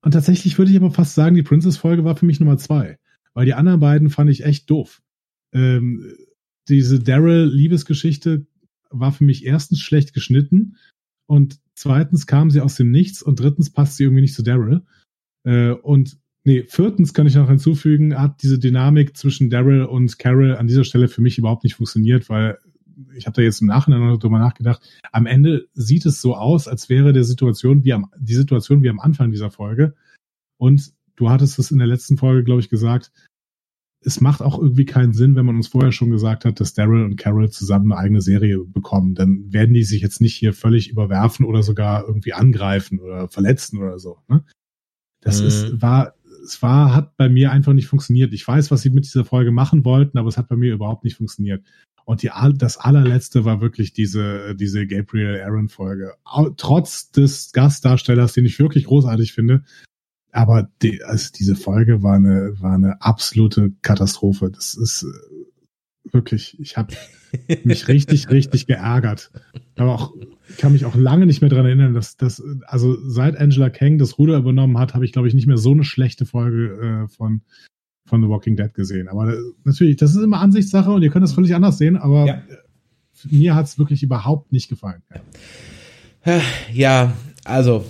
und 0.01 0.11
tatsächlich 0.11 0.57
würde 0.57 0.71
ich 0.71 0.77
aber 0.77 0.91
fast 0.91 1.15
sagen, 1.15 1.35
die 1.35 1.43
Princess-Folge 1.43 2.03
war 2.03 2.15
für 2.15 2.25
mich 2.25 2.39
Nummer 2.39 2.57
zwei, 2.57 2.97
weil 3.33 3.45
die 3.45 3.53
anderen 3.53 3.79
beiden 3.79 4.09
fand 4.09 4.29
ich 4.29 4.43
echt 4.43 4.69
doof. 4.69 5.01
Ähm, 5.53 6.13
diese 6.67 6.99
Daryl-Liebesgeschichte 6.99 8.47
war 8.89 9.11
für 9.11 9.23
mich 9.23 9.45
erstens 9.45 9.79
schlecht 9.79 10.13
geschnitten 10.13 10.77
und 11.25 11.59
zweitens 11.75 12.27
kam 12.27 12.51
sie 12.51 12.61
aus 12.61 12.75
dem 12.75 12.91
Nichts 12.91 13.23
und 13.23 13.39
drittens 13.39 13.71
passt 13.71 13.97
sie 13.97 14.03
irgendwie 14.03 14.21
nicht 14.21 14.35
zu 14.35 14.43
Daryl. 14.43 14.83
Äh, 15.43 15.71
und 15.71 16.17
nee, 16.43 16.65
viertens 16.67 17.13
kann 17.13 17.27
ich 17.27 17.35
noch 17.35 17.49
hinzufügen, 17.49 18.19
hat 18.19 18.41
diese 18.43 18.59
Dynamik 18.59 19.17
zwischen 19.17 19.49
Daryl 19.49 19.83
und 19.83 20.19
Carol 20.19 20.55
an 20.55 20.67
dieser 20.67 20.83
Stelle 20.83 21.07
für 21.07 21.21
mich 21.21 21.37
überhaupt 21.37 21.63
nicht 21.63 21.75
funktioniert, 21.75 22.29
weil 22.29 22.57
ich 23.15 23.25
habe 23.25 23.35
da 23.35 23.41
jetzt 23.41 23.61
im 23.61 23.67
Nachhinein 23.67 24.01
noch 24.01 24.19
drüber 24.19 24.39
nachgedacht. 24.39 24.81
Am 25.11 25.25
Ende 25.25 25.67
sieht 25.73 26.05
es 26.05 26.21
so 26.21 26.35
aus, 26.35 26.67
als 26.67 26.89
wäre 26.89 27.13
der 27.13 27.23
Situation 27.23 27.83
wie 27.83 27.93
am, 27.93 28.09
die 28.17 28.35
Situation 28.35 28.83
wie 28.83 28.89
am 28.89 28.99
Anfang 28.99 29.31
dieser 29.31 29.51
Folge. 29.51 29.95
Und 30.57 30.93
du 31.15 31.29
hattest 31.29 31.59
es 31.59 31.71
in 31.71 31.77
der 31.77 31.87
letzten 31.87 32.17
Folge, 32.17 32.43
glaube 32.43 32.61
ich, 32.61 32.69
gesagt. 32.69 33.11
Es 34.05 34.19
macht 34.19 34.41
auch 34.41 34.59
irgendwie 34.59 34.85
keinen 34.85 35.13
Sinn, 35.13 35.35
wenn 35.35 35.45
man 35.45 35.55
uns 35.55 35.69
vorher 35.69 35.93
schon 35.93 36.11
gesagt 36.11 36.43
hat, 36.43 36.59
dass 36.59 36.73
Daryl 36.73 37.05
und 37.05 37.15
Carol 37.15 37.49
zusammen 37.49 37.91
eine 37.91 38.01
eigene 38.01 38.21
Serie 38.21 38.59
bekommen. 38.59 39.15
Dann 39.15 39.51
werden 39.53 39.73
die 39.73 39.83
sich 39.83 40.01
jetzt 40.01 40.19
nicht 40.19 40.35
hier 40.35 40.53
völlig 40.53 40.89
überwerfen 40.89 41.45
oder 41.45 41.63
sogar 41.63 42.05
irgendwie 42.05 42.33
angreifen 42.33 42.99
oder 42.99 43.29
verletzen 43.29 43.79
oder 43.79 43.99
so. 43.99 44.17
Ne? 44.27 44.43
Das 45.23 45.41
mhm. 45.41 45.47
ist, 45.47 45.81
war, 45.81 46.13
es 46.43 46.61
war, 46.61 46.93
hat 46.93 47.17
bei 47.17 47.29
mir 47.29 47.51
einfach 47.51 47.73
nicht 47.73 47.87
funktioniert. 47.87 48.33
Ich 48.33 48.47
weiß, 48.47 48.71
was 48.71 48.81
sie 48.81 48.89
mit 48.89 49.05
dieser 49.05 49.25
Folge 49.25 49.51
machen 49.51 49.85
wollten, 49.85 50.17
aber 50.17 50.29
es 50.29 50.37
hat 50.37 50.49
bei 50.49 50.55
mir 50.55 50.73
überhaupt 50.73 51.03
nicht 51.03 51.17
funktioniert. 51.17 51.63
Und 52.05 52.21
die, 52.21 52.31
das 52.55 52.77
allerletzte 52.77 53.45
war 53.45 53.61
wirklich 53.61 53.93
diese, 53.93 54.55
diese 54.55 54.85
Gabriel 54.87 55.41
Aaron 55.41 55.69
Folge. 55.69 56.13
Trotz 56.57 57.11
des 57.11 57.53
Gastdarstellers, 57.53 58.33
den 58.33 58.45
ich 58.45 58.59
wirklich 58.59 58.85
großartig 58.85 59.31
finde. 59.31 59.63
Aber 60.31 60.69
die, 60.81 61.03
also 61.03 61.29
diese 61.37 61.55
Folge 61.55 62.03
war 62.03 62.15
eine, 62.15 62.59
war 62.59 62.73
eine 62.73 63.01
absolute 63.01 63.71
Katastrophe. 63.83 64.49
Das 64.51 64.73
ist 64.73 65.03
äh, 65.03 66.13
wirklich, 66.13 66.59
ich 66.59 66.75
habe 66.75 66.93
mich 67.63 67.87
richtig, 67.87 68.29
richtig 68.29 68.67
geärgert. 68.67 69.31
Aber 69.77 69.93
auch, 69.93 70.13
ich 70.49 70.57
kann 70.57 70.73
mich 70.73 70.85
auch 70.85 70.95
lange 70.95 71.25
nicht 71.25 71.41
mehr 71.41 71.49
dran 71.49 71.65
erinnern, 71.65 71.93
dass 71.93 72.17
das, 72.17 72.43
also 72.65 72.97
seit 73.09 73.37
Angela 73.37 73.69
Kang 73.69 73.97
das 73.97 74.17
Ruder 74.17 74.37
übernommen 74.37 74.77
hat, 74.77 74.93
habe 74.93 75.05
ich, 75.05 75.13
glaube 75.13 75.27
ich, 75.27 75.33
nicht 75.33 75.47
mehr 75.47 75.57
so 75.57 75.71
eine 75.71 75.83
schlechte 75.83 76.25
Folge 76.25 77.05
äh, 77.05 77.07
von, 77.07 77.41
von 78.05 78.21
The 78.21 78.27
Walking 78.27 78.55
Dead 78.55 78.73
gesehen. 78.73 79.07
Aber 79.07 79.33
äh, 79.33 79.37
natürlich, 79.63 79.95
das 79.97 80.15
ist 80.15 80.21
immer 80.21 80.41
Ansichtssache 80.41 80.91
und 80.91 81.01
ihr 81.01 81.09
könnt 81.09 81.23
das 81.23 81.33
völlig 81.33 81.55
anders 81.55 81.77
sehen, 81.77 81.95
aber 81.95 82.25
ja. 82.25 82.41
mir 83.29 83.55
hat 83.55 83.67
es 83.67 83.79
wirklich 83.79 84.03
überhaupt 84.03 84.51
nicht 84.51 84.69
gefallen. 84.69 85.01
Ja. 86.25 86.41
ja, 86.71 87.13
also, 87.45 87.85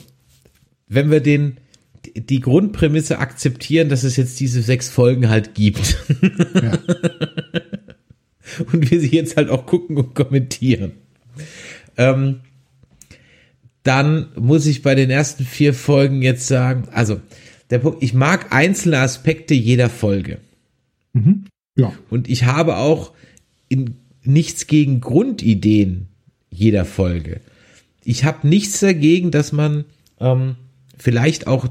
wenn 0.88 1.10
wir 1.10 1.22
den, 1.22 1.58
die 2.16 2.40
Grundprämisse 2.40 3.20
akzeptieren, 3.20 3.90
dass 3.90 4.04
es 4.04 4.16
jetzt 4.16 4.40
diese 4.40 4.62
sechs 4.62 4.90
Folgen 4.90 5.30
halt 5.30 5.56
gibt. 5.56 5.98
Ja. 6.54 6.78
und 8.72 8.92
wir 8.92 9.00
sie 9.00 9.16
jetzt 9.16 9.38
halt 9.38 9.50
auch 9.50 9.66
gucken 9.66 9.98
und 9.98 10.14
kommentieren. 10.14 10.94
Ähm, 11.98 12.42
dann 13.84 14.28
muss 14.38 14.66
ich 14.66 14.82
bei 14.82 14.96
den 14.96 15.10
ersten 15.10 15.44
vier 15.44 15.74
Folgen 15.74 16.22
jetzt 16.22 16.48
sagen, 16.48 16.88
also 16.92 17.20
der 17.70 17.80
Punkt, 17.80 18.02
ich 18.02 18.14
mag 18.14 18.54
einzelne 18.54 19.00
Aspekte 19.00 19.54
jeder 19.54 19.90
Folge. 19.90 20.40
Mhm. 21.14 21.46
Ja. 21.76 21.92
Und 22.10 22.30
ich 22.30 22.46
habe 22.46 22.78
auch 22.78 23.14
in, 23.68 23.96
nichts 24.24 24.68
gegen 24.68 25.02
Grundideen 25.02 26.08
jeder 26.50 26.86
Folge. 26.86 27.42
Ich 28.04 28.26
habe 28.26 28.48
nichts 28.48 28.80
dagegen, 28.80 29.32
dass 29.32 29.52
man 29.52 29.86
ähm, 30.20 30.56
vielleicht 30.98 31.48
auch, 31.48 31.68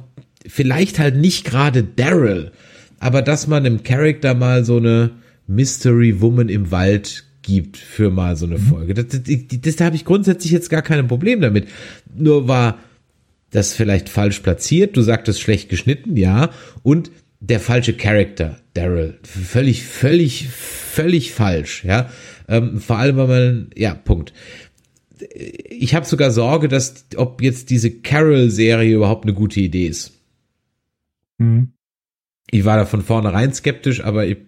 vielleicht 0.46 0.98
halt 0.98 1.16
nicht 1.16 1.44
gerade 1.44 1.84
Daryl, 1.84 2.52
aber 2.98 3.22
dass 3.22 3.46
man 3.46 3.64
im 3.64 3.82
Charakter 3.82 4.34
mal 4.34 4.64
so 4.64 4.76
eine 4.76 5.10
Mystery 5.46 6.20
Woman 6.20 6.48
im 6.48 6.70
Wald 6.70 7.24
gibt 7.42 7.76
für 7.76 8.10
mal 8.10 8.36
so 8.36 8.46
eine 8.46 8.58
mhm. 8.58 8.62
Folge. 8.62 8.94
Das, 8.94 9.06
das, 9.08 9.20
das, 9.24 9.76
da 9.76 9.84
habe 9.86 9.96
ich 9.96 10.04
grundsätzlich 10.04 10.52
jetzt 10.52 10.70
gar 10.70 10.82
kein 10.82 11.06
Problem 11.08 11.40
damit. 11.40 11.68
Nur 12.14 12.48
war 12.48 12.78
das 13.50 13.74
vielleicht 13.74 14.08
falsch 14.08 14.40
platziert. 14.40 14.96
Du 14.96 15.02
sagtest 15.02 15.40
schlecht 15.40 15.68
geschnitten, 15.68 16.16
ja. 16.16 16.50
Und 16.82 17.10
der 17.40 17.60
falsche 17.60 17.94
Charakter, 17.94 18.58
Daryl, 18.74 19.18
völlig, 19.22 19.84
völlig, 19.84 20.48
völlig 20.48 21.32
falsch, 21.32 21.84
ja. 21.84 22.08
Ähm, 22.48 22.80
vor 22.80 22.98
allem, 22.98 23.16
weil 23.16 23.26
man, 23.26 23.70
ja, 23.76 23.94
Punkt. 23.94 24.32
Ich 25.34 25.94
habe 25.94 26.06
sogar 26.06 26.30
Sorge, 26.30 26.68
dass 26.68 27.06
ob 27.16 27.42
jetzt 27.42 27.70
diese 27.70 27.90
Carol-Serie 27.90 28.94
überhaupt 28.94 29.24
eine 29.24 29.34
gute 29.34 29.60
Idee 29.60 29.86
ist. 29.86 30.12
Mhm. 31.38 31.72
Ich 32.50 32.64
war 32.64 32.76
da 32.76 32.86
von 32.86 33.02
vornherein 33.02 33.52
skeptisch, 33.52 34.02
aber 34.02 34.26
ich 34.26 34.38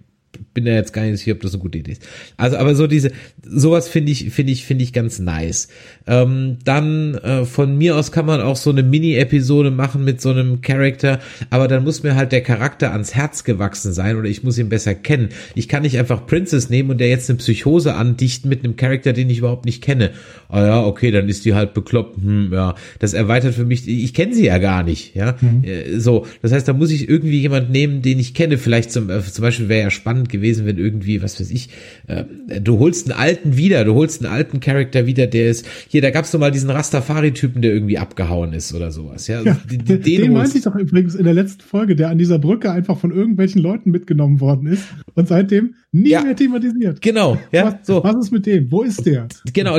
bin 0.55 0.67
ja 0.67 0.75
jetzt 0.75 0.93
gar 0.93 1.03
nicht 1.03 1.19
sicher, 1.19 1.33
ob 1.33 1.41
das 1.41 1.53
eine 1.53 1.63
gute 1.63 1.79
Idee 1.79 1.93
ist. 1.93 2.03
Also, 2.37 2.57
aber 2.57 2.75
so 2.75 2.87
diese, 2.87 3.11
sowas 3.43 3.89
finde 3.89 4.13
ich, 4.13 4.31
finde 4.31 4.53
ich, 4.53 4.65
finde 4.65 4.85
ich 4.85 4.93
ganz 4.93 5.19
nice. 5.19 5.69
Ähm, 6.07 6.59
dann 6.65 7.15
äh, 7.15 7.45
von 7.45 7.77
mir 7.77 7.97
aus 7.97 8.13
kann 8.13 8.27
man 8.27 8.41
auch 8.41 8.57
so 8.57 8.71
eine 8.71 8.83
Mini-Episode 8.83 9.71
machen 9.71 10.05
mit 10.05 10.21
so 10.21 10.31
einem 10.31 10.61
Charakter, 10.61 11.21
aber 11.51 11.69
dann 11.69 11.85
muss 11.85 12.03
mir 12.03 12.15
halt 12.15 12.33
der 12.33 12.43
Charakter 12.43 12.93
ans 12.93 13.15
Herz 13.15 13.45
gewachsen 13.45 13.93
sein 13.93 14.17
oder 14.17 14.29
ich 14.29 14.43
muss 14.43 14.59
ihn 14.59 14.69
besser 14.69 14.95
kennen. 14.95 15.31
Ich 15.55 15.69
kann 15.69 15.83
nicht 15.83 15.99
einfach 15.99 16.27
Princess 16.27 16.71
nehmen 16.71 16.91
und 16.91 16.99
der 16.99 17.09
jetzt 17.09 17.31
eine 17.31 17.39
Psychose 17.39 17.95
andichten 17.95 18.49
mit 18.49 18.65
einem 18.65 18.77
Charakter, 18.77 19.13
den 19.13 19.31
ich 19.31 19.39
überhaupt 19.39 19.65
nicht 19.65 19.83
kenne. 19.83 20.11
Ah 20.49 20.65
ja, 20.65 20.85
okay, 20.85 21.11
dann 21.11 21.29
ist 21.29 21.45
die 21.45 21.55
halt 21.55 21.75
bekloppt. 21.75 22.17
Hm, 22.17 22.53
ja, 22.53 22.75
das 22.99 23.13
erweitert 23.13 23.55
für 23.55 23.65
mich. 23.65 23.89
Ich 23.89 24.15
kenne 24.15 24.35
sie 24.35 24.47
ja 24.47 24.59
gar 24.59 24.83
nicht. 24.83 25.15
Ja, 25.15 25.37
mhm. 25.41 25.65
Äh, 25.65 25.99
so. 25.99 26.27
Das 26.43 26.53
heißt, 26.53 26.69
da 26.69 26.73
muss 26.73 26.91
ich 26.91 27.09
irgendwie 27.09 27.41
jemand 27.41 27.71
nehmen, 27.71 28.03
den 28.03 28.19
ich 28.19 28.35
kenne. 28.35 28.59
Vielleicht 28.59 28.93
zum, 28.93 29.11
äh, 29.11 29.23
zum 29.23 29.43
Beispiel 29.43 29.69
wäre 29.69 29.83
ja 29.83 29.91
spannend 29.91 30.24
spannend 30.25 30.29
gewesen, 30.29 30.67
wenn 30.67 30.79
irgendwie, 30.79 31.23
was 31.23 31.41
weiß 31.41 31.51
ich, 31.51 31.69
äh, 32.07 32.25
du 32.61 32.79
holst 32.79 33.11
einen 33.11 33.19
alten 33.19 33.57
wieder, 33.57 33.85
du 33.85 33.95
holst 33.95 34.25
einen 34.25 34.33
alten 34.33 34.61
Charakter 34.61 35.07
wieder, 35.07 35.27
der 35.27 35.51
ist, 35.51 35.67
hier, 35.89 36.03
da 36.03 36.11
gab's 36.11 36.31
doch 36.31 36.39
mal 36.39 36.51
diesen 36.51 36.71
Rastafari-Typen, 36.71 37.63
der 37.63 37.73
irgendwie 37.73 37.99
abgehauen 37.99 38.53
ist 38.53 38.75
oder 38.75 38.91
sowas. 38.91 39.27
Ja, 39.27 39.43
ja 39.43 39.57
den, 39.71 39.85
den, 39.85 40.03
den 40.03 40.33
meinte 40.33 40.59
ich 40.59 40.65
doch 40.65 40.75
übrigens 40.75 41.15
in 41.15 41.25
der 41.25 41.35
letzten 41.35 41.63
Folge, 41.63 41.97
der 41.97 42.11
an 42.11 42.19
dieser 42.19 42.39
Brücke 42.39 42.71
einfach 42.71 42.99
von 42.99 43.13
irgendwelchen 43.13 43.63
Leuten 43.63 43.91
mitgenommen 43.91 44.41
worden 44.41 44.67
ist 44.67 44.85
und 45.15 45.29
seitdem 45.29 45.75
nie 45.93 46.11
ja, 46.11 46.23
mehr 46.23 46.37
thematisiert. 46.37 47.01
Genau, 47.01 47.39
ja. 47.53 47.67
Was, 47.67 47.87
so. 47.87 48.03
was 48.03 48.17
ist 48.17 48.33
mit 48.33 48.47
dem? 48.47 48.71
Wo 48.71 48.83
ist 48.83 49.05
der? 49.07 49.29
Genau, 49.53 49.79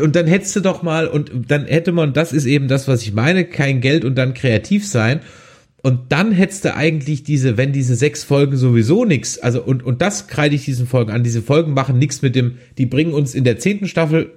und 0.00 0.16
dann 0.16 0.26
hättest 0.26 0.56
du 0.56 0.60
doch 0.60 0.82
mal, 0.82 1.06
und 1.06 1.30
dann 1.48 1.66
hätte 1.66 1.92
man, 1.92 2.12
das 2.12 2.32
ist 2.32 2.46
eben 2.46 2.66
das, 2.66 2.88
was 2.88 3.02
ich 3.02 3.12
meine, 3.12 3.44
kein 3.44 3.80
Geld 3.80 4.04
und 4.04 4.16
dann 4.16 4.34
kreativ 4.34 4.86
sein. 4.86 5.20
Und 5.86 6.10
dann 6.10 6.32
hättest 6.32 6.64
du 6.64 6.74
eigentlich 6.74 7.22
diese, 7.22 7.56
wenn 7.56 7.72
diese 7.72 7.94
sechs 7.94 8.24
Folgen 8.24 8.56
sowieso 8.56 9.04
nichts, 9.04 9.38
also 9.38 9.62
und, 9.62 9.84
und 9.84 10.02
das 10.02 10.26
kreide 10.26 10.56
ich 10.56 10.64
diesen 10.64 10.88
Folgen 10.88 11.12
an, 11.12 11.22
diese 11.22 11.42
Folgen 11.42 11.74
machen 11.74 11.96
nichts 11.96 12.22
mit 12.22 12.34
dem, 12.34 12.56
die 12.76 12.86
bringen 12.86 13.14
uns 13.14 13.36
in 13.36 13.44
der 13.44 13.60
zehnten 13.60 13.86
Staffel 13.86 14.32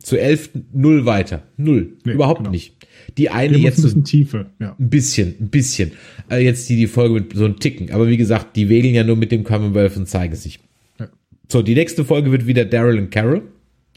zu 0.00 0.20
elf 0.20 0.50
null 0.72 1.06
weiter. 1.06 1.44
Null. 1.56 1.98
Nee, 2.04 2.14
Überhaupt 2.14 2.40
genau. 2.40 2.50
nicht. 2.50 2.74
Die 3.16 3.30
eine 3.30 3.56
jetzt. 3.58 3.78
Ein 3.78 3.82
bisschen 3.82 4.00
so, 4.00 4.10
Tiefe, 4.10 4.46
ja. 4.58 4.74
Ein 4.76 4.90
bisschen, 4.90 5.36
ein 5.40 5.50
bisschen. 5.50 5.92
Äh, 6.32 6.44
jetzt 6.44 6.68
die, 6.68 6.74
die 6.74 6.88
Folge 6.88 7.14
mit 7.14 7.32
so 7.32 7.44
einem 7.44 7.60
Ticken. 7.60 7.92
Aber 7.92 8.08
wie 8.08 8.16
gesagt, 8.16 8.56
die 8.56 8.68
wägeln 8.68 8.92
ja 8.92 9.04
nur 9.04 9.14
mit 9.14 9.30
dem 9.30 9.44
Commonwealth 9.44 9.96
und 9.96 10.08
zeigen 10.08 10.34
sich. 10.34 10.58
Ja. 10.98 11.06
So, 11.46 11.62
die 11.62 11.76
nächste 11.76 12.04
Folge 12.04 12.32
wird 12.32 12.48
wieder 12.48 12.64
Daryl 12.64 12.98
und 12.98 13.12
Carol. 13.12 13.42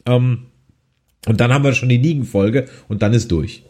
Ähm, 0.05 0.43
und 1.25 1.41
dann 1.41 1.51
haben 1.51 1.63
wir 1.63 1.73
schon 1.73 1.89
die 1.89 1.97
Nigen-Folge 1.97 2.67
und 2.89 3.01
dann 3.01 3.15
ist 3.15 3.31
durch. 3.31 3.63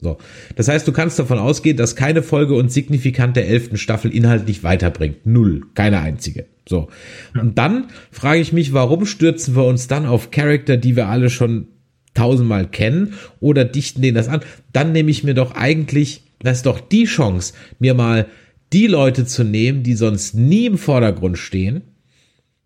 So. 0.00 0.18
Das 0.54 0.68
heißt, 0.68 0.86
du 0.86 0.92
kannst 0.92 1.18
davon 1.18 1.38
ausgehen, 1.38 1.76
dass 1.76 1.96
keine 1.96 2.22
Folge 2.22 2.54
uns 2.54 2.74
signifikant 2.74 3.36
der 3.36 3.48
elften 3.48 3.76
Staffel 3.76 4.14
inhaltlich 4.14 4.62
weiterbringt. 4.62 5.26
Null. 5.26 5.62
Keine 5.74 6.00
einzige. 6.00 6.46
So. 6.68 6.88
Und 7.34 7.58
dann 7.58 7.88
frage 8.12 8.40
ich 8.40 8.52
mich, 8.52 8.72
warum 8.72 9.06
stürzen 9.06 9.56
wir 9.56 9.64
uns 9.64 9.88
dann 9.88 10.06
auf 10.06 10.30
Charakter, 10.30 10.76
die 10.76 10.94
wir 10.94 11.08
alle 11.08 11.30
schon 11.30 11.68
tausendmal 12.14 12.68
kennen 12.68 13.14
oder 13.40 13.64
dichten 13.64 14.02
denen 14.02 14.14
das 14.14 14.28
an? 14.28 14.40
Dann 14.72 14.92
nehme 14.92 15.10
ich 15.10 15.24
mir 15.24 15.34
doch 15.34 15.54
eigentlich 15.54 16.22
das 16.40 16.58
ist 16.58 16.66
doch 16.66 16.80
die 16.80 17.04
Chance, 17.04 17.54
mir 17.78 17.94
mal 17.94 18.26
die 18.72 18.86
Leute 18.86 19.24
zu 19.26 19.44
nehmen, 19.44 19.82
die 19.82 19.94
sonst 19.94 20.34
nie 20.34 20.66
im 20.66 20.78
Vordergrund 20.78 21.38
stehen 21.38 21.82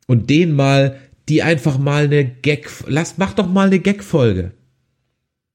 und 0.06 0.30
denen 0.30 0.54
mal, 0.54 0.96
die 1.28 1.42
einfach 1.42 1.78
mal 1.78 2.04
eine 2.04 2.24
Gag, 2.24 2.68
lass, 2.86 3.18
mach 3.18 3.34
doch 3.34 3.48
mal 3.48 3.68
eine 3.68 3.78
Gag-Folge. 3.78 4.52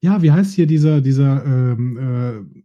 Ja, 0.01 0.21
wie 0.21 0.31
heißt 0.31 0.53
hier 0.53 0.67
dieser, 0.67 1.01
dieser 1.01 1.43
ähm, 1.45 1.97
äh, 1.97 2.61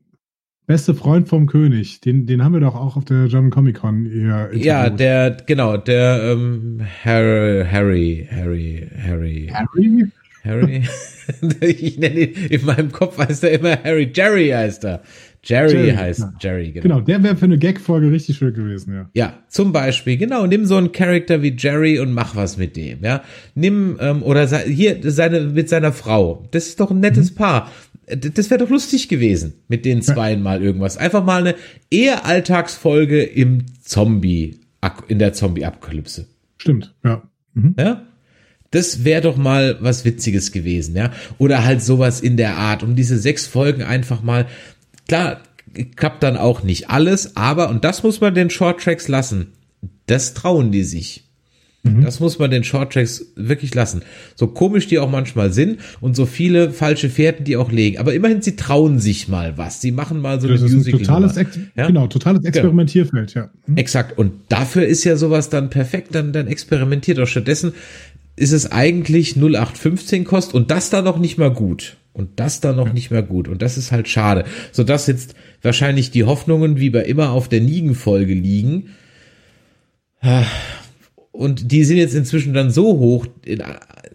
beste 0.66 0.94
Freund 0.94 1.28
vom 1.28 1.46
König? 1.46 2.00
Den, 2.00 2.26
den 2.26 2.44
haben 2.44 2.52
wir 2.52 2.60
doch 2.60 2.74
auch 2.74 2.96
auf 2.96 3.04
der 3.04 3.28
German 3.28 3.50
Comic 3.50 3.76
Con 3.76 4.04
hier. 4.04 4.50
Ja, 4.54 4.90
der, 4.90 5.38
genau, 5.46 5.76
der 5.76 6.32
ähm, 6.32 6.80
Harry, 7.04 7.64
Harry, 7.70 8.28
Harry, 8.30 8.88
Harry. 9.02 9.52
Harry? 9.52 10.08
Harry? 10.44 10.82
ich 11.60 11.98
nenne 11.98 12.20
ihn, 12.20 12.46
in 12.50 12.64
meinem 12.66 12.92
Kopf 12.92 13.18
heißt 13.18 13.44
er 13.44 13.52
immer 13.52 13.82
Harry. 13.82 14.10
Jerry 14.14 14.48
heißt 14.48 14.84
er. 14.84 15.02
Jerry, 15.44 15.72
Jerry, 15.72 15.90
heißt 15.96 16.20
ja. 16.20 16.32
Jerry, 16.40 16.70
genau. 16.70 16.82
Genau, 16.82 17.00
der 17.00 17.22
wäre 17.24 17.36
für 17.36 17.46
eine 17.46 17.58
Gag-Folge 17.58 18.12
richtig 18.12 18.36
schön 18.36 18.54
gewesen, 18.54 18.94
ja. 18.94 19.10
Ja, 19.12 19.38
zum 19.48 19.72
Beispiel, 19.72 20.16
genau, 20.16 20.46
nimm 20.46 20.66
so 20.66 20.76
einen 20.76 20.92
Charakter 20.92 21.42
wie 21.42 21.56
Jerry 21.58 21.98
und 21.98 22.12
mach 22.12 22.36
was 22.36 22.58
mit 22.58 22.76
dem, 22.76 23.02
ja. 23.02 23.24
Nimm, 23.56 23.96
ähm, 24.00 24.22
oder 24.22 24.46
se 24.46 24.60
hier, 24.60 24.98
seine, 25.02 25.40
mit 25.40 25.68
seiner 25.68 25.92
Frau. 25.92 26.46
Das 26.52 26.68
ist 26.68 26.78
doch 26.78 26.92
ein 26.92 27.00
nettes 27.00 27.34
Paar. 27.34 27.72
D- 28.08 28.30
Das 28.30 28.50
wäre 28.50 28.62
doch 28.62 28.70
lustig 28.70 29.08
gewesen, 29.08 29.54
mit 29.66 29.84
den 29.84 30.00
zweien 30.02 30.42
mal 30.42 30.62
irgendwas. 30.62 30.96
Einfach 30.96 31.24
mal 31.24 31.40
eine 31.40 31.54
eher 31.90 32.24
Alltagsfolge 32.24 33.22
im 33.22 33.64
Zombie, 33.82 34.60
in 35.08 35.18
der 35.18 35.32
Zombie-Apokalypse. 35.32 36.26
Stimmt, 36.58 36.94
ja. 37.04 37.22
Mhm. 37.54 37.74
Ja? 37.78 38.02
Das 38.70 39.04
wäre 39.04 39.22
doch 39.22 39.36
mal 39.36 39.76
was 39.80 40.04
Witziges 40.04 40.52
gewesen, 40.52 40.94
ja. 40.96 41.10
Oder 41.38 41.64
halt 41.64 41.82
sowas 41.82 42.20
in 42.20 42.36
der 42.36 42.56
Art, 42.56 42.82
um 42.84 42.94
diese 42.96 43.18
sechs 43.18 43.46
Folgen 43.46 43.82
einfach 43.82 44.22
mal, 44.22 44.46
klar, 45.08 45.42
klappt 45.96 46.22
dann 46.22 46.36
auch 46.36 46.62
nicht 46.62 46.90
alles, 46.90 47.36
aber, 47.36 47.70
und 47.70 47.84
das 47.84 48.02
muss 48.02 48.20
man 48.20 48.34
den 48.34 48.50
Shorttracks 48.50 49.08
lassen, 49.08 49.52
das 50.06 50.34
trauen 50.34 50.72
die 50.72 50.84
sich. 50.84 51.24
Das 51.84 52.20
muss 52.20 52.38
man 52.38 52.52
den 52.52 52.62
Shorttracks 52.62 53.32
wirklich 53.34 53.74
lassen. 53.74 54.02
So 54.36 54.46
komisch 54.46 54.86
die 54.86 55.00
auch 55.00 55.10
manchmal 55.10 55.52
sind 55.52 55.80
und 56.00 56.14
so 56.14 56.26
viele 56.26 56.70
falsche 56.70 57.10
Fährten 57.10 57.44
die 57.44 57.56
auch 57.56 57.72
legen. 57.72 57.98
Aber 57.98 58.14
immerhin, 58.14 58.40
sie 58.40 58.54
trauen 58.54 59.00
sich 59.00 59.26
mal 59.26 59.58
was. 59.58 59.80
Sie 59.80 59.90
machen 59.90 60.20
mal 60.20 60.40
so 60.40 60.46
Das 60.46 60.62
eine 60.62 60.76
ist 60.76 60.86
ein 60.86 60.92
totales, 60.92 61.36
Ex 61.36 61.58
Ja? 61.74 61.88
genau, 61.88 62.06
totales 62.06 62.44
Experimentierfeld, 62.44 63.34
ja. 63.34 63.50
Mhm. 63.66 63.78
Exakt. 63.78 64.16
Und 64.16 64.32
dafür 64.48 64.86
ist 64.86 65.02
ja 65.02 65.16
sowas 65.16 65.50
dann 65.50 65.70
perfekt, 65.70 66.14
dann, 66.14 66.32
dann 66.32 66.46
experimentiert 66.46 67.18
auch. 67.18 67.26
Stattdessen 67.26 67.72
ist 68.36 68.52
es 68.52 68.70
eigentlich 68.70 69.34
0815 69.36 70.24
Kost 70.24 70.54
und 70.54 70.70
das 70.70 70.88
dann 70.88 71.04
noch 71.04 71.18
nicht 71.18 71.36
mal 71.36 71.50
gut. 71.50 71.96
Und 72.12 72.40
das 72.40 72.60
dann 72.60 72.76
noch 72.76 72.92
nicht 72.92 73.10
mehr 73.10 73.22
gut. 73.22 73.48
Und 73.48 73.62
das 73.62 73.78
ist 73.78 73.90
halt 73.90 74.08
schade. 74.08 74.44
Sodass 74.70 75.06
jetzt 75.06 75.34
wahrscheinlich 75.62 76.10
die 76.10 76.24
Hoffnungen 76.24 76.78
wie 76.78 76.90
bei 76.90 77.04
immer 77.04 77.30
auf 77.30 77.48
der 77.48 77.60
Nigen-Folge 77.60 78.34
liegen. 78.34 78.90
Und 81.30 81.72
die 81.72 81.84
sind 81.84 81.96
jetzt 81.96 82.14
inzwischen 82.14 82.52
dann 82.52 82.70
so 82.70 82.98
hoch, 82.98 83.26
in, 83.44 83.62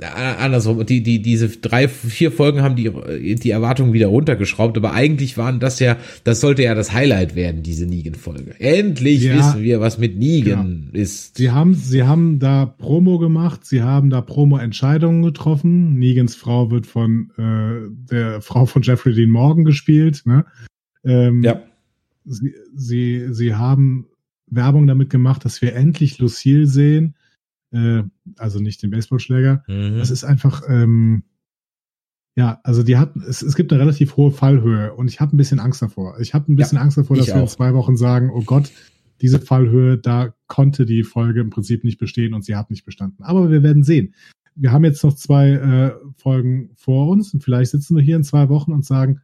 andersrum, 0.02 0.86
die, 0.86 1.02
die, 1.02 1.22
diese 1.22 1.50
drei, 1.50 1.88
vier 1.88 2.32
Folgen 2.32 2.62
haben 2.62 2.76
die, 2.76 2.92
die 3.36 3.50
Erwartungen 3.50 3.94
wieder 3.94 4.08
runtergeschraubt, 4.08 4.78
aber 4.78 4.94
eigentlich 4.94 5.38
waren 5.38 5.60
das 5.60 5.80
ja, 5.80 5.98
das 6.24 6.40
sollte 6.42 6.64
ja 6.64 6.76
das 6.76 6.94
Highlight 6.94 7.36
werden, 7.36 7.64
diese 7.64 7.86
Negan-Folge. 7.86 8.60
Endlich 8.60 9.24
Ja. 9.24 9.38
wissen 9.38 9.64
wir, 9.64 9.80
was 9.80 9.98
mit 9.98 10.18
Negan 10.18 10.90
ist. 10.94 11.38
Sie 11.38 11.52
haben, 11.52 11.74
sie 11.74 12.04
haben 12.04 12.40
da 12.40 12.66
Promo 12.66 13.18
gemacht, 13.18 13.66
sie 13.66 13.82
haben 13.82 14.10
da 14.10 14.22
Promo-Entscheidungen 14.22 15.24
getroffen. 15.24 15.98
Negans 15.98 16.36
Frau 16.36 16.70
wird 16.72 16.86
von 16.88 17.32
äh, 17.38 17.90
der 18.12 18.42
Frau 18.42 18.66
von 18.66 18.82
Jeffrey 18.84 19.14
Dean 19.14 19.30
Morgan 19.30 19.66
gespielt. 19.66 20.24
Ne? 20.26 20.46
Ähm, 21.04 21.44
Ja. 21.44 21.62
sie, 22.26 22.54
sie, 22.76 23.28
sie 23.34 23.56
haben 23.56 24.08
Werbung 24.50 24.88
damit 24.88 25.10
gemacht, 25.10 25.44
dass 25.44 25.62
wir 25.62 25.76
endlich 25.76 26.20
Lucille 26.20 26.68
sehen. 26.68 27.16
Äh, 27.72 28.04
also 28.38 28.60
nicht 28.60 28.82
den 28.84 28.92
Baseballschläger. 28.92 29.64
Mhm. 29.68 29.98
Das 29.98 30.12
ist 30.12 30.24
einfach, 30.24 30.64
ähm, 30.68 31.24
ja, 32.36 32.60
also 32.64 32.84
die 32.84 32.98
hat, 32.98 33.16
es, 33.16 33.42
es 33.42 33.56
gibt 33.56 33.72
eine 33.74 33.82
relativ 33.82 34.16
hohe 34.16 34.32
Fallhöhe 34.32 34.94
und 34.94 35.10
ich 35.10 35.20
habe 35.20 35.36
ein 35.36 35.38
bisschen 35.38 35.60
Angst 35.60 35.82
davor. 35.82 36.20
Ich 36.20 36.34
habe 36.34 36.52
ein 36.52 36.56
bisschen 36.56 36.78
Ja, 36.78 36.84
Angst 36.84 36.98
davor, 36.98 37.18
dass 37.18 37.28
wir 37.28 37.36
in 37.36 37.48
zwei 37.48 37.74
Wochen 37.74 37.98
sagen, 37.98 38.30
oh 38.32 38.44
Gott, 38.44 38.72
diese 39.22 39.40
Fallhöhe, 39.40 39.98
da 39.98 40.34
konnte 40.46 40.86
die 40.86 41.04
Folge 41.04 41.42
im 41.42 41.50
Prinzip 41.50 41.84
nicht 41.84 41.98
bestehen 41.98 42.34
und 42.34 42.46
sie 42.46 42.56
hat 42.56 42.70
nicht 42.70 42.86
bestanden. 42.86 43.24
Aber 43.24 43.50
wir 43.50 43.64
werden 43.64 43.84
sehen. 43.84 44.14
Wir 44.56 44.72
haben 44.72 44.86
jetzt 44.86 45.04
noch 45.04 45.14
zwei 45.14 45.52
äh, 45.52 45.92
Folgen 46.16 46.72
vor 46.76 47.10
uns 47.10 47.34
und 47.34 47.44
vielleicht 47.44 47.72
sitzen 47.72 47.96
wir 47.96 48.04
hier 48.04 48.16
in 48.16 48.24
zwei 48.24 48.50
Wochen 48.50 48.72
und 48.72 48.86
sagen, 48.86 49.22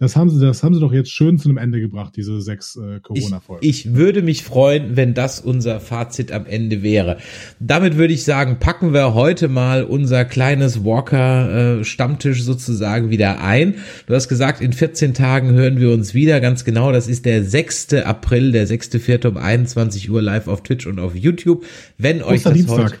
das 0.00 0.16
haben 0.16 0.30
sie, 0.30 0.40
das 0.40 0.62
haben 0.62 0.74
sie 0.74 0.80
doch 0.80 0.94
jetzt 0.94 1.12
schön 1.12 1.38
zu 1.38 1.50
einem 1.50 1.58
Ende 1.58 1.78
gebracht, 1.78 2.16
diese 2.16 2.40
sechs 2.40 2.74
äh, 2.74 2.96
Ich, 2.96 3.02
Corona-Folgen. 3.02 3.66
ich 3.66 3.94
würde 3.94 4.22
mich 4.22 4.42
freuen, 4.42 4.96
wenn 4.96 5.12
das 5.12 5.40
unser 5.40 5.78
Fazit 5.78 6.32
am 6.32 6.46
Ende 6.46 6.82
wäre. 6.82 7.18
Damit 7.60 7.98
würde 7.98 8.14
ich 8.14 8.24
sagen, 8.24 8.56
packen 8.58 8.94
wir 8.94 9.12
heute 9.12 9.48
mal 9.48 9.84
unser 9.84 10.24
kleines 10.24 10.84
Walker-Stammtisch 10.84 12.42
sozusagen 12.42 13.10
wieder 13.10 13.42
ein. 13.42 13.74
Du 14.06 14.14
hast 14.14 14.28
gesagt, 14.28 14.62
in 14.62 14.72
14 14.72 15.12
Tagen 15.12 15.50
hören 15.52 15.78
wir 15.78 15.92
uns 15.92 16.14
wieder. 16.14 16.40
Ganz 16.40 16.64
genau, 16.64 16.92
das 16.92 17.06
ist 17.06 17.26
der 17.26 17.44
6. 17.44 17.92
April, 17.94 18.52
der 18.52 18.66
6.4. 18.66 19.28
um 19.28 19.36
21 19.36 20.10
Uhr 20.10 20.22
live 20.22 20.48
auf 20.48 20.62
Twitch 20.62 20.86
und 20.86 20.98
auf 20.98 21.14
YouTube. 21.14 21.66
Wenn 21.98 22.22
euch 22.22 22.42
das 22.42 22.54
Osterdienstag. 22.54 22.92
heute... 22.92 22.98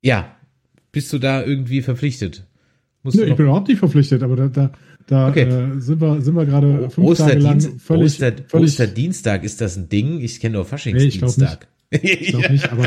Ja, 0.00 0.36
bist 0.90 1.12
du 1.12 1.18
da 1.18 1.44
irgendwie 1.44 1.82
verpflichtet? 1.82 2.46
Musst 3.02 3.18
du 3.18 3.24
ich 3.24 3.34
bin 3.34 3.46
überhaupt 3.46 3.68
nicht 3.68 3.78
verpflichtet, 3.78 4.22
aber 4.22 4.36
da, 4.36 4.48
da, 4.48 4.72
da 5.06 5.28
Okay. 5.28 5.42
äh, 5.42 5.80
sind 5.80 6.00
wir, 6.00 6.20
sind 6.20 6.34
wir 6.34 6.46
gerade 6.46 6.90
fünf 6.90 7.18
Tage 7.18 7.38
lang 7.38 7.56
Osterdienst, 7.56 7.82
völlig, 7.82 8.04
Oster, 8.12 8.32
völlig 8.46 8.70
Osterdienstag, 8.70 9.44
ist 9.44 9.60
das 9.60 9.76
ein 9.76 9.88
Ding? 9.88 10.20
Ich 10.20 10.40
kenne 10.40 10.54
nur 10.54 10.66
Nee, 10.94 11.48
ich 12.02 12.28
glaube 12.28 12.50
nicht, 12.52 12.70
aber 12.72 12.84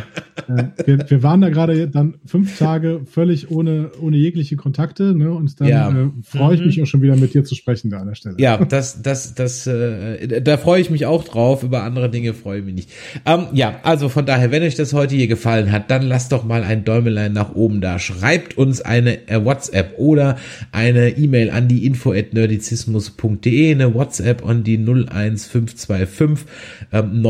äh, 0.47 0.63
wir, 0.85 1.09
wir 1.09 1.23
waren 1.23 1.41
da 1.41 1.49
gerade 1.49 1.87
dann 1.87 2.15
fünf 2.25 2.57
Tage 2.57 3.01
völlig 3.05 3.51
ohne, 3.51 3.91
ohne 4.01 4.17
jegliche 4.17 4.55
Kontakte, 4.55 5.15
ne? 5.15 5.31
Und 5.31 5.59
dann 5.61 5.67
Ja. 5.67 5.89
äh, 5.91 6.09
freue 6.23 6.55
ich 6.55 6.61
mich 6.65 6.81
auch 6.81 6.85
schon 6.87 7.01
wieder 7.01 7.15
mit 7.15 7.33
dir 7.33 7.43
zu 7.43 7.55
sprechen 7.55 7.89
da 7.89 7.99
an 7.99 8.07
der 8.07 8.15
Stelle. 8.15 8.35
Ja, 8.39 8.57
das, 8.57 9.01
das, 9.01 9.35
das, 9.35 9.67
äh, 9.67 10.41
da 10.41 10.57
freue 10.57 10.81
ich 10.81 10.89
mich 10.89 11.05
auch 11.05 11.23
drauf. 11.23 11.63
Über 11.63 11.83
andere 11.83 12.09
Dinge 12.09 12.33
freue 12.33 12.59
ich 12.59 12.65
mich 12.65 12.75
nicht. 12.75 12.89
Ähm, 13.25 13.47
ja, 13.53 13.79
also 13.83 14.09
von 14.09 14.25
daher, 14.25 14.51
wenn 14.51 14.63
euch 14.63 14.75
das 14.75 14.93
heute 14.93 15.15
hier 15.15 15.27
gefallen 15.27 15.71
hat, 15.71 15.91
dann 15.91 16.01
lasst 16.03 16.31
doch 16.31 16.43
mal 16.43 16.63
ein 16.63 16.83
Däumelein 16.83 17.33
nach 17.33 17.53
oben 17.55 17.81
da. 17.81 17.99
Schreibt 17.99 18.57
uns 18.57 18.81
eine 18.81 19.27
äh, 19.27 19.43
WhatsApp 19.43 19.93
oder 19.97 20.37
eine 20.71 21.09
E-Mail 21.17 21.49
an 21.51 21.67
die 21.67 21.85
info 21.85 22.11
at 22.11 22.33
nerdizismus.de, 22.33 23.71
eine 23.71 23.93
WhatsApp 23.93 24.45
an 24.45 24.63
die 24.63 24.77
01525 24.77 26.45
ähm, 26.91 27.21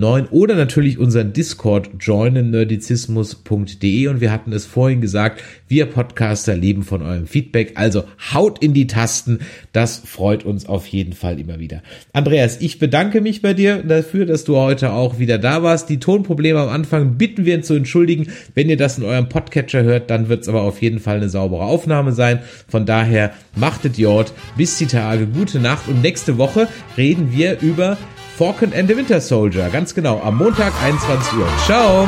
9647709 0.00 0.30
oder 0.30 0.54
natürlich 0.54 0.98
unseren 0.98 1.32
Discord 1.32 1.90
joinen 2.00 2.50
nerdizismus.de 2.50 4.08
und 4.08 4.20
wir 4.20 4.32
hatten 4.32 4.52
es 4.52 4.66
vorhin 4.66 5.00
gesagt, 5.00 5.42
wir 5.68 5.86
Podcaster 5.86 6.56
leben 6.56 6.82
von 6.82 7.02
eurem 7.02 7.26
Feedback, 7.26 7.72
also 7.74 8.04
haut 8.32 8.62
in 8.62 8.74
die 8.74 8.86
Tasten, 8.86 9.40
das 9.72 9.98
freut 9.98 10.44
uns 10.44 10.66
auf 10.66 10.86
jeden 10.86 11.12
Fall 11.12 11.38
immer 11.38 11.58
wieder. 11.58 11.82
Andreas, 12.12 12.60
ich 12.60 12.78
bedanke 12.78 13.20
mich 13.20 13.42
bei 13.42 13.54
dir 13.54 13.82
dafür, 13.82 14.26
dass 14.26 14.44
du 14.44 14.56
heute 14.56 14.92
auch 14.92 15.18
wieder 15.18 15.38
da 15.38 15.62
warst. 15.62 15.88
Die 15.88 16.00
Tonprobleme 16.00 16.60
am 16.60 16.68
Anfang 16.68 17.18
bitten 17.18 17.44
wir 17.44 17.62
zu 17.62 17.74
entschuldigen. 17.74 18.28
Wenn 18.54 18.68
ihr 18.68 18.76
das 18.76 18.98
in 18.98 19.04
eurem 19.04 19.28
Podcatcher 19.28 19.82
hört, 19.82 20.10
dann 20.10 20.28
wird 20.28 20.42
es 20.42 20.48
aber 20.48 20.62
auf 20.62 20.80
jeden 20.82 21.00
Fall 21.00 21.16
eine 21.16 21.28
saubere 21.28 21.64
Aufnahme 21.64 22.12
sein. 22.12 22.40
Von 22.68 22.86
daher 22.86 23.32
machtet 23.56 23.98
Jord, 23.98 24.32
bis 24.56 24.78
die 24.78 24.86
Tage, 24.86 25.26
gute 25.26 25.58
Nacht 25.58 25.88
und 25.88 26.02
nächste 26.02 26.38
Woche 26.38 26.68
reden 26.96 27.32
wir 27.32 27.60
über 27.60 27.96
Falcon 28.38 28.72
and 28.72 28.88
the 28.88 28.94
Winter 28.94 29.20
Soldier. 29.20 29.68
Ganz 29.68 29.92
genau, 29.92 30.20
am 30.20 30.36
Montag 30.36 30.72
21 30.80 31.32
Uhr. 31.40 31.48
Ciao! 31.66 32.06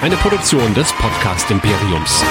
Eine 0.00 0.16
Produktion 0.18 0.72
des 0.74 0.92
Podcast 0.92 1.50
Imperiums. 1.50 2.22